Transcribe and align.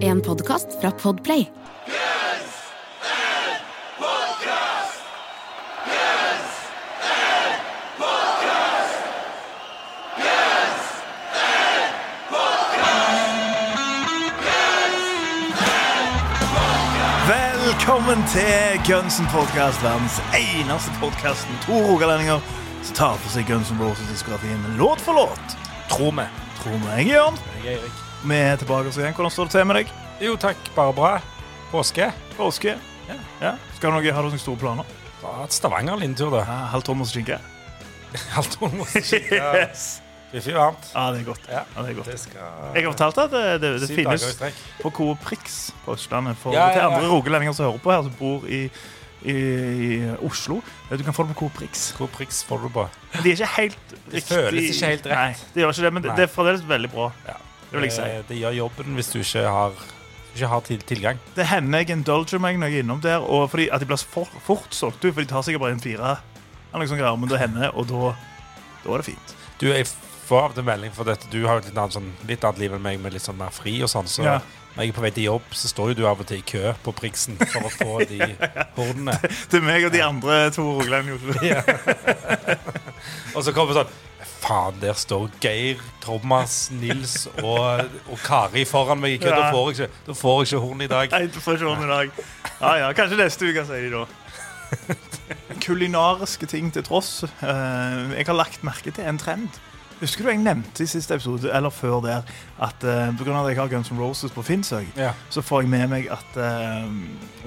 En 0.00 0.22
podkast 0.22 0.66
fra 0.80 0.90
Podplay. 0.90 1.46
Velkommen 17.28 18.24
til 18.28 18.80
Gunsen 18.86 19.26
podcast, 19.26 19.84
verdens 19.84 20.22
eneste 20.32 20.90
podkasten. 21.00 21.52
To 21.66 21.72
rogalendinger 21.72 22.40
som 22.82 22.94
tar 22.96 23.20
for 23.20 23.28
seg 23.36 23.44
Guns 23.50 23.70
N' 23.70 23.82
Roses-diskografien 23.82 24.64
låt 24.80 25.00
for 25.04 25.12
låt. 25.12 25.60
Tror 25.92 26.16
vi. 26.16 26.28
Tror 26.62 26.80
vi 26.80 26.86
jeg 26.86 27.08
er 27.08 27.14
Jørn. 27.14 27.40
Jeg 27.64 27.74
er 27.74 27.78
Erik. 27.78 28.05
Vi 28.26 28.34
er 28.34 28.56
tilbake 28.58 28.90
oss 28.90 28.96
igjen. 28.98 29.14
Hvordan 29.14 29.30
står 29.30 29.48
det 29.48 29.54
til 29.54 29.66
med 29.68 29.76
deg? 29.80 29.90
Jo 30.24 30.36
takk, 30.40 30.70
bare 30.74 30.94
bra. 30.96 31.10
Påske. 31.70 32.08
Påske? 32.36 32.72
Ja. 33.06 33.18
Ja. 33.42 33.52
Skal 33.76 33.92
du 33.92 33.98
noe, 33.98 34.14
Har 34.16 34.24
du 34.26 34.32
noen 34.32 34.42
store 34.42 34.58
planer? 34.58 34.88
Dra 35.20 35.44
til 35.46 35.58
Stavanger-lintur, 35.60 36.32
da. 36.34 36.40
Ja, 36.48 36.56
Halv 36.72 36.82
Thomas 36.88 37.12
skinke? 37.14 37.38
Halv 38.34 38.58
hun 38.62 38.74
må 38.80 38.86
kikke. 38.90 39.38
Yes. 39.38 39.86
Fiffig 40.32 40.56
varmt. 40.56 40.88
Ja, 40.90 41.04
det 41.14 41.20
er 41.22 41.28
godt. 41.28 41.46
Ja. 41.52 41.62
Det 41.76 41.92
er 41.92 41.96
godt. 42.00 42.10
Det 42.10 42.18
skal 42.18 42.42
Jeg 42.74 42.82
har 42.82 42.90
fortalt 42.96 43.18
at 43.22 43.30
det, 43.36 43.44
det, 43.62 43.72
det 43.84 43.90
finnes 43.94 44.26
på 44.82 44.90
Coop 44.90 45.22
Prix 45.22 45.56
på 45.84 45.94
Østlandet. 45.94 46.38
For 46.42 46.56
Ja, 46.56 46.66
ja, 46.66 46.74
til 46.74 46.86
andre 46.88 47.10
rogalendinger 47.12 47.54
som 47.54 47.68
hører 47.68 47.82
på 47.84 47.94
her, 47.94 48.02
som 48.08 48.16
bor 48.18 48.46
i, 48.50 48.64
i, 49.22 49.36
i 49.36 49.90
Oslo. 50.26 50.58
Du 50.90 51.04
kan 51.06 51.14
få 51.14 51.28
det 51.28 51.36
på 51.36 51.44
Coop 51.44 51.54
Prix. 51.60 51.90
Hvor 52.00 52.10
priks 52.10 52.42
får 52.48 52.66
du 52.66 52.68
på? 52.74 52.88
Men 53.14 53.22
de 53.22 53.32
er 53.36 53.38
ikke 53.38 53.52
helt 53.54 53.78
riktig 53.94 54.12
Det 54.18 54.24
føles 54.32 54.70
ikke 54.74 54.92
helt 54.96 55.10
rett. 55.12 55.16
Nei, 55.22 55.50
det 55.54 55.62
gjør 55.62 55.76
ikke 55.76 55.86
det, 55.86 55.92
men 55.98 56.08
det, 56.08 56.16
det 56.18 56.26
er 56.26 56.32
fremdeles 56.34 56.66
veldig 56.74 56.90
bra. 56.96 57.10
Ja. 57.30 57.38
Det 57.70 57.76
vil 57.80 57.86
jeg 57.88 57.92
si. 57.96 58.02
Det, 58.02 58.24
det 58.30 58.38
gjør 58.40 58.56
jobben 58.60 58.94
hvis 58.98 59.10
du 59.12 59.18
ikke 59.20 59.42
har, 59.50 59.72
ikke 60.34 60.50
har 60.52 60.60
til, 60.68 60.82
tilgang. 60.86 61.20
Det 61.36 61.46
hender 61.50 61.82
jeg 61.82 61.90
indulger 61.96 62.38
meg 62.42 62.58
når 62.60 62.70
jeg 62.72 62.80
er 62.80 62.86
innom 62.86 63.00
der, 63.04 63.18
og 63.24 63.48
fordi 63.52 63.68
at 63.72 63.80
de 63.82 63.88
blir 63.90 64.02
for, 64.16 64.28
fort 64.46 64.74
solgt 64.76 65.04
ut, 65.04 65.12
for 65.12 65.22
de 65.24 65.30
tar 65.30 65.42
sikkert 65.46 65.64
bare 65.66 65.76
en 65.78 65.82
fire. 65.84 66.16
Eller 66.72 66.82
noe 66.84 66.90
sånt 66.92 67.00
greier, 67.00 67.16
men 67.22 67.30
det 67.32 67.40
hender, 67.42 67.72
og 67.74 67.88
da, 67.90 68.12
da 68.84 68.92
er 68.96 69.02
det 69.02 69.08
fint. 69.12 69.34
Du, 69.60 69.66
jeg 69.72 69.86
får 70.26 70.42
av 70.42 70.52
og 70.52 70.56
til 70.58 70.66
melding 70.66 70.92
for 70.94 71.08
dette. 71.08 71.28
Du 71.32 71.40
har 71.46 71.58
jo 71.58 71.64
et 71.64 71.70
litt 71.70 71.78
annet, 71.78 71.94
sånn, 71.96 72.12
litt 72.28 72.44
annet 72.44 72.62
liv 72.64 72.74
enn 72.76 72.82
meg, 72.84 73.00
med 73.02 73.14
litt 73.14 73.24
sånn 73.26 73.38
mer 73.38 73.52
fri 73.54 73.78
og 73.86 73.90
sånn. 73.92 74.08
Så 74.10 74.24
Ja. 74.26 74.38
når 74.76 74.82
jeg 74.84 74.90
er 74.92 74.96
på 74.98 75.04
vei 75.06 75.10
til 75.16 75.24
jobb, 75.30 75.46
så 75.56 75.70
står 75.70 75.88
jo 75.92 75.94
du 75.94 76.02
av 76.10 76.20
og 76.20 76.26
til 76.28 76.42
i 76.42 76.44
kø 76.44 76.74
på 76.84 76.92
priksen 76.98 77.38
for 77.40 77.64
å 77.64 77.70
få 77.72 77.92
de 78.10 78.18
hornene. 78.76 79.14
Er 79.56 79.64
meg 79.64 79.86
og 79.88 79.94
de 79.94 80.02
andre 80.04 80.40
to 80.52 80.66
rogalendingene. 80.76 81.64
Og 83.36 83.44
så 83.44 83.52
kommer 83.56 83.76
sånn 83.76 83.90
Faen, 84.46 84.76
der 84.80 84.94
står 84.94 85.28
Geir, 85.42 85.80
Thomas, 86.04 86.70
Nils 86.70 87.26
og, 87.42 87.80
og 88.06 88.18
Kari 88.22 88.62
foran 88.68 89.00
meg 89.02 89.16
Ikke, 89.18 89.32
ja. 89.32 89.40
Da 89.40 89.50
får 89.52 89.70
jeg 89.70 89.78
ikke, 89.80 90.02
da 90.06 90.16
får 90.20 90.36
jeg 90.38 90.46
ikke 90.52 90.60
horn 90.66 90.84
i 90.84 90.90
dag. 90.92 91.10
Nei, 91.16 91.26
du 91.26 91.40
får 91.42 91.58
ikke 91.58 91.70
horn 91.72 91.82
i 91.82 91.90
dag. 91.90 92.20
Ja, 92.60 92.74
ja, 92.84 92.92
kanskje 92.96 93.18
neste 93.20 93.50
uke, 93.50 93.64
sier 93.66 93.88
de 93.88 93.90
da. 93.96 94.04
Kulinariske 95.66 96.46
ting 96.46 96.70
til 96.74 96.84
tross. 96.86 97.24
eh, 97.24 98.12
jeg 98.18 98.26
har 98.28 98.38
lagt 98.38 98.62
merke 98.66 98.90
til 98.94 99.08
en 99.08 99.18
trend. 99.18 99.48
Husker 100.00 100.26
du 100.26 100.30
jeg 100.30 100.42
nevnte 100.44 100.84
i 100.84 100.86
siste 100.90 101.16
episode, 101.16 101.48
eller 101.56 101.72
før 101.72 102.02
der, 102.04 102.22
at 102.60 102.84
uh, 102.84 103.08
pga. 103.16 103.32
at 103.40 103.48
jeg 103.48 103.56
har 103.56 103.68
Guns 103.72 103.88
N' 103.88 103.98
Roses 103.98 104.30
på 104.30 104.42
Finnsøk, 104.44 104.86
Ja. 104.96 105.14
så 105.30 105.40
får 105.40 105.62
jeg 105.62 105.70
med 105.72 105.88
meg 105.88 106.08
at 106.12 106.36
uh, 106.36 106.84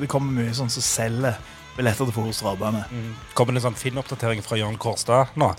det 0.01 0.09
kommer 0.09 0.33
mye 0.33 0.53
sånn 0.57 0.71
som 0.73 0.81
selger 0.81 1.37
billetter 1.77 2.09
til 2.09 2.13
Forus 2.15 2.41
Drabane. 2.41 2.81
Mm. 2.89 3.11
Kommer 3.37 3.53
det 3.53 3.61
en 3.61 3.67
sånn 3.69 3.77
Finn-oppdatering 3.77 4.41
fra 4.41 4.57
Jørn 4.57 4.79
Kårstad 4.81 5.37
nå? 5.37 5.51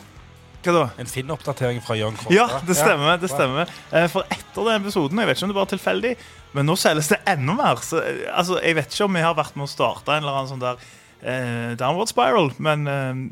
Hva 0.60 0.72
da? 0.76 0.82
En 1.00 1.08
Finn-oppdatering 1.08 1.78
fra 1.84 1.96
Jørn 1.96 2.16
Kårstad? 2.20 2.34
Ja, 2.36 2.60
det 2.68 2.76
stemmer. 2.76 3.16
det 3.22 3.30
stemmer 3.32 3.70
Eh, 3.96 4.06
For 4.12 4.26
etter 4.28 4.66
den 4.68 4.82
episoden 4.82 5.18
Jeg 5.22 5.30
vet 5.30 5.38
ikke 5.38 5.46
om 5.48 5.52
det 5.54 5.56
var 5.60 5.70
tilfeldig, 5.70 6.14
men 6.52 6.66
nå 6.68 6.76
selges 6.76 7.08
det 7.08 7.20
enda 7.32 7.54
mer. 7.56 7.80
Så, 7.84 8.02
eh, 8.04 8.26
altså, 8.36 8.58
jeg 8.62 8.76
vet 8.76 8.92
ikke 8.92 9.06
om 9.08 9.16
vi 9.16 9.22
har 9.24 9.36
vært 9.38 9.56
med 9.56 9.64
å 9.68 9.72
starte 9.72 10.12
en 10.12 10.22
eller 10.24 10.36
annen 10.42 10.50
sånn 10.52 10.64
der 10.64 10.82
eh, 11.22 11.70
downward 11.80 12.12
spiral, 12.12 12.52
men 12.58 12.84
eh, 12.86 13.22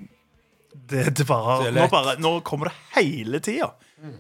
det, 0.89 1.05
det 1.19 1.27
bare, 1.29 1.69
nå, 1.75 1.85
bare, 1.93 2.17
nå 2.23 2.39
kommer 2.47 2.71
det 2.71 2.77
hele 2.97 3.41
tida. 3.45 3.73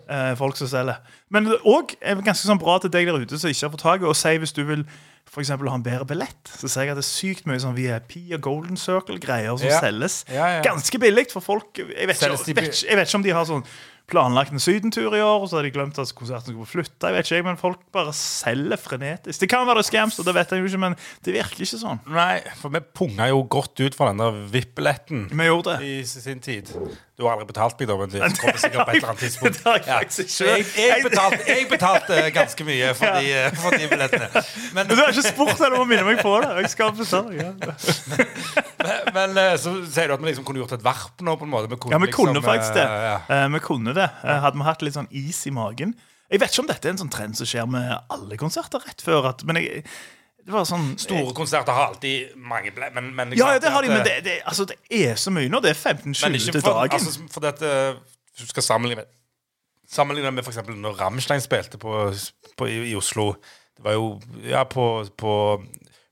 Eh, 0.08 0.32
folk 0.38 0.56
som 0.56 0.70
selger. 0.70 0.98
Men 1.30 1.46
òg 1.64 1.94
er 2.00 2.18
ganske 2.24 2.46
sånn 2.48 2.60
bra 2.60 2.78
til 2.82 2.90
deg 2.94 3.06
der 3.10 3.20
ute 3.22 3.38
som 3.38 3.50
ikke 3.52 3.66
har 3.68 3.74
fått 3.76 3.84
tak 3.86 4.02
i, 4.02 4.08
og 4.10 4.16
si 4.18 4.34
hvis 4.40 4.54
du 4.56 4.64
vil 4.68 4.84
for 5.28 5.42
eksempel, 5.42 5.68
ha 5.68 5.76
en 5.76 5.82
bedre 5.84 6.06
billett, 6.08 6.48
så 6.56 6.70
sier 6.72 6.86
jeg 6.88 6.94
at 6.94 6.96
det 6.96 7.02
er 7.04 7.08
sykt 7.10 7.44
mye 7.46 7.60
sånn 7.60 7.74
VIP 7.76 8.14
og 8.32 8.40
Golden 8.46 8.78
Circle-greier 8.80 9.58
som 9.60 9.68
Ja. 9.68 9.80
selges 9.82 10.24
Ja, 10.32 10.46
ja. 10.56 10.62
ganske 10.64 10.96
billig 10.98 11.26
for 11.30 11.44
folk. 11.44 11.76
Jeg 11.76 12.08
vet, 12.08 12.16
ikke, 12.16 12.44
de 12.46 12.54
vet, 12.56 12.82
jeg 12.88 12.96
vet 12.96 13.08
ikke 13.10 13.18
om 13.20 13.22
de 13.26 13.34
har 13.36 13.44
sånn 13.44 13.64
planlagt 14.08 14.52
en 14.56 14.58
sydentur 14.58 15.12
i 15.12 15.20
år, 15.20 15.42
og 15.44 15.50
så 15.50 15.58
har 15.60 15.64
de 15.68 15.70
glemt 15.74 15.98
at 16.00 16.14
konserten 16.16 16.54
skulle 16.54 16.64
flytte. 16.64 17.10
Jeg 17.10 17.12
vet 17.18 17.28
ikke, 17.30 17.44
men 17.44 17.60
folk 17.60 17.78
bare 17.92 18.14
selger 18.16 18.80
frenetisk. 18.80 19.40
Det 19.44 19.50
kan 19.52 19.66
være 19.68 19.82
det 19.82 19.84
er 19.84 19.90
scams, 19.90 20.16
det 20.16 20.34
vet 20.34 20.48
jeg 20.56 20.60
jo 20.64 20.70
ikke, 20.72 20.80
men 20.86 20.96
det 21.26 21.34
virker 21.36 21.60
ikke 21.60 21.82
sånn. 21.84 22.00
Nei, 22.08 22.40
for 22.56 22.70
vi 22.72 22.80
punga 22.80 23.28
jo 23.28 23.42
godt 23.44 23.84
ut 23.84 23.94
fra 23.94 24.08
den 24.14 24.24
der 24.24 24.40
VIP-billetten 24.48 25.28
i 25.84 26.02
sin 26.08 26.40
tid. 26.40 26.72
Du 27.18 27.24
har 27.26 27.32
aldri 27.34 27.48
betalt 27.48 27.80
meg, 27.80 27.88
da, 27.90 27.94
men 27.98 28.10
det 28.12 28.18
kommer 28.38 28.60
sikkert 28.62 28.84
på 28.86 28.92
et 28.92 28.96
eller 29.00 29.08
annet 29.10 29.22
tidspunkt. 29.24 29.56
Det 29.58 29.64
har 29.66 29.78
jeg 29.80 29.86
Ja. 29.88 29.96
faktisk 29.98 30.20
ikke. 30.22 30.50
Jeg, 30.52 30.66
jeg, 30.78 31.02
betalte, 31.08 31.38
jeg 31.50 31.64
betalte 31.72 32.18
ganske 32.36 32.66
mye 32.68 32.90
for, 32.94 33.16
de, 33.18 33.32
for 33.58 33.74
de 33.74 33.88
billettene. 33.90 34.28
Men, 34.76 34.78
Men 34.86 34.92
du 34.92 35.00
har 35.02 35.10
ikke 35.10 35.24
spurt 35.26 35.58
eller 35.66 35.80
må 35.82 35.86
minne 35.90 36.04
meg 36.06 36.20
på 36.22 36.36
det. 36.44 36.52
Jeg 36.62 36.70
skal 36.76 36.92
betale. 36.94 37.34
Ja. 37.40 37.50
men 39.16 39.34
men, 39.34 39.58
så 39.58 39.72
sier 39.90 40.12
du 40.12 40.14
at 40.14 40.22
vi 40.22 40.30
liksom 40.30 40.46
kunne 40.46 40.62
gjort 40.62 40.76
et 40.78 40.84
varp 40.86 41.24
nå, 41.26 41.34
på 41.40 41.48
en 41.48 41.52
måte. 41.56 41.70
Vi 41.72 41.80
kunne, 41.82 41.96
ja, 41.96 42.00
vi 42.04 42.12
kunne 42.14 42.36
liksom, 42.38 42.46
faktisk 42.46 42.78
det. 42.78 42.86
eh, 42.86 43.08
ja. 43.08 43.16
Eh, 43.38 43.48
vi 43.56 43.62
kunne 43.66 43.96
det. 43.98 44.06
Eh, 44.22 44.38
hadde 44.46 44.60
vi 44.62 44.68
hatt 44.68 44.86
litt 44.86 44.94
sånn 45.00 45.10
is 45.10 45.40
i 45.50 45.54
magen. 45.58 45.96
Jeg 46.30 46.42
vet 46.42 46.52
ikke 46.54 46.62
om 46.66 46.70
dette 46.70 46.86
er 46.86 46.94
en 46.94 47.02
sånn 47.02 47.10
trend 47.12 47.38
som 47.40 47.48
skjer 47.48 47.66
med 47.72 47.96
alle 48.14 48.38
konserter 48.38 48.82
rett 48.86 49.02
før. 49.02 49.26
At, 49.32 49.42
men 49.48 49.58
jeg, 49.58 49.82
sånn 50.68 50.98
Store 50.98 51.34
konserter 51.36 51.72
har 51.76 51.90
alltid 51.92 52.34
mange 52.36 52.72
ble, 52.74 52.88
men, 52.94 53.10
men 53.14 53.32
Ja, 53.38 53.52
ja, 53.56 53.58
det 53.62 53.70
har 53.74 53.82
de, 53.82 53.88
men 53.92 54.04
det, 54.06 54.16
det, 54.24 54.38
altså, 54.48 54.64
det 54.68 54.78
er 54.90 55.14
så 55.20 55.30
mye 55.34 55.48
nå. 55.52 55.60
Det 55.64 55.70
er 55.74 55.78
15-20 55.78 56.24
Men 56.24 56.34
ikke 56.40 56.52
til 56.58 56.66
dagen. 56.66 56.92
altså, 56.98 57.28
for 57.32 57.40
dette, 57.44 57.72
hvis 58.34 58.46
du 58.48 58.54
skal 58.54 58.62
sammenligne 58.62 59.02
med, 59.04 59.12
sammenligne 59.88 60.30
med 60.34 60.46
eksempel 60.46 60.76
når 60.76 60.98
Rammstein 61.00 61.40
spilte 61.44 61.78
på, 61.80 62.12
på, 62.56 62.68
i, 62.68 62.90
i 62.92 62.96
Oslo 62.98 63.34
Det 63.76 63.84
var 63.84 63.92
jo 63.96 64.20
ja, 64.48 64.64
på, 64.64 64.88
på 65.16 65.32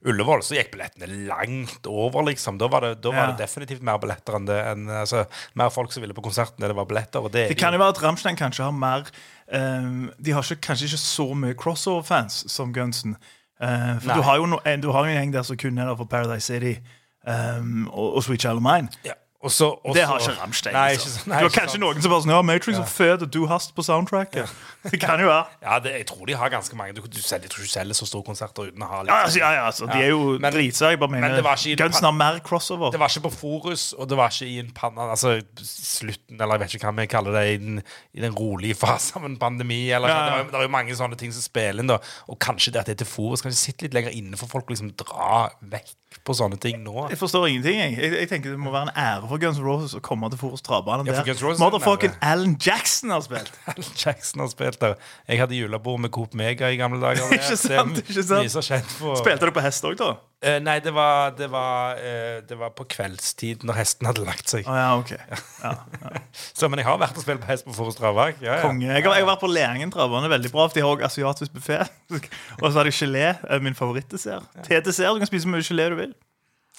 Ullevål 0.07 0.43
så 0.45 0.55
gikk 0.55 0.69
billettene 0.75 1.07
langt 1.27 1.87
over, 1.89 2.21
liksom. 2.29 2.59
Da 2.61 2.67
var 2.71 2.85
det, 2.85 2.91
da 3.03 3.11
var 3.11 3.25
Ja. 3.25 3.31
det 3.33 3.41
definitivt 3.43 3.81
mer 3.83 3.97
billetter 3.99 4.37
enn 4.37 4.45
det. 4.47 4.57
Enn, 4.71 4.85
altså, 4.89 5.25
mer 5.57 5.71
folk 5.73 5.91
som 5.91 6.03
ville 6.05 6.13
på 6.15 6.21
konserten 6.23 6.63
enn 6.63 6.69
det 6.71 6.77
var 6.77 6.85
billetter. 6.87 7.25
Det, 7.33 7.47
Det 7.49 7.57
kan 7.59 7.73
jo 7.73 7.79
være 7.81 7.95
at 7.95 8.01
Rammstein 8.03 8.37
kanskje 8.37 8.63
har 8.63 8.71
mer 8.71 9.09
um, 9.51 10.11
De 10.21 10.31
har 10.31 10.45
ikke, 10.45 10.61
kanskje 10.69 10.85
ikke 10.91 11.01
så 11.01 11.27
mye 11.35 11.57
crossover-fans 11.59 12.45
som 12.53 12.71
Gunsen. 12.73 13.17
Eh, 13.61 14.01
for 14.01 14.13
du 14.13 14.21
har, 14.21 14.35
jo 14.35 14.45
no, 14.45 14.57
du 14.83 14.91
har 14.91 15.05
jo 15.05 15.11
en 15.11 15.17
gjeng 15.17 15.33
der 15.33 15.41
som 15.41 15.57
kun 15.57 15.77
er 15.77 15.85
der 15.85 15.95
for 15.95 16.05
Paradise 16.05 16.53
City 16.53 16.79
um, 17.27 17.87
og, 17.87 18.15
og 18.15 18.23
Sweet 18.23 18.41
Child 18.41 18.55
of 18.55 18.61
Mine. 18.61 18.89
ja. 19.05 19.11
Og 19.37 19.51
så, 19.53 19.67
Det 19.93 20.01
har 20.09 20.17
ikke 20.17 20.33
Ramstein. 20.41 20.73
Nei, 20.73 20.95
liksom. 20.95 21.11
ikke, 21.13 21.29
nei, 21.29 21.37
du 21.37 21.45
har 21.45 21.51
kanskje 21.53 21.75
sant. 21.75 21.83
noen 21.83 22.01
som 22.01 22.09
bare 22.11 22.23
sånn 22.25 22.31
Ja, 22.33 22.39
Matrix 22.41 22.79
og 22.81 22.87
Fed 22.89 23.21
og 23.21 23.29
Du 23.29 23.43
Hast 23.45 23.75
på 23.77 23.83
soundtracket. 23.85 24.49
Det 24.91 24.97
kan 25.01 25.19
jo 25.21 25.27
være. 25.27 25.45
Ja, 25.61 25.77
det, 25.83 25.91
jeg 25.99 26.05
tror 26.09 26.25
de 26.25 26.33
har 26.39 26.49
ganske 26.49 26.75
mange. 26.79 26.95
Du, 26.97 27.01
du, 27.05 27.19
selger, 27.21 27.43
jeg 27.45 27.51
tror 27.53 27.61
ikke 27.61 27.69
du 27.69 27.73
selger 27.75 27.97
så 27.99 28.07
store 28.09 28.23
konserter 28.25 28.69
uten 28.71 28.81
å 28.81 28.87
ha 28.89 29.01
litt 29.03 29.11
Ja, 29.11 29.17
altså, 29.27 29.39
ja, 29.43 29.51
ja, 29.57 29.65
altså, 29.69 29.85
De 29.91 29.99
er 30.01 30.09
jo 30.13 30.37
Men- 30.41 30.53
dritsøye. 30.55 30.89
Jeg 30.95 30.99
bare 31.03 31.11
men 31.11 31.27
det 31.35 31.43
var 31.45 31.59
ikke 31.59 31.67
i 31.67 31.75
mener 31.75 31.77
det 31.77 31.85
Gunsen 31.91 32.07
har 32.09 32.15
mer 32.17 32.39
crossover. 32.47 32.91
Det 32.95 32.99
var 33.03 33.13
ikke 33.13 33.25
på 33.27 33.33
Forus, 33.35 33.85
og 33.93 34.09
det 34.09 34.17
var 34.17 34.33
ikke 34.33 34.47
i 34.49 34.57
en 34.63 34.71
panna, 34.73 35.09
altså 35.13 35.35
slutten, 35.61 36.39
eller 36.41 36.55
jeg 36.57 36.63
vet 36.63 36.75
ikke 36.79 36.87
hva 36.89 36.95
vi 37.01 37.07
kaller 37.11 37.37
det, 37.37 37.43
i 37.53 37.57
den, 37.61 37.81
i 38.17 38.23
den 38.23 38.33
rolige 38.37 38.75
fasen 38.79 39.19
av 39.21 39.29
en 39.29 39.37
pandemi. 39.41 39.83
Eller, 39.91 40.09
Ja, 40.09 40.17
sånn. 40.17 40.25
det, 40.25 40.37
var, 40.37 40.51
det 40.55 40.59
er 40.63 40.67
jo 40.69 40.73
mange 40.79 40.97
sånne 40.97 41.19
ting 41.19 41.35
som 41.35 41.45
spiller 41.45 41.83
inn, 41.83 41.91
da. 41.91 41.99
Og 42.31 42.39
kanskje 42.41 42.73
det 42.73 42.81
at 42.81 42.89
det 42.89 42.97
er 42.97 43.03
til 43.03 43.11
Forus, 43.11 43.43
kanskje 43.45 43.59
sitte 43.67 43.85
litt 43.87 43.93
lenger 43.97 44.15
inne 44.17 44.39
for 44.39 44.49
folk 44.51 44.65
og 44.69 44.73
liksom 44.77 44.95
dra 44.97 45.47
vekk 45.61 45.93
på 46.25 46.35
sånne 46.37 46.57
ting 46.61 46.79
nå. 46.83 47.07
Jeg 47.11 47.19
forstår 47.19 47.47
ingenting. 47.49 47.79
Jeg. 47.79 47.95
Jeg, 47.97 48.13
jeg 48.21 48.29
tenker 48.31 48.53
Det 48.55 48.59
må 48.61 48.71
være 48.73 48.89
en 48.89 48.95
ære 49.03 49.29
for 49.29 49.41
Guns 49.41 49.59
N' 49.61 49.65
Roses 49.67 49.95
å 49.97 50.01
komme 50.03 50.29
til 50.33 50.41
Forus 50.41 50.63
Travbane. 50.65 51.05
Ja, 51.07 51.21
er 51.21 51.59
Motherfucking. 51.61 52.17
Alan 52.21 52.55
Jackson 52.61 53.13
har 53.13 53.23
spilt. 53.25 53.51
Alan 53.71 53.91
Jackson 54.05 54.43
har 54.43 54.51
spilt 54.53 54.79
der. 54.83 54.97
Jeg 55.27 55.41
hadde 55.43 55.59
julebord 55.59 56.01
med 56.03 56.13
Coop 56.15 56.37
Mega 56.37 56.71
i 56.73 56.79
gamle 56.79 57.01
dager. 57.03 57.27
Ikke 57.37 57.59
sant, 57.59 58.01
ikke 58.03 58.25
sant. 58.25 58.97
Spilte 59.21 59.49
du 59.49 59.53
på 59.55 59.63
hest 59.65 59.85
òg, 59.87 59.97
da? 59.99 60.15
Eh, 60.45 60.59
Nei, 60.61 60.75
det 60.85 60.91
var, 60.93 61.31
det, 61.33 61.47
var, 61.49 61.97
eh, 61.97 62.43
det 62.45 62.53
var 62.59 62.69
på 62.77 62.83
kveldstid, 62.93 63.63
når 63.65 63.79
hesten 63.79 64.05
hadde 64.05 64.21
lagt 64.27 64.51
seg. 64.51 64.67
Oh, 64.69 64.75
ja, 64.77 64.91
ok. 64.99 65.15
Ja, 65.63 65.71
ja. 66.03 66.19
Så, 66.53 66.69
men 66.69 66.77
jeg 66.77 66.85
har 66.85 66.99
vært 67.01 67.17
og 67.17 67.25
spilt 67.25 67.41
på 67.41 67.49
hest 67.49 67.65
på 67.65 67.73
Forus 67.73 67.97
Travag. 67.97 68.37
Ja, 68.45 68.59
ja. 68.59 68.61
Konge. 68.67 68.85
Jeg 68.85 69.01
har, 69.01 69.15
jeg 69.17 69.25
har 69.25 69.31
vært 69.31 69.41
på 69.41 69.49
Leangen 69.49 69.89
travbane. 69.93 70.29
Veldig 70.29 70.51
bra, 70.53 70.67
for 70.69 70.77
de 70.77 70.83
har 70.85 70.93
også 70.93 71.09
asiatisk 71.09 71.55
buffé. 71.57 71.79
Og 72.61 72.67
så 72.69 72.75
har 72.77 72.85
de 72.85 72.93
gelé. 72.93 73.25
eh, 73.49 73.61
Min 73.65 73.73
favorittdessert. 73.79 74.45
Til 74.69 74.83
dessert. 74.85 75.15
Du 75.17 75.23
kan 75.25 75.31
spise 75.31 75.47
så 75.47 75.53
mye 75.55 75.65
gelé 75.65 75.89
du 75.89 75.97
vil. 76.03 76.13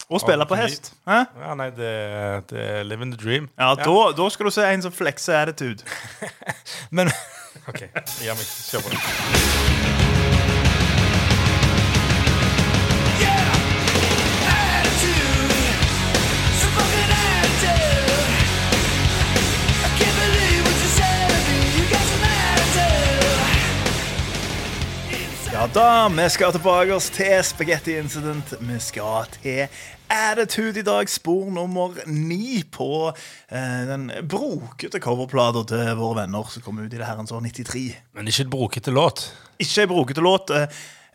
Og 0.06 0.22
spille 0.22 0.46
på 0.46 0.54
hest. 0.54 0.92
Hæ? 1.10 1.18
Ja, 1.42 1.56
nei, 1.58 1.66
det, 1.74 1.90
det 2.52 2.62
er 2.62 2.86
living 2.86 3.10
the 3.10 3.18
dream. 3.18 3.50
Ja, 3.58 3.72
da, 3.74 3.96
da 4.14 4.28
skal 4.30 4.46
du 4.46 4.54
se 4.54 4.62
en 4.70 4.86
som 4.86 4.94
flekser 4.94 5.42
attitude. 5.42 5.82
Men 6.94 7.10
OK, 7.66 7.82
gi 8.22 8.30
meg. 8.30 8.46
Kjør 8.70 8.86
på. 8.86 9.77
Da, 25.74 26.08
vi 26.08 26.24
skal 26.32 26.52
tilbake 26.54 26.94
oss 26.96 27.08
til 27.14 27.38
Spaghetti 27.44 27.96
Incident. 27.98 28.54
Vi 28.60 28.78
skal 28.82 29.28
til 29.38 29.66
Attitude 30.08 30.80
i 30.80 30.82
dag, 30.86 31.08
spor 31.10 31.50
nummer 31.52 31.98
ni 32.06 32.62
på 32.72 33.10
eh, 33.12 33.82
den 33.90 34.06
brokete 34.28 35.00
coverplata 35.04 35.66
til 35.68 35.90
våre 35.98 36.22
venner 36.22 36.48
som 36.48 36.64
kom 36.64 36.80
ut 36.80 36.88
i 36.88 36.96
det 36.96 37.04
herrens 37.04 37.32
år 37.34 37.44
93. 37.44 37.82
Men 38.16 38.30
ikke 38.30 38.46
et 38.46 38.52
brokete 38.54 38.94
låt. 38.94 39.26
Ikke 39.60 39.84
ei 39.84 39.90
brokete 39.90 40.24
låt. 40.24 40.50
eh, 40.56 40.64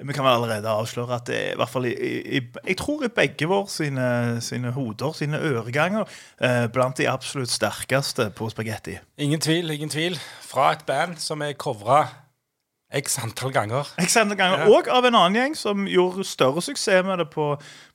Vi 0.04 0.14
kan 0.14 0.26
vel 0.26 0.34
allerede 0.36 0.70
avsløre 0.70 1.16
at 1.16 1.28
det 1.30 1.36
er 1.40 1.52
i 1.54 1.58
hvert 1.58 1.70
fall 1.70 1.86
i, 1.86 1.94
i, 1.94 2.38
i, 2.38 2.42
Jeg 2.68 2.78
tror 2.78 3.04
i 3.06 3.14
begge 3.14 3.48
våre 3.50 3.70
sine, 3.70 4.42
sine 4.42 4.72
hoder, 4.72 5.14
sine 5.14 5.38
øreganger, 5.42 6.06
eh, 6.42 6.68
blant 6.68 6.98
de 6.98 7.10
absolutt 7.10 7.50
sterkeste 7.50 8.30
på 8.36 8.50
spagetti. 8.50 9.00
Ingen 9.18 9.42
tvil, 9.42 9.72
ingen 9.72 9.90
tvil. 9.90 10.20
Fra 10.42 10.72
et 10.74 10.86
band 10.86 11.18
som 11.18 11.42
er 11.42 11.54
covra 11.54 12.06
x 12.94 13.18
antall 13.20 13.52
ganger. 13.54 13.90
X 14.02 14.16
antall 14.22 14.38
ganger. 14.38 14.68
Og 14.70 14.88
av 14.92 15.08
en 15.08 15.18
annen 15.18 15.40
gjeng 15.40 15.58
som 15.58 15.88
gjorde 15.90 16.26
større 16.28 16.62
suksess 16.62 17.06
med 17.08 17.24
det 17.24 17.28
på, 17.34 17.50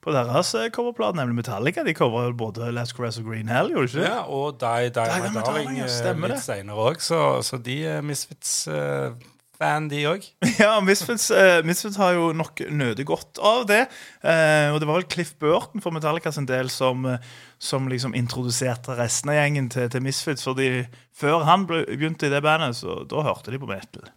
på 0.04 0.14
deres 0.14 0.52
eh, 0.58 0.68
coverplate, 0.74 1.18
nemlig 1.20 1.42
Metallica. 1.42 1.84
De 1.86 1.94
covra 1.94 2.26
både 2.34 2.72
Last 2.74 2.96
Caress 2.96 3.20
og 3.22 3.30
Green 3.30 3.50
Hell, 3.52 3.70
gjorde 3.74 3.86
de 3.86 3.94
ikke 3.94 4.02
det? 4.02 4.10
Ja, 4.10 4.20
og 4.26 4.58
Die 4.60 4.92
Die 4.98 5.22
My 5.22 5.32
Darling 5.38 5.80
eh, 5.84 6.22
litt 6.26 6.44
seinere 6.44 6.90
òg, 6.90 7.02
så, 7.04 7.22
så 7.46 7.60
de 7.62 7.78
er 7.94 8.02
Misfits-fan, 8.06 9.88
de 9.92 10.02
òg. 10.10 10.26
Ja, 10.58 10.74
Misfits, 10.82 11.30
uh, 11.30 11.60
Misfits 11.66 11.98
har 12.00 12.18
jo 12.18 12.32
nok 12.34 12.64
nødig 12.66 13.06
godt 13.06 13.38
av 13.38 13.68
det. 13.70 13.84
Uh, 14.24 14.74
og 14.74 14.82
det 14.82 14.90
var 14.90 14.98
vel 14.98 15.10
Cliff 15.10 15.36
Burton 15.38 15.84
for 15.84 15.94
Metallica 15.94 16.34
sin 16.34 16.50
del 16.50 16.70
som, 16.74 17.06
uh, 17.06 17.22
som 17.62 17.86
liksom 17.90 18.18
introduserte 18.18 18.98
resten 18.98 19.30
av 19.30 19.38
gjengen 19.38 19.70
til, 19.70 19.86
til 19.94 20.02
Misfits. 20.02 20.46
Fordi 20.50 20.88
før 21.14 21.46
han 21.46 21.70
ble, 21.70 21.84
begynte 21.86 22.26
i 22.26 22.34
det 22.34 22.42
bandet, 22.42 22.80
så 22.82 23.04
da 23.06 23.26
hørte 23.30 23.54
de 23.54 23.62
på 23.62 23.70
metal. 23.70 24.10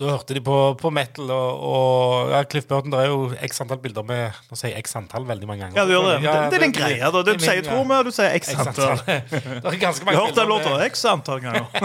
Da 0.00 0.14
hørte 0.14 0.32
de 0.32 0.40
på, 0.40 0.54
på 0.80 0.88
metal, 0.96 1.28
og, 1.28 1.64
og 1.70 2.30
ja, 2.32 2.38
Cliff 2.48 2.64
Burton 2.70 2.94
Det 2.94 3.02
er 3.02 3.10
jo 3.10 3.26
x 3.44 3.60
antall 3.60 3.82
bilder 3.82 4.06
med 4.08 4.38
Nå 4.48 4.56
sier 4.56 4.72
jeg 4.72 4.86
x 4.86 4.94
antall 4.96 5.26
veldig 5.28 5.48
mange 5.50 5.66
ganger. 5.66 5.76
Ja, 5.76 5.84
du 5.84 5.92
gjør 5.92 6.06
det. 6.06 6.14
Ja, 6.24 6.32
det, 6.32 6.46
det 6.54 6.56
er 6.56 6.64
den 6.64 6.72
greie. 6.72 7.00
da 7.04 7.20
Du 7.20 7.28
er 7.28 7.36
min, 7.36 7.44
sier 7.44 7.66
tro 7.66 7.82
med, 7.84 7.96
og 7.98 8.08
du 8.08 8.14
sier 8.16 8.32
X 8.38 8.48
X 8.54 8.62
antall. 8.64 9.02
det 9.06 9.74
er 9.74 9.76
ganske 9.82 10.00
Du 10.00 10.08
mange 10.08 10.16
har 10.16 10.30
hørt 10.30 10.38
den 10.38 10.48
bilder 10.48 10.48
låta 10.54 10.88
X 10.88 11.04
antall 11.10 11.42
ganger. 11.44 11.68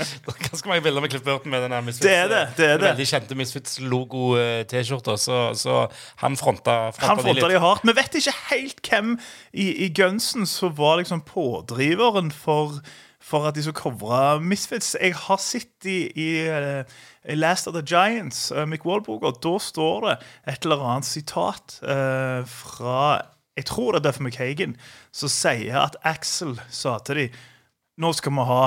Det 0.00 0.32
er 0.32 0.40
ganske 0.46 0.70
mange 0.72 0.84
bilder 0.86 1.04
med 1.04 1.12
Cliff 1.12 1.24
Burton 1.26 1.52
med 1.52 1.66
den 1.66 1.74
her 1.76 1.84
Misfits. 1.84 2.06
Det 2.06 2.14
er 2.16 2.30
det, 2.32 2.40
det 2.56 2.66
er 2.70 2.80
det. 2.80 2.88
Veldig 2.94 3.06
kjente 3.12 3.36
Misfits-logo-T-skjorta, 3.40 5.16
så, 5.20 5.40
så 5.58 5.76
han 6.24 6.36
fronta, 6.40 6.78
fronta 6.96 7.10
Han 7.12 7.20
de 7.20 7.26
fronta 7.28 7.44
litt. 7.46 7.54
de 7.58 7.62
hardt. 7.66 7.84
Vi 7.90 7.96
vet 8.00 8.18
ikke 8.22 8.34
helt 8.50 8.80
hvem 8.88 9.12
i, 9.52 9.68
i 9.84 9.90
Gunsen 10.00 10.48
som 10.48 10.72
var 10.78 11.00
liksom 11.02 11.22
pådriveren 11.28 12.32
for, 12.34 12.80
for 13.20 13.46
at 13.46 13.54
de 13.54 13.62
skulle 13.62 13.76
covre 13.78 14.40
Misfits. 14.40 14.96
Jeg 15.00 15.14
har 15.14 15.40
sett 15.42 15.86
i, 15.88 16.08
i, 16.16 16.28
uh, 16.48 16.84
Last 17.36 17.68
of 17.68 17.74
the 17.76 17.84
Giants, 17.84 18.50
uh, 18.52 18.64
Mick 18.68 18.86
Wallbook, 18.86 19.22
og 19.22 19.42
da 19.44 19.58
står 19.60 20.06
det 20.06 20.16
et 20.48 20.64
eller 20.64 20.86
annet 20.88 21.08
sitat 21.08 21.78
uh, 21.82 22.40
fra 22.48 23.20
Jeg 23.58 23.66
tror 23.68 23.92
det 23.92 24.00
er 24.00 24.08
Duff 24.08 24.20
McKagan 24.20 24.76
som 25.12 25.28
sier 25.28 25.76
at 25.82 25.96
Axel 26.06 26.56
sa 26.70 26.98
til 27.04 27.24
dem 27.24 27.40
Nå 28.00 28.14
skal 28.16 28.32
vi 28.32 28.46
ha 28.48 28.62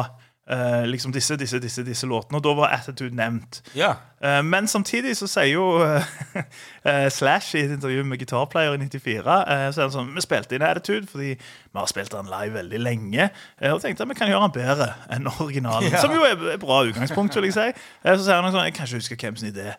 eh, 0.49 0.83
liksom 0.89 1.13
disse, 1.15 1.37
disse, 1.39 1.59
disse, 1.59 1.83
disse 1.87 2.07
låtene. 2.09 2.37
Og 2.39 2.43
da 2.43 2.53
var 2.57 2.73
Attitude 2.75 3.15
nevnt. 3.15 3.61
Yeah. 3.77 3.95
Uh, 4.23 4.39
Men 4.45 4.67
samtidig 4.71 5.17
så 5.19 5.27
sier 5.27 5.49
jo 5.57 5.65
uh, 5.83 6.03
Slash 7.17 7.57
i 7.57 7.63
et 7.65 7.73
intervju 7.75 8.03
med 8.07 8.21
Guitar 8.21 8.45
Player 8.51 8.71
i 8.73 8.77
94 8.79 9.19
eh, 9.19 9.63
Så 9.75 9.81
er 9.81 9.89
det 9.89 9.93
sånn, 9.97 10.13
Vi 10.15 10.23
spilte 10.23 10.55
inn 10.55 10.63
Attitude 10.63 11.09
fordi 11.11 11.33
vi 11.33 11.79
har 11.79 11.89
spilt 11.89 12.13
den 12.13 12.29
live 12.31 12.53
veldig 12.55 12.79
lenge. 12.79 13.25
Og 13.67 13.81
tenkte 13.81 14.05
at 14.05 14.09
vi 14.11 14.15
kan 14.15 14.29
gjøre 14.29 14.45
den 14.45 14.55
bedre 14.55 14.87
enn 15.11 15.27
originalen. 15.31 15.89
Yeah. 15.93 16.01
Som 16.01 16.13
jo 16.15 16.23
er 16.23 16.37
et 16.53 16.61
bra 16.61 16.79
utgangspunkt. 16.87 17.35
vil 17.35 17.49
jeg 17.49 17.55
si 17.57 17.83
Så 18.05 18.23
sier 18.23 18.39
han 18.39 18.53
sånn 18.53 18.67
Jeg 18.67 18.75
kan 18.77 18.87
ikke 18.87 19.01
huske 19.01 19.17
hvem 19.19 19.39
sin 19.41 19.49
idé 19.51 19.73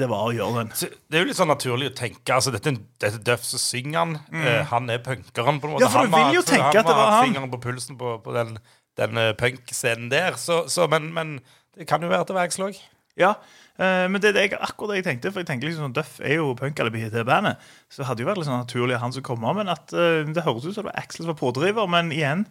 det 0.00 0.08
var 0.10 0.30
å 0.30 0.32
gjøre 0.34 0.62
den. 0.64 0.72
Så 0.74 0.88
Det 1.06 1.18
er 1.20 1.22
jo 1.22 1.28
litt 1.30 1.38
sånn 1.38 1.50
naturlig 1.52 1.90
å 1.92 1.94
tenke 1.98 2.34
altså 2.34 2.50
Dette, 2.54 2.72
dette 3.02 3.20
Duff 3.26 3.44
som 3.46 3.60
synger 3.62 3.98
han. 4.00 4.16
Eh, 4.32 4.62
han 4.72 4.90
er 4.90 4.98
punkeren. 5.04 5.60
på 5.60 5.68
en 5.70 5.76
måte 5.76 5.84
Mm. 5.86 5.86
Ja, 5.86 5.92
for 5.92 6.08
du 6.08 6.16
vil 6.16 6.34
jo 6.40 6.42
tenke 6.46 6.72
at 6.80 6.88
det 6.88 6.96
var 6.96 7.10
han. 7.18 7.28
fingeren 7.28 7.50
på 7.52 7.60
pulsen 7.62 7.98
på, 8.00 8.16
på 8.24 8.34
den, 8.34 8.56
den 8.96 9.20
punkscenen 9.38 10.10
der. 10.12 10.38
Så, 10.40 10.64
så, 10.72 10.86
men, 10.90 11.12
men 11.14 11.38
det 11.76 11.88
kan 11.88 12.02
jo 12.02 12.12
være 12.12 12.28
til 12.28 12.38
verkslag. 12.38 12.78
Ja, 13.16 13.32
eh, 13.80 14.04
men 14.12 14.20
det 14.20 14.34
det 14.36 14.42
er 14.44 14.58
akkurat 14.60 14.92
det 14.92 15.00
jeg 15.00 15.06
tenkte. 15.08 15.32
For 15.32 15.40
jeg 15.40 15.48
tenker 15.48 15.68
liksom 15.68 15.88
sånn, 15.88 15.96
Duff 15.96 16.18
er 16.20 16.36
jo 16.36 16.52
punk-alibiet 16.58 17.14
til 17.16 17.24
bandet. 17.28 17.60
Så 17.88 18.02
det 18.02 18.10
hadde 18.10 18.24
jo 18.24 18.28
vært 18.28 18.42
litt 18.42 18.48
sånn 18.50 18.60
naturlig 18.60 18.96
at 18.96 19.04
han 19.04 19.14
skulle 19.14 19.30
komme. 19.30 19.54
Men 19.56 19.72
at 19.72 19.92
eh, 19.96 20.28
det 20.28 20.44
høres 20.44 20.66
ut 20.66 20.74
som 20.74 20.84
det 20.84 20.90
var 20.90 21.00
Axel 21.00 21.24
som 21.24 21.32
var 21.32 21.40
pådriver. 21.40 21.88
Men 21.88 22.12
igjen 22.12 22.44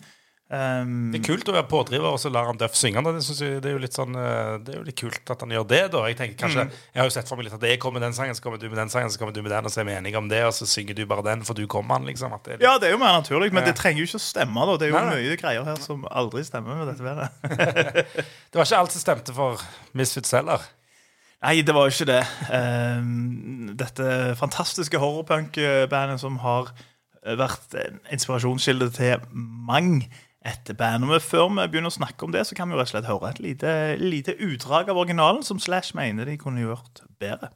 ehm, 0.52 1.12
Det 1.12 1.20
er 1.22 1.26
kult 1.26 1.50
å 1.50 1.54
være 1.56 1.68
pådriver, 1.70 2.06
og 2.14 2.20
så 2.22 2.30
lar 2.32 2.46
han 2.46 2.58
Duff 2.58 2.76
synge. 2.78 3.02
Det, 3.04 3.24
jeg, 3.40 3.62
det, 3.64 3.70
er 3.70 3.74
jo 3.76 3.82
litt 3.82 3.94
sånn, 3.98 4.16
eh, 4.16 4.58
det 4.66 4.74
er 4.74 4.78
jo 4.80 4.84
litt 4.86 5.00
kult 5.00 5.32
at 5.34 5.42
han 5.42 5.50
gjør 5.56 5.66
det. 5.68 5.92
da 5.92 6.04
Jeg 6.08 6.18
tenker 6.18 6.38
kanskje, 6.46 6.66
Mm. 6.66 6.72
jeg 6.94 7.02
har 7.02 7.08
jo 7.10 7.14
sett 7.16 7.28
for 7.28 7.36
meg 7.38 7.46
litt 7.46 7.54
at 7.58 7.62
jeg 7.64 7.80
kommer 7.80 8.00
med 8.00 8.06
den 8.08 8.14
sangen, 8.14 8.36
så 8.36 8.42
kommer 8.44 8.58
du 8.62 8.70
med 8.70 8.78
den 8.78 8.90
sangen, 8.90 9.10
så 9.10 9.18
kommer 9.20 9.34
du 9.34 9.42
med 9.42 9.52
den, 9.52 9.66
og 9.66 9.72
så 9.72 9.82
er 9.82 9.86
vi 9.90 9.92
enige 9.98 10.18
om 10.18 10.28
det, 10.30 10.44
og 10.46 10.54
så 10.54 10.66
synger 10.70 10.96
du 10.96 11.06
bare 11.06 11.24
den, 11.24 11.44
for 11.44 11.54
du 11.54 11.66
kommer 11.68 11.96
han, 11.98 12.06
liksom. 12.06 12.32
Det 12.44 12.60
litt, 12.60 12.62
Ja, 12.62 12.78
det 12.78 12.88
er 12.90 12.92
jo 12.94 12.98
mer 13.02 13.20
naturlig, 13.22 13.52
men 13.54 13.64
Ja. 13.64 13.72
det 13.72 13.76
trenger 13.82 14.00
jo 14.00 14.06
ikke 14.06 14.22
å 14.22 14.28
stemme. 14.30 14.66
da 14.66 14.78
Det 14.78 14.88
er 14.88 14.92
jo 14.94 15.00
Nei, 15.00 15.10
nei. 15.10 15.22
mye 15.30 15.38
greier 15.38 15.64
her 15.66 15.76
som 15.78 16.06
aldri 16.12 16.44
stemmer 16.44 16.76
med 16.78 16.88
dette 16.94 17.04
været. 17.04 17.30
Det 18.52 18.56
var 18.60 18.66
ikke 18.66 18.78
alt 18.80 18.92
som 18.92 19.02
stemte 19.02 19.34
for 19.34 19.58
Misfits 19.94 20.32
heller. 20.32 20.62
Nei, 21.44 21.62
det 21.62 21.76
var 21.76 21.90
jo 21.90 21.94
ikke 21.94 22.08
det. 22.08 22.24
Um, 22.50 23.76
dette 23.78 24.36
fantastiske 24.40 24.98
horrorpunk-bandet 24.98 26.20
som 26.20 26.38
har 26.42 26.72
vært 27.26 27.76
en 27.82 28.00
inspirasjonskilde 28.14 28.88
til 28.96 29.20
mang 29.36 30.04
et 30.46 30.74
band. 30.78 31.08
Og 31.10 31.22
før 31.22 31.50
vi 31.50 31.68
begynner 31.68 31.94
å 31.94 31.98
snakke 31.98 32.28
om 32.28 32.36
det, 32.36 32.46
så 32.48 32.58
kan 32.58 32.70
vi 32.70 32.78
jo 32.78 32.82
rett 32.82 32.92
og 32.92 32.96
slett 32.96 33.10
høre 33.10 33.34
et 33.34 33.42
lite, 33.44 33.72
lite 34.02 34.38
utdrag 34.38 34.92
av 34.94 35.02
originalen 35.02 35.44
som 35.46 35.62
Slash 35.62 35.98
mener 35.98 36.30
de 36.30 36.38
kunne 36.42 36.64
gjort 36.64 37.04
bedre. 37.20 37.52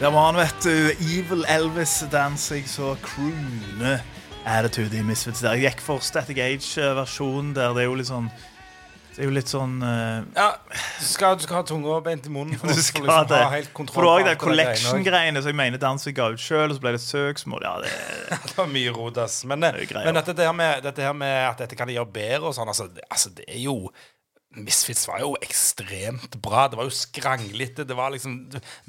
Der 0.00 0.10
var 0.10 0.30
han, 0.30 0.36
vet 0.36 0.62
du. 0.64 0.92
Evil 1.18 1.44
Elvis 1.48 2.04
Danzig 2.12 2.68
så 2.68 2.94
croone 3.04 3.98
attitude 4.48 4.96
i 4.96 5.02
Misfits. 5.04 5.42
Der 5.44 5.58
jeg 5.58 5.66
gikk 5.68 5.82
for 5.84 6.00
Static 6.00 6.38
Age-versjonen, 6.40 7.50
der 7.56 7.74
det 7.76 7.82
er 7.84 7.90
jo 7.90 7.98
litt 7.98 8.08
sånn 8.08 8.30
Det 9.10 9.20
er 9.20 9.28
jo 9.28 9.34
litt 9.36 9.50
sånn 9.52 9.74
uh, 9.84 10.22
Ja, 10.38 10.46
du 10.70 11.04
skal, 11.04 11.36
du 11.36 11.44
skal 11.44 11.58
ha 11.58 11.64
tunga 11.68 11.98
beint 12.06 12.24
i 12.24 12.32
munnen 12.32 12.56
for, 12.56 12.72
Du 12.72 12.80
skal 12.80 13.04
liksom 13.04 13.28
det. 13.28 13.40
ha 13.44 13.50
helt 13.52 13.74
kontroll 13.76 13.98
For 13.98 14.06
du 14.06 14.10
har 14.14 14.24
det 14.30 14.36
collection-greiene 14.40 15.42
som 15.44 15.52
jeg 15.52 15.58
mener 15.60 15.82
Danzig 15.82 16.14
ga 16.16 16.30
ut 16.32 16.40
sjøl, 16.40 16.70
og 16.70 16.78
så 16.78 16.84
ble 16.86 16.94
det 16.96 17.02
søksmål. 17.04 17.66
Ja, 17.68 17.74
det 17.84 17.92
Det 18.46 18.56
var 18.56 18.70
mye 18.72 18.94
rot, 18.96 19.20
ass. 19.20 19.42
Men, 19.44 19.68
eh, 19.68 19.82
Det 19.82 19.98
er 19.98 20.06
men 20.08 20.16
dette, 20.16 20.38
her 20.40 20.56
med, 20.56 20.80
dette 20.88 21.04
her 21.04 21.12
med 21.26 21.36
at 21.50 21.60
dette 21.66 21.76
kan 21.76 21.90
de 21.92 21.98
gjøre 21.98 22.14
bedre 22.16 22.54
og 22.54 22.56
sånn, 22.56 22.72
altså, 22.72 22.88
altså, 23.10 23.34
det 23.36 23.44
er 23.52 23.60
jo 23.66 23.76
Misfits 24.58 25.04
var 25.06 25.20
jo 25.22 25.36
ekstremt 25.44 26.32
bra. 26.42 26.64
Det 26.68 26.78
var 26.78 26.88
jo 26.88 26.94
skranglete. 26.94 27.84
Det 27.86 27.96
var 27.96 28.10
liksom, 28.10 28.32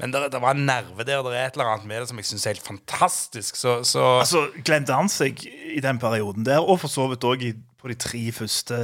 men 0.01 0.13
det, 0.13 0.23
det 0.33 0.39
var 0.41 0.55
en 0.57 0.65
nerve 0.65 1.05
der. 1.05 1.21
Det 1.21 1.35
er 1.37 1.51
et 1.51 1.59
eller 1.59 1.69
annet 1.75 1.85
med 1.85 2.01
det 2.01 2.07
som 2.09 2.17
jeg 2.17 2.29
syns 2.31 2.45
er 2.45 2.55
helt 2.55 2.65
fantastisk. 2.65 3.59
Så, 3.59 3.75
så 3.85 4.05
Altså, 4.23 4.47
Glenn 4.65 4.87
Danzig 4.89 5.45
i 5.45 5.83
den 5.83 5.99
perioden 6.01 6.45
der, 6.45 6.65
og 6.65 6.81
for 6.81 6.89
så 6.89 7.05
vidt 7.11 7.27
òg 7.29 7.45
på 7.81 7.89
de 7.89 7.97
tre 7.97 8.23
første 8.33 8.77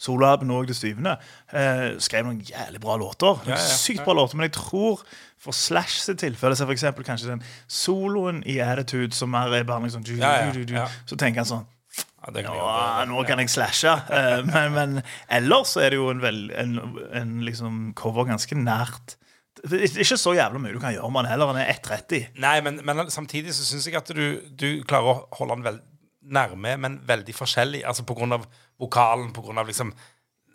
soloalbumene 0.00 0.56
og 0.58 0.68
det 0.68 0.76
syvende, 0.76 1.14
eh, 1.52 1.94
skrev 2.00 2.26
noen 2.26 2.40
jævlig 2.44 2.80
bra 2.80 2.96
låter. 3.00 3.44
Ja, 3.48 3.56
ja, 3.56 3.76
Sykt 3.76 4.04
bra 4.04 4.16
låter, 4.16 4.36
Men 4.36 4.48
jeg 4.48 4.56
tror 4.56 5.04
for 5.40 5.52
Slash 5.52 6.00
sitt 6.00 6.18
tilfelle, 6.18 6.56
så 6.56 6.64
for 6.64 6.72
eksempel 6.72 7.04
kanskje 7.04 7.30
den 7.34 7.44
soloen 7.68 8.42
i 8.48 8.58
Attitude 8.64 9.12
som 9.12 9.34
er 9.34 9.62
bare 9.64 9.82
liksom 9.82 10.04
Ja, 10.16 10.48
ja, 10.48 10.52
ja. 10.68 10.88
Så 11.06 11.16
tenker 11.16 11.44
han 11.44 11.52
sånn 11.52 11.66
ja, 11.94 12.54
gjøre. 12.54 13.06
nå 13.10 13.24
kan 13.28 13.42
jeg 13.42 13.52
slashe. 13.52 13.92
Eh, 14.08 14.40
men, 14.48 14.72
men 14.74 15.02
ellers 15.28 15.76
er 15.76 15.92
det 15.92 16.00
jo 16.00 16.08
en, 16.12 16.22
vel, 16.24 16.46
en, 16.56 16.78
en 17.12 17.34
liksom 17.44 17.92
cover 17.98 18.28
ganske 18.30 18.56
nært 18.56 19.18
Det 19.64 19.78
er 19.78 20.00
ikke 20.02 20.18
så 20.20 20.34
jævla 20.36 20.60
mye 20.60 20.74
du 20.74 20.80
kan 20.82 20.94
gjøre 20.94 21.10
med 21.12 21.24
den 21.26 21.32
heller. 21.34 21.52
Den 21.52 21.62
er 21.62 21.74
1,30. 21.76 22.30
Nei, 22.42 22.56
men, 22.64 22.80
men 22.84 23.04
samtidig 23.12 23.54
så 23.56 23.66
syns 23.68 23.88
jeg 23.88 23.98
at 24.00 24.10
du, 24.16 24.40
du 24.50 24.68
klarer 24.88 25.12
å 25.12 25.38
holde 25.38 25.60
den 25.62 25.82
nærme, 26.24 26.76
men 26.80 26.98
veldig 27.06 27.36
forskjellig. 27.36 27.84
Altså 27.86 28.04
på 28.08 28.16
grunn 28.18 28.36
av 28.36 28.48
vokalen, 28.80 29.32
på 29.36 29.44
grunn 29.44 29.60
av 29.60 29.70
liksom 29.70 29.94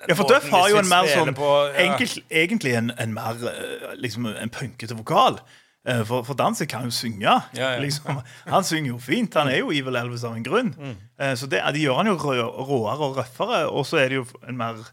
Ja, 0.08 0.15
for 0.15 0.29
Duff 0.29 0.48
har 0.50 0.69
jo 0.72 0.77
en 0.79 0.88
mer 0.88 1.10
sånn 1.12 1.34
på, 1.36 1.48
ja. 1.74 1.89
enkelt, 1.89 2.22
Egentlig 2.31 2.75
en, 2.79 2.93
en 2.98 3.13
mer 3.13 3.41
eh, 3.51 3.89
liksom 4.00 4.29
en 4.31 4.53
punkete 4.53 4.96
vokal. 4.96 5.41
Eh, 5.89 6.01
For, 6.05 6.24
for 6.27 6.38
Danzig 6.38 6.67
kan 6.69 6.86
jo 6.86 6.93
synge. 6.93 7.24
Ja, 7.25 7.39
ja. 7.58 7.69
Liksom, 7.86 8.19
han 8.48 8.63
synger 8.67 8.91
jo 8.93 9.00
fint. 9.01 9.34
Han 9.39 9.50
er 9.51 9.62
jo 9.63 9.72
Evil 9.74 9.96
Elvis 10.00 10.24
av 10.27 10.36
en 10.38 10.46
grunn. 10.46 10.74
Mm. 10.77 10.96
Eh, 11.19 11.34
Så 11.39 11.50
det, 11.50 11.62
de 11.74 11.81
gjør 11.88 12.01
han 12.03 12.12
jo 12.12 12.17
rå, 12.22 12.36
råere 12.69 13.08
og 13.10 13.17
røffere. 13.17 13.63
Og 13.72 13.86
så 13.89 13.98
er 14.03 14.10
det 14.13 14.19
jo 14.22 14.25
en 14.48 14.58
mer 14.60 14.84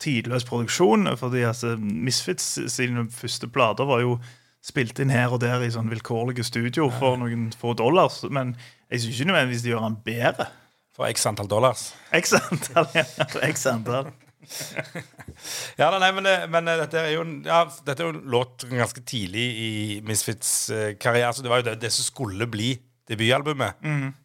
tidløs 0.00 0.44
produksjon. 0.48 1.08
Fordi 1.20 1.42
altså, 1.48 1.74
Misfits 1.80 2.58
sine 2.72 3.06
første 3.12 3.48
plater 3.48 3.88
var 3.88 4.00
jo 4.04 4.18
spilt 4.64 4.98
inn 5.00 5.08
her 5.12 5.32
og 5.32 5.40
der 5.40 5.62
i 5.64 5.70
sånn 5.72 5.88
vilkårlige 5.88 6.44
studio 6.44 6.90
for 6.98 7.16
noen 7.16 7.46
få 7.56 7.72
dollars. 7.78 8.18
Men 8.28 8.54
jeg 8.90 9.06
syns 9.06 9.20
ikke 9.22 9.30
nødvendigvis 9.32 9.62
de 9.64 9.72
gjør 9.72 9.86
han 9.86 9.96
bedre. 10.04 10.50
For 10.96 11.08
x 11.08 11.24
antall 11.30 11.48
dollars. 11.48 11.86
X 12.12 12.34
antall. 12.36 12.90
ja, 12.92 13.04
X 13.54 13.64
antall. 13.70 14.10
Ja, 15.80 15.90
nei, 15.98 16.10
men, 16.12 16.24
det- 16.26 16.50
men 16.52 16.68
eh, 16.68 16.76
dette 16.82 17.00
er 17.00 17.12
jo 17.14 17.24
ja, 17.46 17.62
dette 17.86 18.02
er 18.04 18.10
jo 18.12 18.20
låt 18.32 18.64
ganske 18.70 19.02
tidlig 19.08 19.44
i 19.64 19.70
Misfits 20.06 20.52
eh, 20.74 20.94
karriere. 21.00 21.32
Så 21.36 21.44
det 21.44 21.52
var 21.52 21.62
jo 21.62 21.68
det, 21.70 21.78
det 21.82 21.92
som 21.94 22.06
skulle 22.06 22.46
bli 22.50 22.74
debutalbumet, 23.10 23.80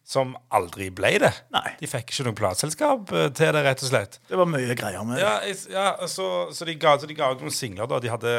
som 0.06 0.36
aldri 0.54 0.90
ble 0.94 1.16
det. 1.24 1.32
Nei. 1.50 1.72
De 1.80 1.88
fikk 1.90 2.12
ikke 2.12 2.26
noe 2.28 2.36
plateselskap 2.38 3.10
eh, 3.16 3.28
til 3.34 3.50
det, 3.56 3.62
rett 3.66 3.82
og 3.82 3.90
slett. 3.90 4.20
Det 4.30 4.38
var 4.38 4.46
mye 4.50 4.76
greier 4.78 5.02
med 5.08 5.18
det. 5.18 5.24
Ja, 5.24 5.56
ja 5.74 6.10
så, 6.10 6.28
så, 6.54 6.68
de 6.68 6.76
ga, 6.78 6.92
så 7.02 7.08
de 7.10 7.16
ga 7.18 7.32
ut 7.34 7.42
noen 7.42 7.54
singler, 7.54 7.88
da. 7.90 8.02
De 8.04 8.12
hadde 8.12 8.36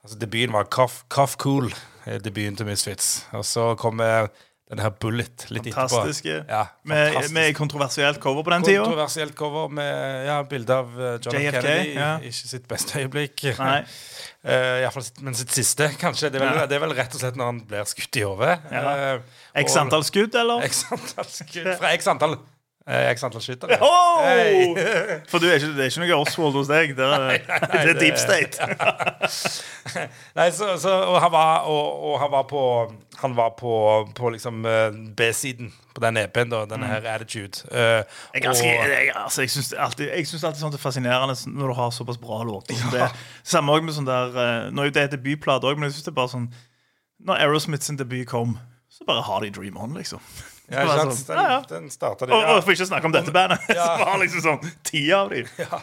Altså, 0.00 0.16
debuten 0.16 0.54
var 0.54 0.64
Cough, 0.72 1.34
Cool, 1.42 1.66
eh, 2.08 2.16
debuten 2.24 2.54
til 2.56 2.64
Misfits. 2.64 3.26
Og 3.36 3.42
så 3.44 3.66
kommer 3.76 4.30
denne 4.70 4.84
her 4.86 4.92
Bullet 5.02 5.46
litt 5.50 5.66
Fantastiske. 5.74 6.30
etterpå. 6.30 6.52
Ja, 6.54 6.60
Med, 6.86 7.00
fantastisk. 7.08 7.34
med 7.34 7.56
kontroversielt 7.58 8.20
cover 8.22 8.44
på 8.46 8.52
den 8.54 8.66
tida. 8.68 8.84
Kontroversielt 8.84 9.34
cover 9.38 9.72
med 9.80 10.26
ja, 10.28 10.36
bilde 10.46 10.76
av 10.76 10.92
eh, 10.94 11.16
John. 11.18 11.34
JFK, 11.34 11.56
Kennedy. 11.56 11.94
ja. 11.96 12.10
Ikke 12.30 12.50
sitt 12.52 12.68
beste 12.70 13.02
øyeblikk. 13.02 13.42
Nei. 13.58 13.80
uh, 13.82 14.52
i 14.78 14.84
hvert 14.84 14.94
fall 14.94 15.06
sitt, 15.08 15.18
men 15.26 15.34
sitt 15.34 15.50
siste, 15.58 15.90
kanskje. 15.98 16.30
Det 16.30 16.38
er, 16.38 16.46
vel, 16.46 16.62
det 16.70 16.78
er 16.78 16.84
vel 16.86 16.94
rett 17.00 17.18
og 17.18 17.24
slett 17.24 17.40
når 17.40 17.50
han 17.50 17.60
blir 17.72 17.90
skutt 17.90 18.20
i 18.20 18.24
hodet. 18.28 18.54
Ja. 18.70 18.94
Uh, 19.18 19.42
X 19.64 19.74
antall 19.82 20.06
skudd, 20.06 20.38
eller? 20.38 20.62
X 20.70 20.84
antall 20.94 21.30
skudd. 21.34 21.74
Fra 21.82 21.90
X 21.98 22.10
antall 22.14 22.38
eh, 22.86 23.10
er 23.10 23.24
antall 23.24 23.42
skyttere. 23.44 23.76
Oh! 23.82 24.22
Hey! 24.24 25.20
For 25.28 25.38
du 25.42 25.46
er 25.50 25.58
ikke, 25.60 25.72
det 25.76 25.84
er 25.84 25.90
ikke 25.92 26.04
noe 26.06 26.20
Oswald 26.22 26.56
hos 26.58 26.70
deg. 26.70 26.94
Det 26.96 27.04
er, 27.06 27.26
det 27.44 27.80
er 27.80 27.92
det- 27.92 28.00
deep 28.00 28.18
state. 28.18 28.58
Nei, 30.38 30.50
så, 30.54 30.76
så, 30.78 30.90
og 31.10 31.20
han 31.22 31.32
var, 31.32 31.64
og, 31.70 32.02
og 32.10 32.18
han 32.20 32.30
var 32.32 32.42
på 32.50 32.62
Han 33.20 33.34
var 33.36 33.50
på, 33.58 33.72
på 34.16 34.30
liksom 34.32 34.64
eh, 34.66 34.90
B-siden 35.16 35.72
på 35.94 36.00
den 36.04 36.16
EP-en, 36.22 36.48
da. 36.52 36.62
Denne 36.70 36.86
her 36.88 37.04
Attitude. 37.14 37.64
Uh, 37.68 38.00
Mm. 38.00 38.04
Jeg, 38.34 38.40
er 38.40 38.44
ganske, 38.46 38.68
og- 38.78 38.88
jeg, 38.94 39.10
altså, 39.14 39.42
jeg 39.42 39.50
syns 39.50 39.72
alltid, 39.72 40.08
jeg 40.16 40.26
synes 40.26 40.44
alltid 40.44 40.60
sånt 40.60 40.74
er 40.74 40.78
fascinerende 40.82 41.34
når 41.50 41.66
du 41.66 41.74
har 41.74 41.90
såpass 41.90 42.18
bra 42.22 42.42
låter. 42.44 42.74
Ja. 42.78 42.90
det. 42.96 43.10
Samme 43.44 43.72
også 43.72 43.84
med 43.88 43.94
sånn 43.98 44.08
der 44.08 44.70
Nå 44.72 44.82
er 44.82 44.88
jo 44.90 44.94
det 44.96 45.08
debutplate 45.18 45.68
òg, 45.68 45.76
men 45.76 45.88
jeg 45.90 45.96
synes 45.98 46.06
det 46.08 46.12
er 46.14 46.18
bare 46.22 46.32
sånn 46.32 46.46
Når 47.26 47.42
Aerosmith 47.44 47.84
sin 47.84 47.98
debut 48.00 48.24
kom, 48.30 48.56
så 48.88 49.04
bare 49.08 49.22
har 49.26 49.44
de 49.44 49.50
Dream 49.52 49.76
On, 49.76 49.92
liksom. 49.98 50.22
Ja, 50.70 50.82
ikke 50.84 50.98
sant? 51.00 51.16
sånn, 51.18 51.26
Den, 51.30 51.40
ja, 51.44 51.50
ja. 51.50 51.60
den 51.74 51.90
starta 51.90 52.26
det. 52.26 52.34
Og, 52.36 52.50
og 52.56 52.62
for 52.64 52.72
ikke 52.76 52.86
å 52.86 52.90
snakke 52.92 53.10
om 53.10 53.16
dette 53.16 53.32
bandet, 53.34 53.66
Ja. 53.78 53.88
som 53.96 54.06
har 54.08 54.20
liksom 54.22 54.44
sånn 54.46 54.72
ti 54.86 55.02
av 55.16 55.30
dem. 55.34 55.48
Ja. 55.58 55.80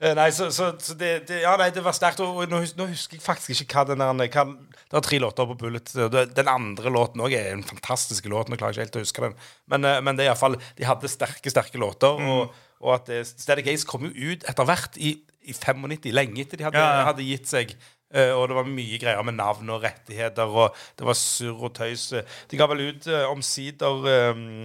Eh, 0.00 0.12
Nei, 0.14 0.28
så, 0.30 0.46
så, 0.54 0.68
så 0.78 0.94
det, 0.94 1.08
det, 1.26 1.40
ja, 1.42 1.56
nei, 1.58 1.70
det 1.74 1.82
var 1.82 1.96
sterkt. 1.96 2.20
Og, 2.22 2.36
og 2.44 2.52
nå, 2.52 2.60
hus- 2.62 2.76
nå 2.78 2.86
husker 2.86 3.18
jeg 3.18 3.24
faktisk 3.24 3.64
ikke 3.66 3.80
hva 3.80 3.88
den 3.88 3.98
der 4.04 4.30
hva, 4.30 4.44
Det 4.78 4.94
var 4.94 5.02
tre 5.02 5.18
låter 5.18 5.48
på 5.50 5.56
Bullet. 5.58 5.90
Den 6.38 6.48
andre 6.52 6.92
låten 6.94 7.20
òg 7.26 7.34
er 7.34 7.50
en 7.56 7.64
fantastisk 7.66 8.28
låt. 8.30 8.46
Nå 8.48 8.56
klarer 8.60 8.78
jeg 8.78 8.86
ikke 8.86 8.86
helt 8.86 9.00
å 9.00 9.02
huske 9.02 9.24
den. 9.26 9.34
Men, 9.74 9.84
eh, 9.90 9.98
men 10.06 10.14
det 10.16 10.24
er 10.24 10.30
iallfall 10.30 10.54
De 10.78 10.86
hadde 10.86 11.10
sterke, 11.10 11.50
sterke 11.50 11.82
låter. 11.82 12.14
Og, 12.14 12.54
og 12.78 12.94
at 12.94 13.10
det- 13.10 13.24
Static 13.32 13.66
Ace 13.74 13.84
kom 13.90 14.06
jo 14.06 14.30
ut 14.30 14.46
etter 14.46 14.64
hvert 14.70 14.94
i, 15.02 15.16
i 15.48 15.52
95, 15.56 16.12
lenge 16.14 16.44
etter 16.46 16.60
de 16.62 16.68
hadde, 16.68 16.78
Ja, 16.78 17.00
ja. 17.00 17.04
hadde 17.10 17.26
gitt 17.26 17.50
seg. 17.50 17.74
Eh, 18.14 18.32
og 18.32 18.48
det 18.48 18.56
var 18.56 18.68
mye 18.68 18.98
greier 19.00 19.24
med 19.26 19.36
navn 19.36 19.70
og 19.70 19.82
rettigheter, 19.84 20.48
og 20.48 20.76
det 20.98 21.08
var 21.08 21.16
surr 21.18 21.66
og 21.68 21.74
tøys. 21.76 22.10
De 22.50 22.60
ga 22.60 22.68
vel 22.70 22.86
ut 22.88 23.08
uh, 23.10 23.26
omsider 23.28 24.30
um, 24.32 24.62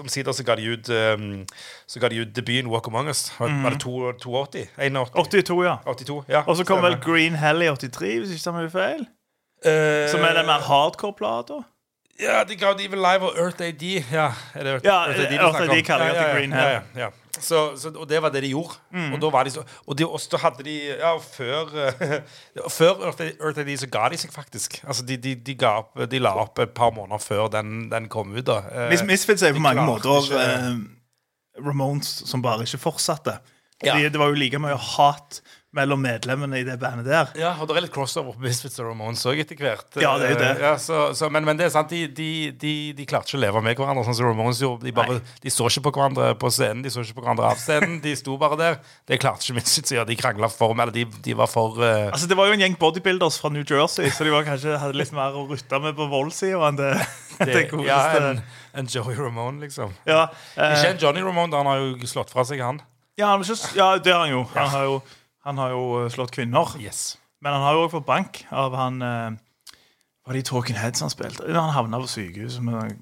Omsider 0.00 0.32
så 0.32 0.44
ga 0.46 0.54
de 0.56 0.70
ut 0.72 0.88
Så 0.88 2.00
ga 2.00 2.08
de 2.08 2.22
ut 2.22 2.30
debuten 2.32 2.70
Walk 2.72 2.86
Among 2.88 3.10
Us. 3.12 3.26
Var, 3.36 3.50
var 3.62 3.74
det 3.74 3.82
82? 3.82 4.70
81? 4.78 5.10
82, 5.12 5.58
ja. 5.66 5.74
82, 5.84 6.22
ja. 6.32 6.40
Og 6.46 6.56
så 6.56 6.64
kom 6.64 6.80
vel. 6.82 6.96
Green 7.02 7.36
Hell 7.36 7.62
i 7.62 7.68
83, 7.68 8.14
hvis 8.22 8.32
ikke 8.32 8.46
tar 8.46 8.56
meg 8.56 8.70
feil. 8.72 9.04
Uh, 9.66 10.08
Som 10.08 10.24
er 10.24 10.38
den 10.38 10.48
mer 10.48 10.64
hardcore-plata. 10.64 11.60
Ja, 12.22 12.44
de 12.48 12.56
ga 12.56 12.70
Evil 12.78 13.00
Live 13.02 13.26
og 13.28 13.38
Earth 13.38 13.62
AD. 13.62 13.82
Ja, 14.12 14.28
er 14.54 14.62
det 14.66 14.72
Earth, 14.76 14.86
Ja, 14.86 14.96
Earth 15.08 15.20
AD 15.26 15.34
Earth 15.40 15.60
AD 15.66 15.82
kaller 15.86 16.06
jeg 16.06 16.14
ja, 16.14 16.22
til 16.22 16.28
ja, 16.28 16.36
Green 16.38 16.52
ja, 16.56 16.62
Hell. 16.62 16.86
ja, 16.96 17.00
ja. 17.06 17.10
Så, 17.42 17.60
så, 17.80 17.88
og 17.96 18.04
det 18.10 18.18
var 18.22 18.28
det 18.30 18.42
de 18.44 18.50
gjorde. 18.52 18.76
Og 19.14 19.20
da 19.22 19.30
var 19.32 19.46
de 19.48 19.50
så 19.54 19.62
Og 19.88 19.96
de, 19.98 20.04
da 20.04 20.38
hadde 20.42 20.62
de 20.66 20.74
Ja, 21.00 21.14
før 21.18 21.70
eh, 21.88 22.18
Før 22.78 23.06
Earth 23.08 23.22
Earth 23.40 23.58
AD 23.64 23.70
så 23.80 23.88
ga 23.90 24.04
de 24.12 24.18
seg 24.20 24.32
faktisk. 24.34 24.76
Altså, 24.84 25.02
de, 25.08 25.16
de, 25.16 25.32
de, 25.34 25.54
ga 25.58 25.72
opp, 25.80 25.96
de 26.12 26.20
la 26.20 26.34
opp 26.44 26.60
et 26.62 26.74
par 26.76 26.92
måneder 26.94 27.18
før 27.24 27.48
den, 27.54 27.88
den 27.90 28.08
kom 28.12 28.34
ut, 28.36 28.44
da. 28.46 28.60
Eh, 28.70 28.90
Mis 28.92 29.02
Misfits 29.08 29.42
er 29.48 29.56
på 29.56 29.64
mange 29.64 29.82
måter 29.88 30.20
ikke- 30.20 30.44
eh, 30.44 31.64
Ramones 31.66 32.12
som 32.28 32.42
bare 32.44 32.62
ikke 32.68 32.78
fortsatte. 32.80 33.38
Ja. 33.84 33.96
De, 33.98 34.10
det 34.12 34.20
var 34.20 34.30
jo 34.30 34.38
like 34.38 34.58
mye 34.62 34.76
hat 34.76 35.40
mellom 35.72 36.02
medlemmene 36.04 36.58
i 36.60 36.64
det 36.66 36.74
bandet 36.80 37.06
der. 37.08 37.30
Ja, 37.40 37.52
og 37.56 37.68
det 37.68 37.76
er 37.78 37.84
litt 37.86 37.94
crossover 37.94 38.34
på 38.36 38.44
Misfits 38.44 38.76
og 38.82 38.90
Ramones 38.90 39.22
òg 39.28 39.38
etter 39.40 39.56
hvert. 39.56 39.86
Ja, 39.96 40.12
det 40.20 40.26
er 40.26 40.34
jo 40.34 40.40
det. 40.42 40.50
Eh, 40.50 40.60
Ja, 40.62 40.72
så, 40.80 40.98
så, 41.16 41.30
men, 41.32 41.46
men 41.48 41.56
det 41.58 41.66
er 41.66 41.72
sant, 41.72 41.88
de, 41.92 42.04
de, 42.12 42.50
de, 42.60 42.72
de 42.96 43.06
klarte 43.08 43.32
ikke 43.32 43.40
å 43.40 43.42
leve 43.46 43.62
med 43.64 43.78
hverandre 43.80 44.04
sånn 44.04 44.18
som 44.18 44.28
Ramones 44.28 44.60
gjorde. 44.60 44.84
De, 44.84 44.92
bare, 44.96 45.16
de 45.42 45.52
så 45.52 45.70
ikke 45.70 45.86
på 45.86 45.94
hverandre 45.96 46.34
på 46.40 46.50
scenen, 46.52 46.84
de 46.84 46.92
så 46.92 47.04
ikke 47.04 47.16
på 47.20 47.24
hverandre 47.24 47.48
av 47.48 47.62
scenen. 47.62 47.96
De 48.04 48.12
sto 48.20 48.36
bare 48.40 48.58
der. 48.60 48.76
Det 49.08 49.20
klarte 49.22 49.46
ikke 49.48 49.56
Misfits 49.62 49.94
å 49.94 49.98
gjøre. 49.98 50.10
De 50.12 50.18
krangla 50.20 50.52
for 50.52 50.76
Eller 50.76 50.92
de, 50.94 51.06
de 51.24 51.36
var 51.38 51.48
for 51.50 51.80
uh... 51.80 52.10
Altså 52.12 52.28
Det 52.28 52.36
var 52.36 52.50
jo 52.50 52.58
en 52.58 52.66
gjeng 52.66 52.76
bodybuilders 52.80 53.40
fra 53.40 53.52
New 53.54 53.64
Jersey, 53.64 54.12
så 54.12 54.28
de 54.28 54.34
var 54.34 54.44
kanskje 54.46 54.76
hadde 54.82 55.00
litt 55.00 55.14
mer 55.16 55.36
å 55.40 55.46
rutte 55.48 55.80
med 55.82 55.96
på 55.96 56.08
voldssida 56.12 56.68
enn 56.68 56.78
det, 56.82 56.92
det, 57.40 57.64
godeste. 57.72 57.88
ja, 57.88 58.28
en, 58.28 58.44
en 58.76 58.92
Joey 58.92 59.16
Ramone, 59.16 59.64
liksom. 59.64 59.96
Ja, 60.08 60.26
uh... 60.28 60.68
Ikke 60.68 60.92
en 60.92 61.00
Johnny 61.00 61.24
Ramone, 61.24 61.48
da 61.52 61.64
han 61.64 61.72
har 61.72 61.80
jo 61.80 62.12
slått 62.12 62.32
fra 62.34 62.44
seg, 62.48 62.60
han. 62.60 62.84
ja, 63.16 63.32
han 63.32 63.44
ja, 63.76 63.96
det 63.96 64.12
har 64.12 64.26
han 64.26 64.36
jo. 64.36 64.44
Han 64.52 64.72
har 64.76 64.88
jo, 64.90 65.00
han 65.44 65.58
har 65.58 65.72
jo 65.74 65.84
eh, 66.04 66.10
slått 66.14 66.34
kvinner. 66.34 66.74
Yes. 66.80 67.18
Men 67.42 67.56
han 67.56 67.62
har 67.66 67.74
jo 67.78 67.86
òg 67.86 67.94
fått 67.96 68.06
bank 68.06 68.44
av 68.54 68.74
han 68.78 69.02
eh, 69.02 69.30
Var 70.26 70.36
det 70.36 70.42
i 70.44 70.46
Talking 70.46 70.76
Heads 70.78 71.02
han 71.02 71.10
spilte? 71.10 71.48
Han 71.50 71.72
havna 71.74 71.98
på 72.02 72.06
sykehuset 72.10 72.62
med 72.62 72.92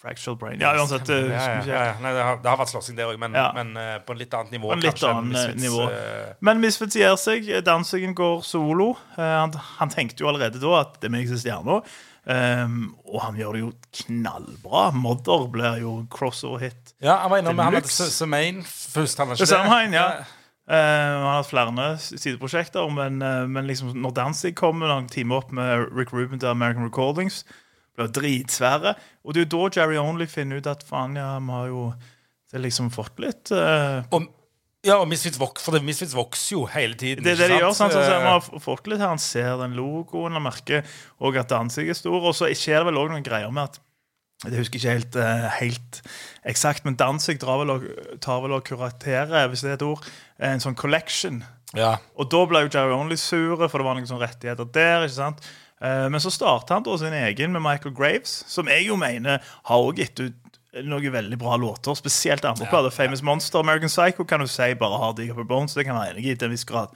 fractural 0.00 0.38
brain. 0.40 0.60
Ja, 0.62 0.70
uansett. 0.80 1.08
eh, 1.12 1.26
Ja, 1.28 1.42
ja, 1.60 1.80
ja. 1.90 1.94
Nei, 2.00 2.12
det, 2.16 2.22
har, 2.24 2.38
det 2.40 2.48
har 2.48 2.56
vært 2.56 2.70
slåssing 2.72 2.96
der 2.96 3.10
òg, 3.10 3.18
men, 3.20 3.34
Ja. 3.36 3.50
men 3.52 3.74
uh, 3.76 3.98
på 4.00 4.14
en 4.14 4.20
litt 4.22 4.32
annet 4.32 4.54
nivå. 4.54 4.70
En 4.72 4.80
litt 4.80 4.94
kanskje, 4.94 5.10
annen, 5.12 5.34
Misfits, 5.34 5.62
nivå. 5.62 5.82
Uh... 5.92 6.30
Men 6.40 6.62
Misfits 6.62 6.96
gir 6.96 7.18
seg. 7.20 7.50
Dansingen 7.66 8.14
går 8.16 8.40
solo. 8.48 8.94
Uh, 9.18 9.26
han, 9.42 9.52
han 9.76 9.92
tenkte 9.92 10.24
jo 10.24 10.30
allerede 10.32 10.62
da 10.62 10.78
at 10.80 10.96
det 11.02 11.10
er 11.10 11.14
meg 11.18 11.28
som 11.28 11.36
er 11.36 11.44
stjerna. 11.44 11.76
Um, 12.30 12.80
og 13.08 13.20
han 13.26 13.36
gjør 13.40 13.56
det 13.56 13.60
jo 13.66 13.70
knallbra. 14.00 14.86
Modder 14.96 15.46
blir 15.52 15.78
jo 15.84 15.94
crossover-hit. 16.12 16.94
Ja, 17.04 17.18
han 17.26 17.32
var 17.32 17.40
innom 17.44 17.56
Samhain, 17.60 17.74
han 17.76 18.64
hadde. 18.64 18.68
Først. 18.96 19.20
Han 19.20 19.28
var 19.28 19.36
Det 19.36 19.44
ikke 19.44 19.52
samme 19.52 19.72
han, 19.76 19.96
ja. 20.00 20.08
Eh, 20.70 20.76
han 20.76 21.24
har 21.26 21.40
hatt 21.40 21.50
flere 21.50 21.88
sideprosjekter, 21.98 22.86
men, 22.94 23.18
uh, 23.24 23.42
men 23.50 23.66
liksom 23.66 23.90
når 23.98 24.14
Danzig 24.14 24.54
kommer, 24.58 24.86
når 24.86 25.00
han 25.00 25.10
teamer 25.10 25.40
opp 25.40 25.50
med 25.56 25.88
Rick 25.96 26.12
Ruben 26.14 26.38
til 26.38 26.52
American 26.52 26.86
Recordings, 26.86 27.42
blir 27.98 28.12
dritsvære. 28.14 28.94
Og 29.24 29.34
det 29.34 29.42
er 29.42 29.48
jo 29.48 29.52
da 29.56 29.80
Jerry 29.80 29.98
Only 29.98 30.28
finner 30.30 30.60
ut 30.60 30.70
at 30.70 30.84
faen, 30.86 31.18
ja, 31.18 31.32
vi 31.42 31.56
har 31.56 31.72
jo 31.72 31.88
det 32.50 32.62
liksom 32.64 32.88
fått 32.90 33.20
litt 33.22 33.52
uh, 33.54 34.02
Og, 34.14 34.24
ja, 34.86 34.96
og 34.96 35.06
Misfits, 35.10 35.38
vok 35.38 35.60
for 35.62 35.76
det, 35.76 35.82
Misfits 35.86 36.16
vokser 36.16 36.54
jo 36.56 36.64
hele 36.70 36.96
tiden. 36.98 37.22
Det 37.26 37.34
er 37.34 37.42
det 37.44 37.50
de 37.52 37.60
gjør. 37.60 37.74
sant? 37.76 37.92
Så 37.92 38.00
Eh, 38.00 38.08
ser 38.08 38.24
har 38.24 38.62
fått 38.62 38.86
litt 38.88 39.02
her. 39.02 39.12
Han 39.12 39.22
ser 39.22 39.58
den 39.60 39.76
logoen, 39.76 40.38
og 40.38 40.42
merker 40.42 40.86
og 41.20 41.36
at 41.36 41.50
Danzig 41.50 41.90
er 41.90 41.98
stor. 41.98 42.22
Og 42.22 42.34
så 42.34 42.48
skjer 42.54 42.80
det 42.80 42.88
vel 42.88 43.02
òg 43.02 43.10
noen 43.12 43.26
greier 43.26 43.52
med 43.52 43.68
at 43.70 43.80
Jeg 44.40 44.56
husker 44.56 44.78
ikke 44.78 44.92
helt, 44.94 45.16
helt 45.58 45.98
eksakt, 46.48 46.86
men 46.86 46.94
Danzig 46.96 47.36
tar 47.42 47.58
vel 47.60 48.54
og 48.56 48.64
kuraterer, 48.64 49.50
hvis 49.52 49.60
det 49.60 49.68
er 49.68 49.76
et 49.76 49.84
ord, 49.84 50.00
en 50.40 50.60
sånn 50.62 50.74
collection. 50.78 51.42
ja. 51.76 51.96
Og 52.16 52.30
da 52.32 52.44
ble 52.48 52.64
jo 52.64 52.70
Jerry 52.72 52.94
Only 52.96 53.16
sure, 53.20 53.68
for 53.68 53.78
det 53.78 53.86
var 53.86 53.94
noen 53.98 54.08
sånne 54.08 54.26
rettigheter 54.26 54.68
der. 54.72 55.04
ikke 55.06 55.14
sant? 55.18 55.44
Eh, 55.80 56.08
Men 56.08 56.20
så 56.20 56.30
starta 56.32 56.74
han 56.74 56.82
da 56.86 56.96
sin 56.98 57.12
egen 57.12 57.52
med 57.52 57.62
Michael 57.62 57.94
Graves, 57.94 58.44
som 58.48 58.66
jeg 58.68 58.86
jo 58.86 58.96
mener 58.96 59.38
har 59.64 59.76
også 59.78 59.96
gitt 60.00 60.20
ut 60.20 60.34
noen 60.86 61.12
veldig 61.12 61.38
bra 61.38 61.56
låter. 61.58 61.94
Spesielt 61.98 62.44
andre 62.44 62.66
plater. 62.70 62.90
Famous 62.94 63.22
Monster, 63.22 63.58
American 63.60 63.88
Psycho 63.90 64.24
kan 64.24 64.40
du 64.40 64.46
si 64.46 64.72
bare 64.74 64.98
har 65.02 65.12
Dig 65.18 65.32
på 65.34 65.44
Bones. 65.44 65.74
Det 65.74 65.84
kan 65.84 65.96
være 65.98 66.14
enig 66.14 66.26
i 66.30 66.34
til 66.36 66.46
en 66.46 66.52
viss 66.54 66.64
grad. 66.64 66.88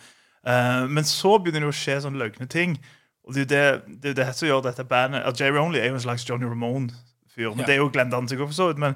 Eh, 0.46 0.84
men 0.86 1.04
så 1.04 1.38
begynner 1.42 1.66
det 1.66 1.72
å 1.72 1.74
skje 1.74 2.00
sånne 2.04 2.20
løgne 2.20 2.46
ting. 2.48 2.76
Og 3.26 3.34
det 3.34 3.50
er 3.52 3.72
jo 3.72 3.80
det, 3.88 4.00
det, 4.02 4.16
det 4.20 4.28
som 4.36 4.46
gjør 4.48 4.62
dette 4.66 4.84
bandet 4.84 5.40
Jerry 5.40 5.58
Only 5.58 5.80
er 5.80 5.88
jo 5.88 5.94
en 5.96 6.04
slags 6.04 6.26
Johnny 6.28 6.44
Ramone-fyr. 6.46 7.50
Men 7.54 7.64
Ja. 7.64 7.66
Det 7.66 7.74
er 7.74 7.80
jo 7.82 7.88
Glenn 7.90 8.10
Danzig 8.12 8.38
også, 8.38 8.46
for 8.46 8.54
så 8.54 8.66
vidt. 8.68 8.78
Men 8.78 8.94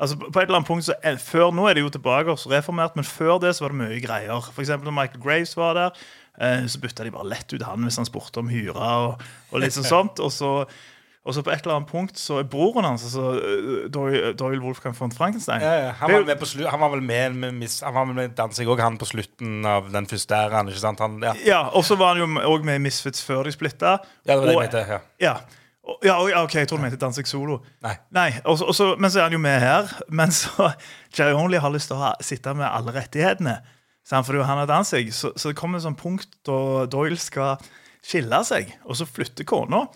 altså, 0.00 0.16
på 0.18 0.40
et 0.40 0.46
eller 0.48 0.58
annet 0.60 0.68
punkt 0.68 0.84
så 0.88 0.96
før 1.24 1.52
Nå 1.56 1.68
er 1.70 1.74
det 1.78 1.82
jo 1.86 1.92
tilbake 1.96 2.32
og 2.34 2.46
reformert, 2.52 2.96
men 2.96 3.04
før 3.04 3.38
det 3.42 3.54
så 3.56 3.64
var 3.66 3.74
det 3.74 3.80
mye 3.84 4.00
greier. 4.04 4.40
For 4.52 4.64
eksempel 4.64 4.90
når 4.90 4.98
Michael 5.00 5.22
Graves 5.24 5.56
var 5.56 5.74
der, 5.78 6.02
eh, 6.40 6.66
så 6.66 6.80
bytta 6.82 7.04
de 7.04 7.14
bare 7.14 7.28
lett 7.32 7.52
ut 7.56 7.62
han 7.62 7.82
hvis 7.86 7.96
han 8.00 8.06
spurte 8.08 8.38
om 8.42 8.48
hyra 8.52 8.92
og, 9.06 9.24
og 9.52 9.60
litt 9.64 9.72
sånn 9.76 9.88
sånt. 9.88 10.20
Og 10.20 10.32
så, 10.34 10.50
og 11.26 11.34
så 11.34 11.42
på 11.42 11.50
et 11.50 11.64
eller 11.64 11.80
annet 11.80 11.90
punkt 11.90 12.20
så 12.22 12.36
er 12.38 12.44
broren 12.46 12.84
hans, 12.86 13.02
altså 13.08 13.32
eh, 13.40 13.88
Doyle, 13.90 14.32
Doyle 14.38 14.60
Wolfgang 14.62 14.94
von 14.94 15.10
Frankenstein 15.10 15.64
Ja, 15.64 15.72
ja. 15.88 15.92
Han, 15.98 16.12
var 16.26 16.36
på 16.38 16.46
han 16.70 16.80
var 16.84 16.92
vel 16.92 17.02
med, 17.02 17.34
med, 17.34 17.54
Miss- 17.64 17.80
han 17.82 17.96
var 17.96 18.06
vel 18.06 18.14
med 18.20 18.36
dansing 18.38 18.68
òg, 18.70 18.78
han 18.84 18.98
på 19.00 19.08
slutten 19.10 19.64
av 19.66 19.88
den 19.90 20.06
første 20.06 20.34
æraen. 20.38 20.70
Ja. 21.24 21.34
Ja, 21.46 21.60
Og 21.74 21.82
så 21.88 21.96
var 21.98 22.14
han 22.14 22.22
jo 22.22 22.28
òg 22.46 22.62
med 22.68 22.78
i 22.78 22.84
Misfits 22.86 23.24
før 23.26 23.42
de 23.48 23.52
splitta. 23.56 23.96
ja, 24.26 24.36
det 24.36 24.38
var 24.38 24.46
det 24.46 24.52
jeg 24.54 24.60
Og- 24.60 24.66
mente. 24.68 24.86
Ja. 24.92 25.00
Ja. 25.32 25.36
Ja, 26.04 26.16
ok, 26.42 26.54
jeg 26.54 26.68
tror 26.68 26.78
du 26.78 26.82
mente 26.82 26.98
Danzig 26.98 27.26
Solo. 27.30 27.60
Nei. 27.82 27.94
Nei, 28.10 28.32
og 28.44 28.58
så- 28.58 28.66
og 28.66 28.74
så- 28.74 28.96
Men 28.98 29.10
så 29.10 29.18
er 29.20 29.22
han 29.22 29.32
jo 29.32 29.38
med 29.38 29.60
her. 29.60 29.88
Men 30.08 30.30
så 30.30 30.72
Jerry 31.18 31.32
Only 31.34 31.58
har 31.58 31.70
lyst 31.70 31.88
til 31.88 31.96
å 31.96 32.00
ha, 32.00 32.14
sitte 32.20 32.54
med 32.54 32.66
alle 32.66 32.92
rettighetene. 32.92 33.60
Sant? 34.04 34.26
For 34.26 34.42
han 34.42 34.58
har 34.58 34.66
dansing. 34.66 35.12
Så, 35.12 35.32
så 35.36 35.48
det 35.48 35.56
kommer 35.56 35.78
et 35.78 35.82
sånt 35.86 35.98
punkt 35.98 36.26
da 36.46 36.86
Doyle 36.86 37.16
skal 37.18 37.56
skille 38.02 38.44
seg, 38.44 38.72
og 38.84 38.94
så 38.96 39.06
flytter 39.06 39.44
kona. 39.44 39.86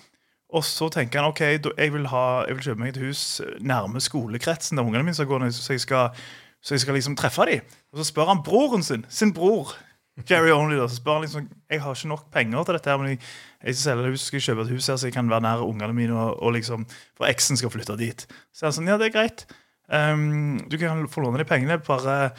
Og 0.53 0.65
så 0.67 0.89
tenker 0.91 1.21
han 1.23 1.31
ok, 1.31 1.41
jeg 1.79 1.93
vil, 1.93 2.07
ha, 2.11 2.45
jeg 2.47 2.57
vil 2.57 2.65
kjøpe 2.65 2.79
meg 2.83 2.97
et 2.97 3.03
hus 3.05 3.41
nærme 3.63 4.01
skolekretsen 4.03 4.77
der 4.77 4.83
ungene 4.85 5.05
mine 5.07 5.15
skal 5.15 5.27
gå, 5.31 5.39
så 5.55 5.73
jeg 5.77 5.81
skal, 5.85 6.11
så 6.63 6.75
jeg 6.75 6.81
skal 6.81 6.95
liksom 6.95 7.15
treffe 7.17 7.47
dem. 7.47 7.61
Og 7.93 7.99
så 8.01 8.09
spør 8.11 8.27
han 8.33 8.43
broren 8.43 8.83
sin, 8.83 9.05
sin 9.09 9.31
bror, 9.33 9.75
Jerry 10.29 10.51
Only, 10.53 10.77
da, 10.77 10.89
så 10.91 10.99
spør 10.99 11.17
han 11.17 11.25
liksom 11.25 11.47
Jeg 11.71 11.81
har 11.81 11.97
ikke 11.97 12.11
nok 12.11 12.27
penger 12.35 12.67
til 12.67 12.77
dette, 12.77 12.91
her, 12.91 13.01
men 13.01 13.13
jeg, 13.15 13.21
jeg 13.63 13.77
skal 13.79 13.85
selge 13.87 14.13
hus, 14.13 14.27
skal 14.27 14.41
jeg 14.41 14.47
kjøpe 14.51 14.67
et 14.67 14.75
hus 14.75 14.91
her, 14.91 15.01
så 15.01 15.09
jeg 15.09 15.17
kan 15.17 15.31
være 15.31 15.47
nær 15.47 15.65
ungene 15.65 15.97
mine, 15.97 16.17
og, 16.19 16.43
og 16.43 16.55
liksom, 16.59 16.85
for 17.17 17.31
eksen 17.31 17.61
skal 17.61 17.73
flytte 17.73 17.97
dit. 18.01 18.27
Så 18.53 18.69
han 18.69 18.77
sånn, 18.77 18.91
ja, 18.91 18.99
det 19.01 19.09
er 19.09 19.17
greit. 19.17 19.47
Um, 19.91 20.61
du 20.71 20.77
kan 20.79 21.07
få 21.11 21.25
låne 21.25 21.41
de 21.41 21.49
pengene, 21.49 21.81
bare 21.83 22.31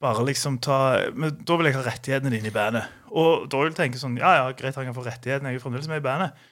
bare 0.00 0.24
liksom 0.24 0.58
ta 0.64 1.10
Men 1.14 1.34
da 1.44 1.56
vil 1.58 1.68
jeg 1.68 1.76
ha 1.76 1.82
rettighetene 1.84 2.32
dine 2.32 2.48
i 2.48 2.54
bandet. 2.54 2.88
Og 3.10 3.44
Doyle 3.52 3.74
tenker 3.76 4.00
sånn 4.00 4.16
Ja, 4.20 4.32
ja, 4.38 4.46
greit, 4.56 4.78
han 4.78 4.88
kan 4.88 4.96
få 4.96 5.04
rettighetene. 5.04 5.50
Jeg 5.50 5.58
er 5.58 5.60
jo 5.60 5.64
fremdeles 5.66 5.90
med 5.90 6.00
i 6.00 6.06
bandet. 6.06 6.46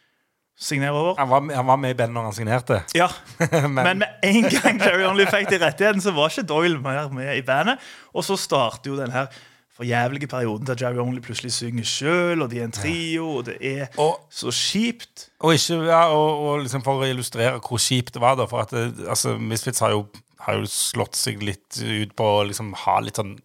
Signer 0.59 0.91
over. 0.91 1.15
Han 1.21 1.31
var, 1.31 1.45
han 1.55 1.69
var 1.69 1.79
med 1.79 1.95
i 1.95 1.97
bandet 1.97 2.17
når 2.17 2.27
han 2.29 2.35
signerte. 2.35 2.81
Ja, 2.99 3.07
Men, 3.63 3.79
Men 3.79 4.03
med 4.03 4.27
en 4.27 4.49
gang 4.51 4.81
Jerry 4.83 5.07
Only 5.07 5.29
fikk 5.31 5.53
de 5.53 5.61
rettighetene, 5.63 6.03
så 6.03 6.13
var 6.17 6.33
ikke 6.33 6.49
Doyle 6.51 6.81
mer 6.83 7.13
med 7.15 7.31
i 7.37 7.45
bandet. 7.47 7.85
Og 8.13 8.27
så 8.27 8.37
starter 8.37 8.91
jo 8.91 8.99
den 8.99 9.15
her 9.15 9.31
forjævlige 9.79 10.29
perioden 10.31 10.67
der 10.67 10.79
Jerry 10.81 10.99
Only 11.03 11.23
plutselig 11.25 11.53
synger 11.55 11.87
sjøl, 11.87 12.43
og 12.43 12.51
de 12.51 12.61
er 12.61 12.69
en 12.69 12.75
trio, 12.75 13.29
og 13.41 13.47
det 13.47 13.59
er 13.63 13.87
og, 13.97 14.19
så 14.31 14.51
kjipt. 14.55 15.29
og, 15.39 15.55
ikke, 15.55 15.83
ja, 15.87 16.05
og, 16.11 16.47
og 16.49 16.65
liksom 16.65 16.85
for 16.87 17.03
å 17.03 17.09
illustrere 17.09 17.61
hvor 17.63 17.83
kjipt 17.83 18.17
det 18.17 18.23
var, 18.25 18.39
da 18.39 18.49
For 18.51 18.67
at 18.67 18.75
det, 18.75 19.07
altså, 19.07 19.37
Misfits 19.39 19.83
har 19.85 19.95
jo, 19.95 20.07
har 20.47 20.59
jo 20.59 20.71
slått 20.71 21.19
seg 21.19 21.45
litt 21.47 21.79
ut 21.79 22.17
på 22.19 22.33
å 22.41 22.47
liksom 22.51 22.75
ha 22.85 22.99
litt 23.05 23.21
sånn 23.23 23.37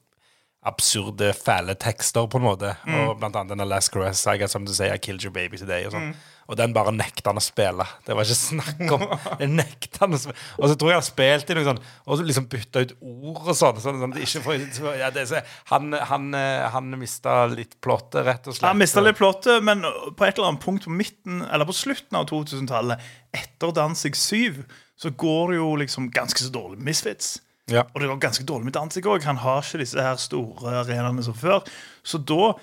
absurde, 0.64 1.34
fæle 1.36 1.76
tekster, 1.76 2.28
på 2.32 2.40
en 2.40 2.46
måte. 2.46 2.70
Og 2.88 3.18
blant 3.20 3.36
annet 3.36 3.52
denne 3.52 3.68
Last 3.68 3.92
Caress, 3.92 4.22
I 4.28 4.38
got 4.40 4.50
something 4.50 4.72
to 4.72 4.76
say, 4.76 4.94
I 4.94 4.98
killed 4.98 5.24
your 5.24 5.34
baby 5.36 5.60
today. 5.60 5.84
Og, 5.90 5.92
sånn. 5.92 6.14
Og 6.48 6.58
den 6.60 6.74
bare 6.76 6.92
nekta 6.96 7.32
han 7.32 7.40
å 7.40 7.44
spille. 7.44 7.86
Det 8.06 8.16
var 8.18 8.28
ikke 8.28 8.38
snakk 8.40 8.82
om 8.98 9.06
Det 9.40 9.48
nekta 9.48 10.04
han 10.04 10.18
å 10.18 10.20
spille. 10.20 10.40
Og 10.60 10.72
så 10.72 10.78
tror 10.80 10.92
jeg 10.92 11.00
han 11.00 11.06
spilte 11.08 11.54
i 11.54 11.58
noe 11.58 11.68
sånn 11.68 11.80
Og 12.04 12.20
så 12.20 12.26
liksom 12.28 12.48
bytta 12.52 12.84
ut 12.84 12.94
ord 13.00 13.40
og 13.40 13.56
sånn. 13.56 13.80
sånn, 13.84 14.02
sånn 14.02 14.44
for, 14.44 14.90
ja, 15.00 15.12
det, 15.14 15.26
så, 15.32 15.40
han, 15.72 15.96
han, 16.12 16.28
eh, 16.38 16.66
han 16.74 16.92
mista 17.00 17.46
litt 17.52 17.78
plottet, 17.84 18.26
rett 18.28 18.50
og 18.50 18.58
slett. 18.58 18.68
Han 18.68 18.82
mista 18.82 19.04
litt 19.04 19.20
plottet, 19.20 19.64
men 19.64 19.86
på 19.86 20.28
et 20.28 20.36
eller 20.36 20.52
annet 20.52 20.66
punkt 20.66 20.90
på 20.90 20.94
midten 20.94 21.46
Eller 21.48 21.70
på 21.70 21.76
slutten 21.78 22.20
av 22.20 22.28
2000-tallet, 22.32 23.08
etter 23.34 23.74
Danzig 23.76 24.18
7, 24.20 24.64
så 25.00 25.10
går 25.10 25.54
det 25.54 25.62
jo 25.62 25.72
liksom 25.80 26.12
ganske 26.14 26.44
så 26.44 26.52
dårlig 26.54 26.80
med 26.80 26.92
Misfits. 26.92 27.38
Ja. 27.72 27.86
Og 27.94 28.02
det 28.02 28.10
går 28.12 28.20
ganske 28.20 28.44
dårlig 28.48 28.68
med 28.68 28.76
Danzig 28.76 29.06
òg. 29.08 29.24
Han 29.24 29.40
har 29.40 29.64
ikke 29.64 29.80
disse 29.82 30.04
her 30.04 30.20
store 30.20 30.76
arenaene 30.82 31.24
som 31.24 31.36
før. 31.38 31.64
Så 32.04 32.20
da 32.20 32.54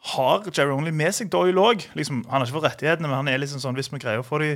har 0.00 0.46
Jerry 0.48 0.72
Only 0.72 0.92
med 0.96 1.12
seg 1.12 1.28
Doyle 1.32 1.60
òg. 1.60 1.82
Liksom, 1.98 2.22
han 2.30 2.40
har 2.40 2.46
ikke 2.48 2.56
fått 2.56 2.70
rettighetene, 2.70 3.08
men 3.08 3.18
han 3.20 3.28
er 3.28 3.42
liksom 3.42 3.60
sånn 3.60 3.76
hvis 3.76 3.90
vi 3.92 4.00
greier 4.00 4.22
å 4.22 4.26
få 4.26 4.40
de 4.40 4.54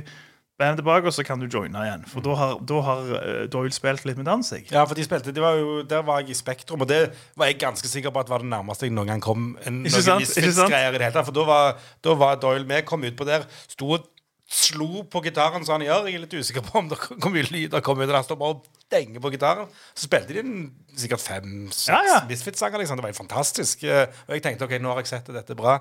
bandet 0.57 0.79
tilbake, 0.79 1.11
så 1.11 1.23
kan 1.27 1.39
du 1.41 1.45
joine 1.51 1.81
igjen. 1.83 2.05
For 2.07 2.23
da 2.23 2.35
har, 2.39 2.53
da 2.63 2.79
har 2.85 3.09
eh, 3.19 3.41
Doyle 3.51 3.75
spilt 3.75 4.05
litt 4.07 4.17
med 4.17 4.25
Danzig. 4.29 4.63
Ja, 4.71 4.85
for 4.87 4.95
de 4.97 5.03
spilte, 5.05 5.33
de 5.35 5.43
var 5.43 5.59
jo, 5.59 5.81
Der 5.83 6.05
var 6.07 6.23
jeg 6.23 6.31
i 6.31 6.37
Spektrum, 6.39 6.81
og 6.81 6.89
det 6.89 7.01
var 7.35 7.51
jeg 7.51 7.59
ganske 7.61 7.91
sikker 7.91 8.13
på 8.15 8.23
at 8.23 8.31
var 8.31 8.43
det 8.43 8.49
nærmeste 8.53 8.87
jeg 8.87 8.95
noen 8.95 9.11
gang 9.11 9.23
kom 9.23 9.51
en, 9.67 9.81
Ikke 9.85 10.01
noen? 10.07 10.23
Misfits-greier 10.23 10.95
i 10.95 10.97
det 10.97 11.09
hele 11.09 11.17
tatt. 11.17 11.27
For 11.27 11.35
da 11.35 11.45
var, 11.49 11.75
da 12.07 12.15
var 12.17 12.39
Doyle 12.41 12.65
med, 12.65 12.85
kom 12.87 13.03
ut 13.03 13.17
på 13.19 13.27
der, 13.27 13.45
sto 13.67 13.91
og 13.97 14.07
slo 14.45 15.03
på 15.11 15.21
gitaren 15.25 15.65
som 15.67 15.75
han 15.77 15.85
gjør. 15.87 16.07
Jeg 16.07 16.17
er 16.19 16.23
litt 16.23 16.35
usikker 16.39 16.65
på 16.65 16.79
om 16.79 16.89
det 16.89 16.99
hvor 17.03 17.33
mye 17.33 17.47
lyd 17.51 17.71
det 17.73 17.83
kom 17.85 17.99
ut. 17.99 18.07
og 18.07 18.15
Han 18.15 18.27
står 18.27 18.39
bare 18.39 18.57
og 18.57 18.74
denger 18.91 19.19
på 19.23 19.31
gitaren. 19.33 19.67
Så 19.97 20.05
spilte 20.07 20.33
de 20.35 20.41
en, 20.43 20.55
sikkert 20.95 21.23
fem-seks 21.23 21.87
Ja, 21.89 22.01
ja. 22.05 22.19
Misfits-sanger. 22.29 22.77
liksom. 22.81 22.97
Det 22.99 23.03
var 23.07 23.13
jo 23.13 23.17
fantastisk. 23.23 23.83
Eh, 23.83 24.07
Og 24.27 24.35
jeg 24.37 24.43
tenkte 24.45 24.65
ok, 24.67 24.75
nå 24.81 24.91
har 24.93 25.01
jeg 25.01 25.07
sett 25.13 25.25
det, 25.31 25.35
dette 25.39 25.53
er 25.55 25.59
bra. 25.59 25.79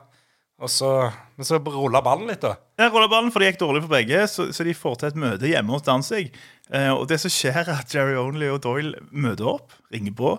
Og 0.62 0.70
så, 0.70 0.88
men 1.36 1.44
så 1.48 1.58
rulla 1.58 2.00
ballen 2.00 2.28
litt, 2.30 2.40
da. 2.44 2.54
Ja, 2.78 2.86
rulla 2.88 3.08
ballen, 3.10 3.32
for 3.34 3.42
det 3.42 3.48
gikk 3.52 3.60
dårlig 3.64 3.82
for 3.82 3.90
begge, 3.96 4.20
så, 4.30 4.46
så 4.54 4.62
de 4.64 4.74
får 4.78 5.00
til 5.00 5.08
et 5.10 5.16
møte 5.18 5.48
hjemme 5.50 5.74
hos 5.74 5.82
Danzig. 5.82 6.28
Eh, 6.70 6.92
og 6.94 7.08
det 7.10 7.18
som 7.20 7.32
skjer, 7.34 7.58
er 7.64 7.72
at 7.82 7.90
Jerry 7.94 8.14
Only 8.20 8.48
og 8.54 8.60
Doyle 8.62 9.00
møter 9.10 9.50
opp, 9.50 9.74
ringer 9.92 10.14
på. 10.14 10.36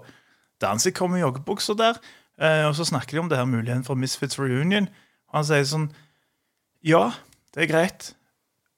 Danzig 0.64 0.94
kommer 0.96 1.20
i 1.20 1.26
joggebukser 1.26 1.76
der, 1.76 2.00
eh, 2.40 2.64
og 2.64 2.78
så 2.80 2.88
snakker 2.88 3.18
de 3.18 3.24
om 3.26 3.30
det 3.30 3.38
her 3.42 3.50
muligheten 3.52 3.84
for 3.84 4.00
Misfits 4.00 4.40
reunion. 4.40 4.88
Og 5.34 5.42
han 5.42 5.48
sier 5.52 5.68
sånn 5.68 5.90
Ja, 6.86 7.10
det 7.54 7.66
er 7.66 7.72
greit 7.74 8.14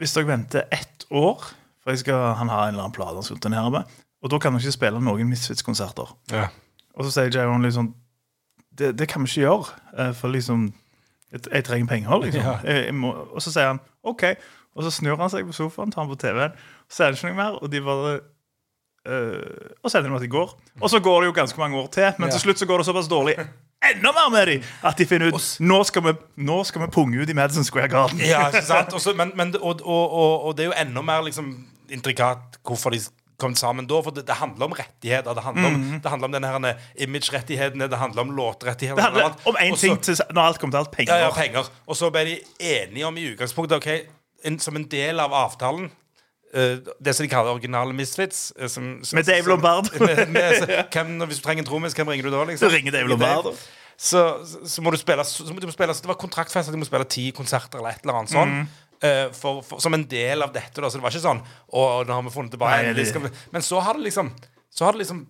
hvis 0.01 0.13
dere 0.17 0.27
venter 0.29 0.65
ett 0.73 1.05
år, 1.13 1.41
for 1.88 1.95
skal, 1.95 2.34
han 2.36 2.50
har 2.52 2.67
en 2.67 2.73
eller 2.76 2.84
annen 2.84 2.95
plate 2.95 3.15
han 3.15 3.23
skal 3.23 3.39
turnere 3.39 3.71
med, 3.71 3.95
og 4.23 4.32
da 4.34 4.39
kan 4.43 4.52
dere 4.56 4.65
ikke 4.65 4.76
spille 4.76 5.00
noen 5.00 5.30
Misfits-konserter. 5.32 6.12
Ja. 6.34 6.50
Og 6.97 7.06
så 7.08 7.13
sier 7.15 7.47
Only 7.47 7.69
liksom, 7.69 7.93
det, 8.78 8.91
det 9.00 9.08
kan 9.08 9.23
vi 9.23 9.30
ikke 9.32 9.45
gjøre, 9.45 9.78
eh, 9.97 10.13
for 10.17 10.34
liksom 10.34 10.73
Jeg, 11.32 11.41
jeg 11.52 11.63
trenger 11.67 11.88
penger, 11.88 12.19
liksom. 12.23 12.41
Ja. 12.41 12.58
Jeg, 12.63 12.86
jeg 12.86 12.95
må, 12.95 13.10
og 13.12 13.41
så 13.43 13.52
sier 13.52 13.67
han 13.67 13.80
OK. 14.04 14.23
Og 14.78 14.84
så 14.86 14.91
snur 14.95 15.17
han 15.19 15.30
seg 15.30 15.43
på 15.47 15.56
sofaen, 15.56 15.91
tar 15.91 16.06
han 16.06 16.12
på 16.12 16.15
TV-en, 16.21 16.54
så 16.88 17.04
er 17.04 17.12
det 17.12 17.17
ikke 17.19 17.34
noe 17.34 17.39
mer, 17.39 17.58
og 17.60 17.71
de 17.71 17.82
bare 17.84 18.13
øh, 19.08 19.73
Og 19.84 19.91
så 19.91 19.97
ender 19.97 20.08
det 20.08 20.13
med 20.13 20.21
at 20.21 20.26
de 20.28 20.32
går. 20.32 20.54
Og 20.82 20.89
så 20.89 21.00
går 21.04 21.21
det 21.21 21.28
jo 21.28 21.34
ganske 21.36 21.60
mange 21.60 21.78
år 21.78 21.88
til, 21.88 22.13
men 22.17 22.30
Ja. 22.30 22.32
til 22.32 22.39
slutt 22.45 22.60
så 22.60 22.65
går 22.65 22.78
det 22.78 22.86
såpass 22.86 23.08
dårlig 23.12 23.36
enda 23.91 24.12
mer 24.12 24.30
med 24.32 24.47
dem 24.47 24.63
at 24.84 24.97
de 24.97 25.06
finner 25.06 25.28
ut 25.28 25.58
nå 25.60 25.84
skal 25.84 26.04
vi, 26.04 26.13
nå 26.36 26.63
skal 26.63 26.82
vi 26.82 26.88
punge 26.91 27.21
ut 27.21 27.30
i 27.30 27.34
Madison 27.34 27.63
Square 27.63 27.88
Garden. 27.88 28.19
Ja, 28.19 28.47
ikke 28.47 28.65
sant? 28.65 28.93
Også, 28.93 29.13
men, 29.13 29.32
men, 29.36 29.56
og, 29.62 29.82
og, 29.86 30.12
og, 30.12 30.45
og 30.45 30.58
det 30.58 30.65
er 30.65 30.71
jo 30.71 30.78
enda 30.88 31.02
mer 31.02 31.21
liksom, 31.21 31.52
intrikat 31.93 32.60
hvorfor 32.67 32.93
de 32.95 33.02
kom 33.38 33.56
sammen 33.56 33.88
da. 33.89 34.00
For 34.04 34.15
det, 34.15 34.26
det 34.28 34.38
handler 34.39 34.65
om 34.69 34.76
rettigheter. 34.78 35.38
Det 35.38 35.43
handler 35.45 35.69
om, 35.69 35.86
det 36.04 36.10
handler 36.13 36.30
om 36.30 36.38
denne 36.38 36.52
her 36.54 36.82
image-rettighetene, 37.06 37.89
det 37.91 38.02
handler 38.02 38.26
om 38.26 38.34
låtrettigheter. 38.38 38.97
Det 38.97 39.04
handler 39.04 39.47
om 39.52 39.62
én 39.62 39.78
ting 39.78 40.02
til, 40.04 40.17
når 40.34 40.41
alt 40.41 40.60
kommer 40.60 40.78
til 40.78 40.86
alt 40.86 40.91
penger. 40.91 41.13
Ja, 41.15 41.28
ja, 41.28 41.32
penger. 41.36 41.71
Og 41.86 41.97
så 42.00 42.10
ble 42.10 42.26
de 42.32 42.38
enige 42.60 43.08
om 43.08 43.17
i 43.17 43.30
utgangspunktet 43.32 43.78
ok, 43.78 43.88
en, 44.45 44.60
som 44.60 44.76
en 44.76 44.86
del 44.89 45.19
av 45.19 45.34
avtalen 45.34 45.89
uh, 46.56 46.78
det 47.04 47.15
som 47.15 47.26
de 47.26 47.32
kaller 47.32 47.54
originale 47.54 47.93
Misfits. 47.93 48.54
Uh, 48.62 48.67
som, 48.67 48.97
som, 49.04 49.17
Med 49.17 49.26
Dave 49.26 49.43
som- 49.43 49.50
Lombard. 49.50 49.91
med, 50.00 50.28
med, 50.30 50.56
så, 50.62 50.84
hvem, 50.93 51.19
hvis 51.28 51.41
du 51.41 51.43
trenger 51.43 51.65
en 51.65 51.69
trommis, 51.69 51.93
hvem 51.93 52.08
ringer 52.08 52.30
du 52.30 52.36
da? 52.36 52.43
liksom? 52.43 52.69
Så 52.69 52.76
ringer 52.76 52.91
Dave 52.91 53.10
Lombard. 53.10 53.54
Så, 53.97 54.45
så, 54.65 54.82
må 54.82 54.91
du 54.93 54.97
spille 54.97 55.23
så, 55.26 55.43
må 55.54 55.60
du 55.60 55.71
spille, 55.71 55.93
Det 55.93 56.06
var 56.06 56.19
kontraktfest 56.21 56.69
at 56.69 56.73
de 56.73 56.78
må 56.78 56.86
spille 56.86 57.06
ti 57.10 57.32
konserter 57.34 57.80
eller 57.80 57.95
et 57.95 58.04
eller 58.06 58.19
annet 58.19 58.34
sånn. 58.34 58.52
Mm. 58.60 58.67
Eh, 59.03 59.31
for, 59.36 59.63
for, 59.65 59.81
som 59.83 59.93
en 59.93 60.05
del 60.10 60.41
av 60.45 60.53
dette. 60.55 60.81
Da. 60.81 60.89
Så 60.89 60.97
det 60.99 61.05
var 61.05 61.13
ikke 61.13 61.23
sånn 61.23 61.41
Å, 61.69 61.88
nå 62.07 62.13
har 62.17 62.23
vi 62.27 62.33
funnet 62.33 62.53
tilbake 62.55 62.93
vi. 62.97 63.33
Men 63.53 63.65
så 63.65 63.81
har 63.83 63.97
det 63.99 64.07
liksom 64.10 64.31
Så 64.73 64.86
har 64.86 64.95
det 64.97 65.03
liksom 65.03 65.25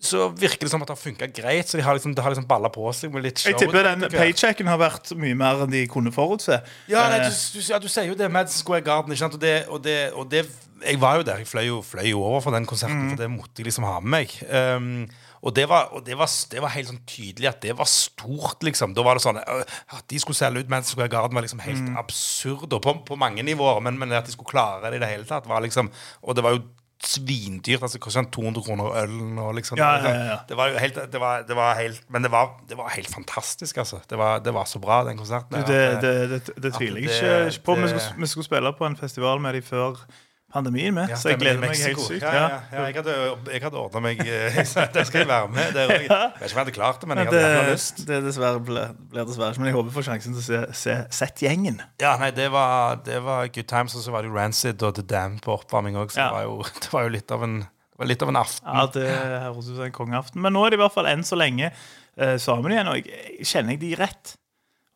Så 0.00 0.28
virker 0.32 0.64
det 0.64 0.70
som 0.72 0.80
at 0.80 0.88
det 0.88 0.94
har 0.96 1.00
funka 1.02 1.26
greit. 1.36 1.68
Så 1.68 1.76
de 1.76 1.84
har 1.84 1.96
liksom, 1.98 2.14
det 2.16 2.24
har 2.24 2.32
liksom 2.32 2.46
balla 2.48 2.70
på 2.72 2.88
seg 2.96 3.12
med 3.12 3.26
litt 3.26 3.42
show. 3.42 3.52
Jeg 3.52 3.60
tipper 3.66 3.84
den 3.84 4.06
paychecken 4.08 4.70
har 4.72 4.80
vært 4.80 5.10
mye 5.20 5.36
mer 5.36 5.60
enn 5.66 5.74
de 5.74 5.82
kunne 5.92 6.12
forutse. 6.14 6.56
Ja, 6.88 7.02
nei, 7.12 7.18
Eh, 7.20 7.28
du, 7.28 7.58
du, 7.58 7.66
ja, 7.68 7.78
du 7.82 7.88
sier 7.92 8.08
jo 8.08 8.16
det. 8.16 8.30
med 8.32 8.48
Square 8.48 8.80
Garden. 8.86 9.12
Ikke 9.12 9.26
sant? 9.26 9.36
Og 9.36 9.42
det, 9.44 9.56
og 9.68 9.82
det, 9.84 9.98
og 10.16 10.30
det 10.32 10.46
Jeg 10.80 10.96
var 11.02 11.18
jo 11.20 11.26
der. 11.28 11.42
Jeg 11.42 11.50
fløy 11.50 11.66
jo, 11.66 11.82
fløy 11.84 12.06
jo 12.14 12.22
over 12.24 12.40
for 12.40 12.56
den 12.56 12.64
konserten, 12.64 13.10
for 13.12 13.20
det 13.20 13.28
måtte 13.28 13.60
jeg 13.60 13.68
liksom 13.68 13.84
ha 13.84 13.98
med 14.00 14.14
meg. 14.14 14.38
Um, 14.48 15.02
og 15.40 15.54
det 15.56 15.64
var, 15.70 15.88
og 15.96 16.04
det, 16.04 16.18
var, 16.20 16.28
det 16.52 16.60
var 16.60 16.72
helt 16.74 16.90
sånn 16.90 17.00
tydelig 17.08 17.48
at 17.48 17.62
det 17.64 17.72
var 17.78 17.88
stort, 17.88 18.60
liksom. 18.66 18.92
Da 18.96 19.04
var 19.06 19.16
det 19.16 19.24
sånn 19.24 19.38
At 19.40 20.04
de 20.12 20.18
skulle 20.20 20.36
selge 20.36 20.64
ut 20.64 20.72
Madison 20.72 20.98
Square 20.98 21.12
Garden, 21.12 21.38
var 21.38 21.46
liksom 21.46 21.62
helt 21.64 21.94
absurd. 22.00 22.68
Og 22.68 22.82
på, 22.84 22.94
på 23.08 23.16
mange 23.20 23.44
nivåer, 23.46 23.80
men, 23.84 23.96
men 24.00 24.12
at 24.18 24.28
de 24.28 24.34
skulle 24.34 24.52
klare 24.52 24.90
det 24.90 25.00
i 25.00 25.02
det 25.04 25.08
hele 25.14 25.28
tatt, 25.28 25.48
var 25.48 25.64
liksom 25.64 25.88
Og 26.20 26.36
det 26.36 26.44
var 26.44 26.58
jo 26.58 26.62
svindyrt. 27.00 27.80
Altså 27.80 27.96
kostet 27.96 28.18
sånn 28.20 28.30
200 28.36 28.66
kroner 28.66 28.96
ølen 29.00 29.40
og 29.40 29.54
liksom 29.56 29.80
Ja, 29.80 29.94
ja, 29.96 30.12
ja, 30.12 30.24
ja. 30.34 30.38
Det 30.50 30.60
var 30.60 30.74
jo 30.74 30.80
helt, 30.82 31.00
det 31.14 31.22
var, 31.22 31.46
det 31.48 31.56
var 31.56 31.78
helt 31.80 32.04
Men 32.12 32.26
det 32.26 32.32
var, 32.36 32.52
det 32.68 32.76
var 32.76 32.92
helt 32.92 33.08
fantastisk, 33.12 33.80
altså. 33.80 34.02
Det 34.10 34.20
var, 34.20 34.44
det 34.44 34.52
var 34.52 34.68
så 34.68 34.82
bra, 34.82 35.02
den 35.08 35.20
konserten. 35.20 35.56
Du, 35.56 35.72
det, 35.72 35.84
det, 36.04 36.16
det, 36.34 36.56
det 36.60 36.74
tviler 36.76 37.06
jeg 37.06 37.54
ikke 37.54 37.70
på. 37.70 37.80
Vi 37.80 37.94
skulle, 37.94 38.18
vi 38.20 38.34
skulle 38.34 38.50
spille 38.52 38.74
på 38.76 38.92
en 38.92 39.00
festival 39.00 39.40
med 39.40 39.56
de 39.56 39.64
før 39.64 40.04
pandemien, 40.52 40.94
med, 40.94 41.10
Ja, 41.12 41.18
så 41.20 41.32
jeg 41.32 41.40
gleder 41.40 41.60
meg 41.62 41.74
helt 41.78 42.02
sykt. 42.04 42.24
Ja, 42.24 42.32
ja, 42.34 42.58
ja. 42.72 42.84
Jeg 42.88 42.96
hadde, 42.98 43.16
jeg 43.52 43.62
hadde 43.64 43.80
ordna 43.80 44.02
meg 44.04 44.22
eh, 44.26 44.60
Der 44.60 45.08
skal 45.08 45.22
jeg 45.22 45.28
være 45.30 45.48
med. 45.54 45.72
Det, 45.76 45.86
jeg 45.90 46.00
vet 46.00 46.06
ikke 46.06 46.20
om 46.20 46.44
jeg 46.44 46.58
hadde 46.60 46.76
klart 46.76 47.00
det, 47.00 47.10
men 47.10 47.22
jeg 47.22 47.30
hadde 47.30 47.40
det, 47.40 47.50
jævla 47.54 47.72
lyst. 47.72 48.02
det 48.08 48.20
dessverre 48.26 48.62
blir, 48.66 48.94
ble 49.12 49.26
dessverre. 49.30 49.58
Men 49.58 49.70
jeg 49.70 49.78
håper 49.78 49.92
jeg 49.92 49.96
får 49.98 50.08
sjansen 50.10 50.36
til 50.36 50.42
å 50.42 50.46
se, 50.46 50.62
se 50.82 50.98
Sett 51.20 51.42
gjengen. 51.44 51.82
Ja, 52.02 52.14
nei, 52.20 52.30
det 52.36 52.48
var, 52.54 53.00
det 53.06 53.20
var 53.24 53.50
good 53.52 53.68
times, 53.70 53.96
og 53.98 54.04
så 54.04 54.14
var 54.14 54.24
det 54.24 54.32
jo 54.32 54.38
Rancid 54.38 54.82
og 54.86 54.96
The 54.98 55.06
Dam 55.06 55.38
på 55.42 55.54
oppvarming 55.58 55.98
òg, 56.00 56.14
så 56.14 56.22
det, 56.22 56.30
var 56.36 56.46
jo, 56.48 56.56
det 56.84 56.92
var 56.94 57.06
jo 57.06 57.14
litt 57.18 57.36
av 57.36 57.46
en 57.46 57.60
det 58.00 58.06
litt 58.08 58.22
av 58.24 58.30
en 58.32 58.38
aften. 58.40 58.64
Ja, 58.64 58.86
det 58.94 59.08
høres 59.12 59.66
ut 59.68 59.74
som 59.74 59.84
en 59.84 59.92
kongeaften. 59.92 60.40
Men 60.40 60.54
nå 60.56 60.62
er 60.64 60.72
de 60.72 60.78
i 60.78 60.80
hvert 60.80 60.94
fall 60.94 61.08
enn 61.10 61.20
så 61.26 61.36
lenge 61.36 61.68
uh, 61.68 62.36
sammen 62.40 62.72
igjen, 62.72 62.88
og 62.88 62.96
jeg, 62.96 63.26
jeg 63.42 63.48
kjenner 63.50 63.76
jeg 63.76 63.82
de 63.82 63.90
rett. 64.00 64.32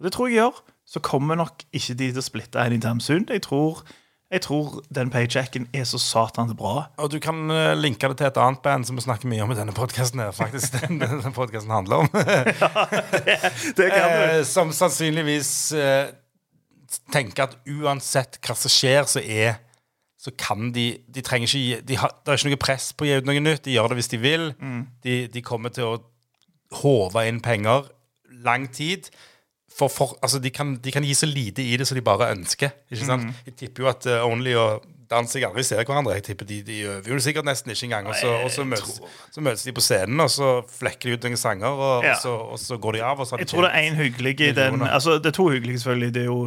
Og 0.01 0.07
det 0.09 0.15
tror 0.15 0.31
jeg 0.31 0.39
gjør. 0.39 0.63
Så 0.89 1.01
kommer 1.05 1.39
nok 1.41 1.65
ikke 1.73 1.97
de 2.01 2.11
til 2.13 2.21
å 2.21 2.25
splitte 2.25 2.61
anytime 2.61 3.05
soon. 3.05 3.27
Jeg 3.29 3.45
tror, 3.47 3.83
jeg 4.35 4.43
tror 4.43 4.81
den 4.95 5.13
paychecken 5.15 5.69
er 5.75 5.85
så 5.87 5.99
satans 6.03 6.55
bra. 6.59 6.89
Og 6.99 7.11
du 7.13 7.21
kan 7.23 7.39
uh, 7.51 7.73
linke 7.79 8.09
det 8.11 8.19
til 8.19 8.27
et 8.27 8.41
annet 8.43 8.63
band 8.65 8.87
som 8.89 8.99
vi 8.99 9.05
snakker 9.05 9.31
mye 9.31 9.45
om 9.45 9.53
i 9.55 9.59
denne 9.59 9.75
podkasten. 9.77 10.23
Faktisk 10.35 10.75
den, 10.89 10.99
podcasten 11.37 11.71
handler 11.71 12.03
om. 12.03 12.09
Det 13.79 13.91
kan 13.93 14.11
du. 14.11 14.25
Eh, 14.25 14.41
som 14.49 14.73
sannsynligvis 14.75 15.53
uh, 15.79 16.11
tenker 17.15 17.47
at 17.47 17.55
uansett 17.71 18.41
hva 18.43 18.59
som 18.59 18.73
skjer, 18.73 19.07
så 19.11 19.23
er 19.23 19.61
så 20.25 20.33
kan 20.41 20.71
de 20.73 20.87
De 21.13 21.21
trenger 21.21 21.53
ikke 21.53 21.83
de 21.85 21.97
har, 22.01 22.13
Det 22.25 22.33
er 22.33 22.39
ikke 22.41 22.55
noe 22.55 22.63
press 22.65 22.93
på 22.97 23.05
å 23.05 23.09
gi 23.09 23.19
ut 23.21 23.29
noe 23.29 23.43
nytt. 23.45 23.67
De 23.67 23.77
gjør 23.77 23.93
det 23.93 24.01
hvis 24.01 24.11
de 24.15 24.19
vil. 24.23 24.51
De, 25.05 25.17
de 25.29 25.43
kommer 25.45 25.75
til 25.75 25.91
å 25.93 25.99
håve 26.81 27.27
inn 27.29 27.43
penger 27.45 27.87
lang 28.45 28.67
tid 28.73 29.13
for, 29.75 29.91
for, 29.91 30.13
altså 30.23 30.39
de, 30.39 30.51
kan, 30.55 30.77
de 30.79 30.93
kan 30.95 31.03
gi 31.03 31.15
så 31.19 31.27
lite 31.27 31.63
i 31.63 31.77
det 31.77 31.87
som 31.89 31.97
de 31.99 32.03
bare 32.07 32.31
ønsker. 32.35 32.71
Ikke 32.93 33.07
sant? 33.09 33.25
Mhm. 33.27 33.35
Jeg 33.49 33.55
tipper 33.59 33.83
jo 33.83 33.89
at 33.91 34.07
uh, 34.07 34.27
Only 34.29 34.53
og 34.59 34.85
Danzig 35.11 35.43
aldri 35.45 35.63
ser 35.67 35.83
hverandre. 35.85 36.15
Jeg 36.17 36.25
tipper 36.31 36.47
De, 36.49 36.61
de 36.65 36.77
øver 36.89 37.11
jo 37.13 37.19
sikkert 37.21 37.45
nesten 37.45 37.71
ikke 37.75 37.85
engang. 37.91 38.07
Og 38.09 38.15
så, 38.17 38.31
og 38.45 38.51
så, 38.51 38.65
møtes, 38.65 39.01
så 39.35 39.43
møtes 39.45 39.65
de 39.67 39.75
på 39.77 39.83
scenen, 39.85 40.21
og 40.25 40.31
så 40.33 40.53
flekker 40.79 41.11
de 41.11 41.17
ut 41.19 41.27
noen 41.29 41.37
sanger, 41.41 41.69
og, 41.75 42.05
Ja. 42.07 42.15
og, 42.15 42.23
så, 42.23 42.33
og 42.55 42.59
så 42.63 42.79
går 42.81 42.93
de 42.99 43.03
av. 43.05 43.21
Og 43.21 43.27
så 43.27 43.35
har 43.35 43.43
de 43.43 43.45
Jeg 43.45 43.51
tror 43.53 43.67
det 43.67 43.73
er 43.75 43.91
én 43.91 43.99
hyggelig 43.99 44.35
i 44.41 44.53
den. 44.57 44.83
Altså, 44.87 45.19
det 45.19 45.27
er 45.35 45.37
to 45.37 45.49
hyggelige, 45.53 45.79
selvfølgelig. 45.83 46.15
Det 46.15 46.23
er 46.23 46.31
jo, 46.31 46.39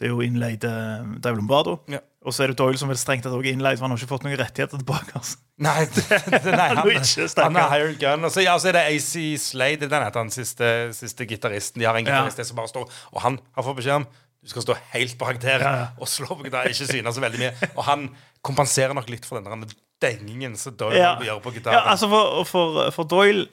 det 0.00 0.08
er 0.08 0.14
jo 0.14 0.20
innleide 0.26 0.72
uh, 0.72 1.14
Dave 1.22 1.36
Lombardo. 1.36 1.78
Ja. 1.92 2.00
Og 2.26 2.34
så 2.34 2.42
er 2.44 2.52
det 2.52 2.58
Doyle 2.58 2.76
som 2.80 2.90
vel 2.90 2.98
strengt 3.00 3.24
tatt 3.24 3.32
også 3.32 3.46
er 3.48 3.54
innleid, 3.54 3.78
for 3.78 3.86
han 3.86 3.94
har 3.94 4.00
ikke 4.02 4.10
fått 4.10 4.26
noen 4.26 4.36
rettigheter 4.40 4.80
tilbake. 4.82 5.14
Altså. 5.14 5.38
Nei, 5.60 5.84
det, 5.92 6.04
det, 6.40 6.54
nei 6.56 6.70
Han 6.72 6.88
han, 6.88 7.56
er 7.56 7.60
er 7.60 7.72
hired 7.74 7.98
gun. 8.00 8.24
Og 8.24 8.32
så, 8.32 8.40
ja, 8.40 8.54
så 8.60 8.70
er 8.70 8.78
det 8.78 8.84
AC 8.94 9.10
Slade, 9.42 9.90
den 9.92 10.06
heter 10.06 10.22
han 10.22 10.32
siste, 10.32 10.70
siste 10.96 11.26
gitaristen. 11.28 11.82
De 11.82 11.88
har 11.88 11.98
en 11.98 12.06
gitarist 12.06 12.40
ja. 12.40 12.46
som 12.48 12.56
bare 12.56 12.70
står 12.72 12.88
Og 13.12 13.20
han 13.20 13.36
har 13.56 13.66
fått 13.66 13.76
beskjed 13.82 14.00
om 14.00 14.06
du 14.40 14.48
skal 14.48 14.64
stå 14.64 14.74
helt 14.94 15.18
bak 15.20 15.36
der 15.42 15.60
Ja, 15.60 15.72
og 16.00 16.08
slå 16.08 16.32
på 16.32 16.46
gitar, 16.46 16.70
ikke 16.70 16.86
syne 16.88 17.12
så 17.12 17.20
veldig 17.20 17.42
mye. 17.42 17.68
Og 17.74 17.82
han 17.84 18.06
kompenserer 18.46 18.96
nok 18.96 19.10
litt 19.12 19.28
for 19.28 19.36
den 19.36 19.66
dengingen 20.00 20.56
som 20.56 20.78
Doyle 20.80 20.96
Ja. 20.96 21.10
gjør 21.20 21.42
på 21.44 21.52
Ja, 21.66 21.82
altså 21.92 22.08
for, 22.08 22.44
for, 22.48 22.78
for 22.96 23.04
Doyle 23.04 23.46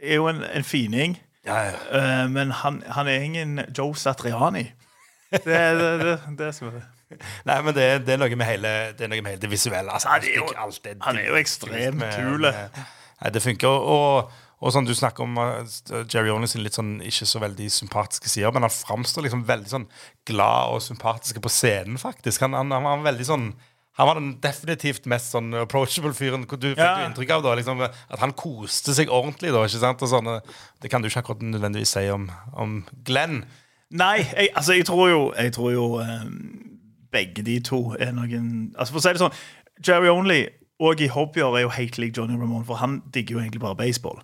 er 0.00 0.14
jo 0.14 0.30
en, 0.32 0.40
en 0.42 0.64
fining, 0.64 1.18
Ja, 1.44 1.58
ja. 1.68 1.76
eh, 1.92 2.30
men 2.30 2.50
han, 2.62 2.82
han 2.88 3.08
er 3.08 3.20
ingen 3.20 3.60
Joe 3.78 3.94
Satriani. 3.94 4.70
Det, 5.32 5.44
det, 5.44 6.00
det, 6.00 6.18
det 6.38 6.54
skal 6.54 6.72
vi 6.72 6.80
Nei, 7.48 7.58
men 7.66 7.74
det, 7.76 7.88
det 8.06 8.14
er 8.16 8.22
noe 8.22 8.36
med 8.38 8.46
hele 8.48 8.72
det, 8.98 9.08
med 9.10 9.26
hele 9.34 9.40
det 9.42 9.50
visuelle. 9.52 9.90
Altså, 9.92 10.08
han, 10.12 10.22
er 10.28 10.38
jo- 10.40 10.54
alt, 10.56 10.80
det, 10.84 10.96
han 11.04 11.18
er 11.20 11.28
jo 11.30 11.36
ekstremt 11.40 12.06
kul. 12.16 12.48
Nei, 12.48 13.30
det 13.34 13.42
funker. 13.44 13.68
Og, 13.96 14.30
og 14.62 14.70
sånn 14.74 14.86
du 14.86 14.94
snakker 14.94 15.24
om 15.26 15.36
uh, 15.38 15.64
Jerry 16.06 16.30
Only 16.30 16.46
sin 16.50 16.62
litt 16.62 16.76
sånn 16.78 16.96
ikke 17.02 17.26
så 17.26 17.40
veldig 17.42 17.66
sympatiske 17.74 18.30
sider, 18.30 18.52
men 18.54 18.62
han 18.66 18.70
framstår 18.74 19.26
liksom 19.26 19.44
veldig 19.48 19.70
sånn 19.72 19.88
glad 20.28 20.76
og 20.76 20.82
sympatisk 20.84 21.40
på 21.42 21.50
scenen, 21.50 21.98
faktisk. 21.98 22.44
Han, 22.46 22.54
han, 22.58 22.70
han 22.74 22.86
var 22.86 23.06
veldig 23.10 23.26
sånn 23.28 23.52
han 23.98 24.06
var 24.08 24.16
den 24.16 24.28
definitivt 24.40 25.04
mest 25.10 25.34
sånn 25.34 25.50
approachable 25.66 26.14
fyren. 26.16 26.46
Du 26.48 26.70
fikk 26.70 26.78
Ja. 26.80 27.02
inntrykk 27.04 27.34
av 27.34 27.42
da, 27.44 27.50
liksom, 27.58 27.82
at 27.84 28.22
han 28.22 28.32
koste 28.32 28.94
seg 28.96 29.10
ordentlig. 29.12 29.50
da, 29.52 29.66
ikke 29.68 29.82
sant? 29.82 30.00
Og 30.00 30.08
sånne, 30.08 30.38
det 30.80 30.88
kan 30.88 31.02
du 31.04 31.10
ikke 31.10 31.20
akkurat 31.20 31.42
nødvendigvis 31.44 31.92
si 31.98 32.06
om, 32.14 32.24
om 32.56 32.78
Glenn. 33.04 33.42
Nei, 33.92 34.22
jeg, 34.24 34.48
altså 34.56 34.78
jeg 34.78 34.86
tror 34.88 35.10
jo, 35.10 35.20
jeg 35.36 35.52
tror 35.52 35.74
jo 35.74 35.84
eh, 36.00 36.24
begge 37.12 37.44
de 37.46 37.60
to 37.60 37.94
er 37.98 38.12
noen 38.16 38.72
Altså 38.78 38.92
For 38.94 39.00
å 39.00 39.04
si 39.04 39.14
det 39.14 39.22
sånn, 39.22 39.40
Jerry 39.86 40.10
Only 40.12 40.44
og 40.82 41.00
i 41.00 41.06
hobbyer 41.12 41.56
er 41.56 41.66
jo 41.66 41.74
helt 41.76 41.98
lik 41.98 42.16
Johnny 42.16 42.34
Ramone, 42.34 42.64
for 42.66 42.80
han 42.80 43.02
digger 43.14 43.36
jo 43.36 43.42
egentlig 43.42 43.60
bare 43.62 43.78
baseball. 43.78 44.18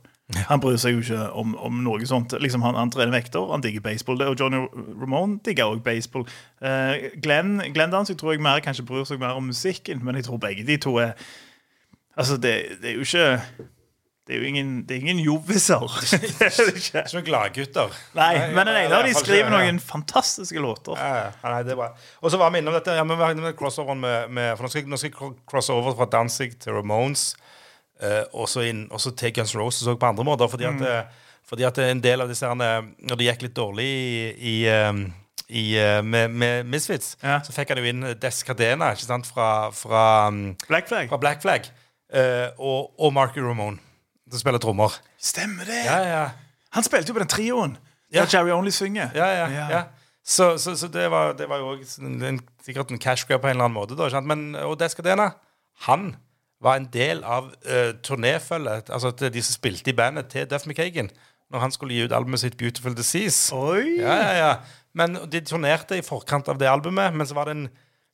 Han 0.48 0.60
bryr 0.60 0.76
seg 0.76 0.92
jo 0.92 1.00
ikke 1.00 1.20
om, 1.40 1.54
om 1.56 1.78
noe 1.84 2.06
sånt. 2.06 2.34
Liksom 2.40 2.62
Han, 2.66 2.76
han 2.76 2.90
trener 2.92 3.14
vekter, 3.14 3.46
han 3.52 3.62
digger 3.64 3.80
baseball. 3.80 4.20
Og 4.26 4.36
Johnny 4.40 4.60
Ramone 5.00 5.38
digger 5.44 5.70
også 5.70 5.84
baseball. 5.86 6.26
Uh, 6.60 7.08
Glenn, 7.22 7.62
Glenn 7.74 7.94
Danzig 7.94 8.18
tror 8.18 8.34
jeg 8.34 8.42
mer 8.44 8.60
kanskje 8.64 8.84
bryr 8.84 9.06
seg 9.08 9.22
mer 9.22 9.38
om 9.38 9.48
musikken, 9.48 10.02
men 10.04 10.18
jeg 10.18 10.28
tror 10.28 10.42
begge 10.42 10.66
de 10.66 10.76
to 10.76 10.96
er 10.96 11.14
Altså, 12.18 12.34
det, 12.34 12.82
det 12.82 12.90
er 12.90 12.94
jo 12.94 13.00
ikke 13.00 13.40
Det 14.28 14.36
er 14.36 14.42
jo 14.42 14.48
ingen, 14.50 14.72
det 14.84 14.92
er 14.92 15.00
ingen 15.00 15.20
joviser. 15.24 15.84
Er 16.44 16.66
ikke. 16.76 17.00
Noen 17.14 17.24
gladgutter. 17.24 17.94
Nei, 18.18 18.32
men 18.52 18.68
den 18.68 18.76
ene 18.82 18.98
av 18.98 19.06
de 19.08 19.14
skriver 19.16 19.48
noen 19.54 19.78
fantastiske 19.80 20.60
låter. 20.60 20.98
Ja, 21.00 21.14
ja. 21.16 21.30
Nei, 21.46 21.62
det 21.64 21.72
er 21.72 21.78
bra. 21.80 21.86
Og 22.20 22.28
så 22.34 22.36
var 22.40 22.52
vi 22.52 22.60
innom 22.60 22.76
dette 22.76 22.92
ja, 22.98 23.06
men 23.08 23.16
vi 23.16 23.22
var 23.24 23.32
innom 23.32 23.54
crossoveren 23.56 24.02
med, 24.04 24.28
med 24.36 24.50
For 24.58 24.66
nå 24.68 24.72
skal, 24.74 24.84
nå 24.92 24.98
skal 25.00 25.14
jeg 25.14 25.32
crosse 25.48 25.72
over 25.72 25.96
fra 25.96 26.08
Danzig 26.12 26.50
til 26.60 26.76
Ramones, 26.76 27.30
eh, 28.04 28.20
og 28.36 28.50
så 28.52 29.14
til 29.16 29.32
Guns 29.40 29.56
Roses 29.56 29.88
òg 29.88 29.96
på 30.02 30.10
andre 30.12 30.28
måter. 30.28 30.52
Fordi 30.52 30.68
Mm. 30.68 30.82
at, 30.84 30.92
eh, 30.92 31.24
fordi 31.48 31.64
at 31.64 31.78
en 31.88 32.04
del 32.04 32.20
av 32.20 32.28
disse 32.28 32.44
her, 32.44 32.54
Når 33.00 33.16
det 33.16 33.30
gikk 33.30 33.42
litt 33.48 33.56
dårlig 33.56 33.88
i, 33.88 34.12
i, 34.52 34.56
eh, 34.68 34.92
i, 35.48 35.66
eh, 35.80 36.02
med, 36.04 36.28
med 36.30 36.66
Misfits, 36.68 37.16
Ja. 37.24 37.40
så 37.40 37.56
fikk 37.56 37.68
han 37.72 37.78
jo 37.80 37.84
inn 37.88 38.04
Des 38.20 38.42
Cadena 38.44 38.92
ikke 38.92 39.08
sant? 39.08 39.26
Fra, 39.26 39.70
fra, 39.72 40.28
um, 40.28 40.54
Black 40.68 40.86
Flag. 40.92 41.08
fra 41.08 41.16
Black 41.16 41.40
Flag. 41.40 41.70
eh, 42.12 42.48
og, 42.58 42.92
og 43.00 43.12
Marky 43.12 43.40
Ramone, 43.40 43.78
som 44.30 44.42
spiller 44.42 44.62
trommer. 44.62 44.94
Stemmer 45.20 45.68
det! 45.68 45.82
Ja, 45.86 45.98
ja. 46.06 46.24
Han 46.76 46.84
spilte 46.84 47.12
jo 47.12 47.16
på 47.16 47.22
den 47.24 47.30
trioen 47.32 47.78
Ja. 48.12 48.24
der 48.24 48.38
Jerry 48.38 48.52
Only 48.56 48.70
synger. 48.72 49.10
Ja, 49.14 49.26
ja, 49.32 49.68
ja. 49.70 49.82
Så, 50.24 50.58
så, 50.58 50.76
så 50.76 50.88
det, 50.92 51.10
var, 51.10 51.32
det 51.32 51.48
var 51.48 51.58
jo 51.62 51.76
en, 52.04 52.40
sikkert 52.64 52.90
en 52.92 52.98
cash 53.00 53.24
grab 53.28 53.40
på 53.40 53.48
en 53.48 53.56
eller 53.56 53.64
annen 53.64 53.76
måte. 53.76 53.96
Da? 53.96 54.20
Men, 54.20 54.54
og 54.60 54.76
Descadena, 54.80 55.30
han 55.88 56.10
var 56.60 56.76
en 56.76 56.88
del 56.92 57.22
av 57.24 57.48
uh, 57.64 57.94
turnéfølget, 58.04 58.90
altså 58.90 59.12
til 59.16 59.32
de 59.32 59.42
som 59.42 59.56
spilte 59.56 59.92
i 59.92 59.96
bandet 59.96 60.28
til 60.32 60.48
Duff 60.50 60.66
McKagan, 60.66 61.08
når 61.48 61.64
han 61.64 61.72
skulle 61.72 61.94
gi 61.94 62.04
ut 62.04 62.12
albumet 62.12 62.42
sitt 62.42 62.58
Beautiful 62.60 62.96
Disease. 62.96 63.54
Oi! 63.56 64.00
Ja, 64.02 64.16
ja, 64.20 64.32
ja. 64.36 64.54
Men 64.98 65.16
de 65.32 65.40
turnerte 65.46 65.96
i 65.96 66.04
forkant 66.04 66.48
av 66.48 66.58
det 66.60 66.68
albumet, 66.68 67.14
men 67.16 67.28
så 67.28 67.36
var 67.38 67.48
det 67.48 67.56
en 67.56 67.68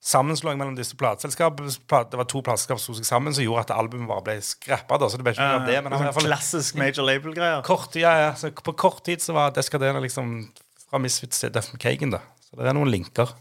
sammenslåing 0.04 0.58
mellom 0.60 0.74
disse 0.76 0.96
plateselskapene. 1.00 1.72
Det 1.72 2.18
var 2.20 2.26
to 2.28 2.42
plateselskap 2.44 2.80
som 2.80 2.92
slo 2.92 2.98
seg 3.00 3.08
sammen, 3.08 3.34
som 3.36 3.44
gjorde 3.46 3.64
at 3.64 3.72
albumet 3.76 4.10
bare 4.10 4.24
ble 4.26 4.34
skrappa. 4.44 4.98
Så 5.08 5.16
det 5.16 5.24
ble 5.24 5.32
ikke 5.36 5.46
noe 5.48 5.64
det, 5.68 5.78
men 5.80 5.94
han 5.94 6.02
var 6.02 6.04
i 6.04 6.10
hvert 6.10 6.18
fall 6.18 6.28
Klassisk 6.28 6.76
major 6.80 7.08
label-greier. 7.08 7.64
ja, 8.00 8.12
ja. 8.26 8.34
Så 8.36 8.52
på 8.52 8.76
kort 8.76 9.02
tid 9.06 9.24
så 9.24 9.32
var 9.36 9.54
Descadena 9.56 10.02
liksom 10.04 10.36
fra 10.90 11.00
Misfits 11.00 11.40
til 11.40 11.52
Duff 11.54 11.72
McKagan, 11.72 12.12
da. 12.18 12.20
Så 12.44 12.60
det 12.60 12.68
er 12.68 12.76
noen 12.76 12.92
linker. 12.92 13.32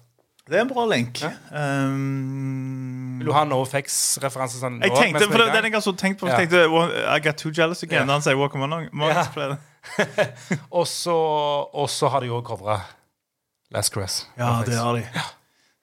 Det 0.43 0.57
er 0.57 0.65
en 0.65 0.71
bra 0.71 0.83
link. 0.91 1.21
Um, 1.55 3.19
Vil 3.19 3.29
du 3.29 3.31
ha 3.35 3.45
NoFX-referanse 3.47 4.59
sånn 4.59 4.81
jeg 4.83 4.91
tenkte, 4.91 5.29
for 5.31 5.39
det, 5.39 5.53
den 5.55 5.69
jeg 5.69 5.77
har 5.77 5.95
tenkt 5.99 6.19
på, 6.19 6.27
Ja. 6.27 6.39
tenkte 6.41 6.63
I 7.15 7.19
got 7.23 7.37
too 7.39 7.51
jealous 7.51 7.83
again. 7.83 8.07
Ja. 8.07 8.13
Han 8.17 8.21
sier 8.25 8.35
Walk 8.39 8.55
Among 8.55 8.89
Ja. 8.91 9.55
Og 10.79 10.87
så 10.87 12.09
har 12.11 12.23
de 12.23 12.27
jo 12.31 12.41
covra 12.43 12.81
Last 13.71 13.93
Cress. 13.93 14.27
Ja, 14.37 14.61
det 14.67 14.75
har 14.75 14.99
de. 14.99 15.07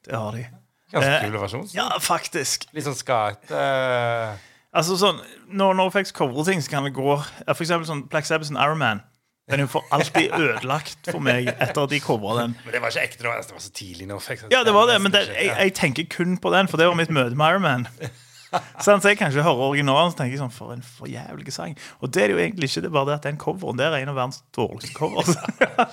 Det 0.05 0.17
har 0.17 0.33
de. 0.37 0.45
Ganske 0.91 1.11
Eh, 1.11 1.25
kul 1.27 1.39
versjon. 1.39 1.67
Ja, 1.75 1.89
faktisk. 2.03 2.67
Litt 2.75 2.87
sånn 2.87 2.99
skate 2.99 3.55
eh, 3.55 4.39
Altså 4.71 4.97
sånn, 4.99 5.19
Når 5.51 5.77
Norfax 5.79 6.13
covrer 6.15 6.47
ting, 6.47 6.63
så 6.63 6.71
kan 6.71 6.87
det 6.87 6.93
gå 6.95 7.09
ja, 7.15 7.55
For 7.55 7.65
eksempel 7.65 7.89
sånn 7.89 8.05
Black 8.11 8.27
Sabbath 8.29 8.51
sin 8.51 8.59
Iron 8.61 8.79
Man. 8.79 9.03
Den 9.51 9.65
er 9.65 9.67
jo 9.67 9.73
for 9.73 9.87
alltid 9.91 10.31
ødelagt 10.37 11.09
for 11.11 11.19
meg 11.27 11.49
etter 11.51 11.83
at 11.83 11.91
de 11.91 11.99
covra 11.99 12.37
den. 12.45 12.53
Men 12.63 12.75
det 12.77 12.83
var 12.85 12.93
ikke 12.93 13.03
ekte, 13.09 13.25
det 13.25 13.31
var, 13.33 13.41
var 13.51 13.63
så 13.65 13.73
tidlig 13.75 14.07
Norfax. 14.07 14.45
Ja, 14.53 14.61
det 14.63 14.75
var 14.77 14.87
det, 14.87 15.01
men 15.03 15.11
det, 15.11 15.25
jeg, 15.35 15.51
jeg 15.51 15.75
tenker 15.75 16.07
kun 16.13 16.37
på 16.39 16.53
den, 16.55 16.71
for 16.71 16.79
det 16.79 16.87
var 16.87 16.95
mitt 16.99 17.11
møte 17.11 17.35
med 17.35 17.57
Iron 17.57 17.65
Man. 17.67 17.89
Sånn, 18.83 18.99
så 18.99 19.13
jeg 19.13 19.19
kan 19.21 19.31
ikke 19.31 19.45
høre 19.47 19.69
originalen, 19.71 20.11
så 20.11 20.19
tenker 20.21 20.35
jeg 20.35 20.41
sånn, 20.43 20.55
for 20.55 20.75
en 20.75 20.81
for 20.83 21.11
jævlig 21.11 21.53
sang. 21.55 21.77
Og 22.03 22.11
det 22.11 22.25
er 22.25 22.31
det 22.31 22.35
jo 22.35 22.41
egentlig 22.43 22.71
ikke, 22.71 22.83
det 22.83 22.89
er 22.91 22.95
bare 22.97 23.09
det 23.11 23.19
at 23.21 23.29
den 23.29 23.39
coveren 23.39 23.79
der 23.79 23.95
er 23.95 24.03
en 24.03 24.11
av 24.11 24.19
verdens 24.19 24.41
dårligste 24.57 24.95
covers. 24.97 25.35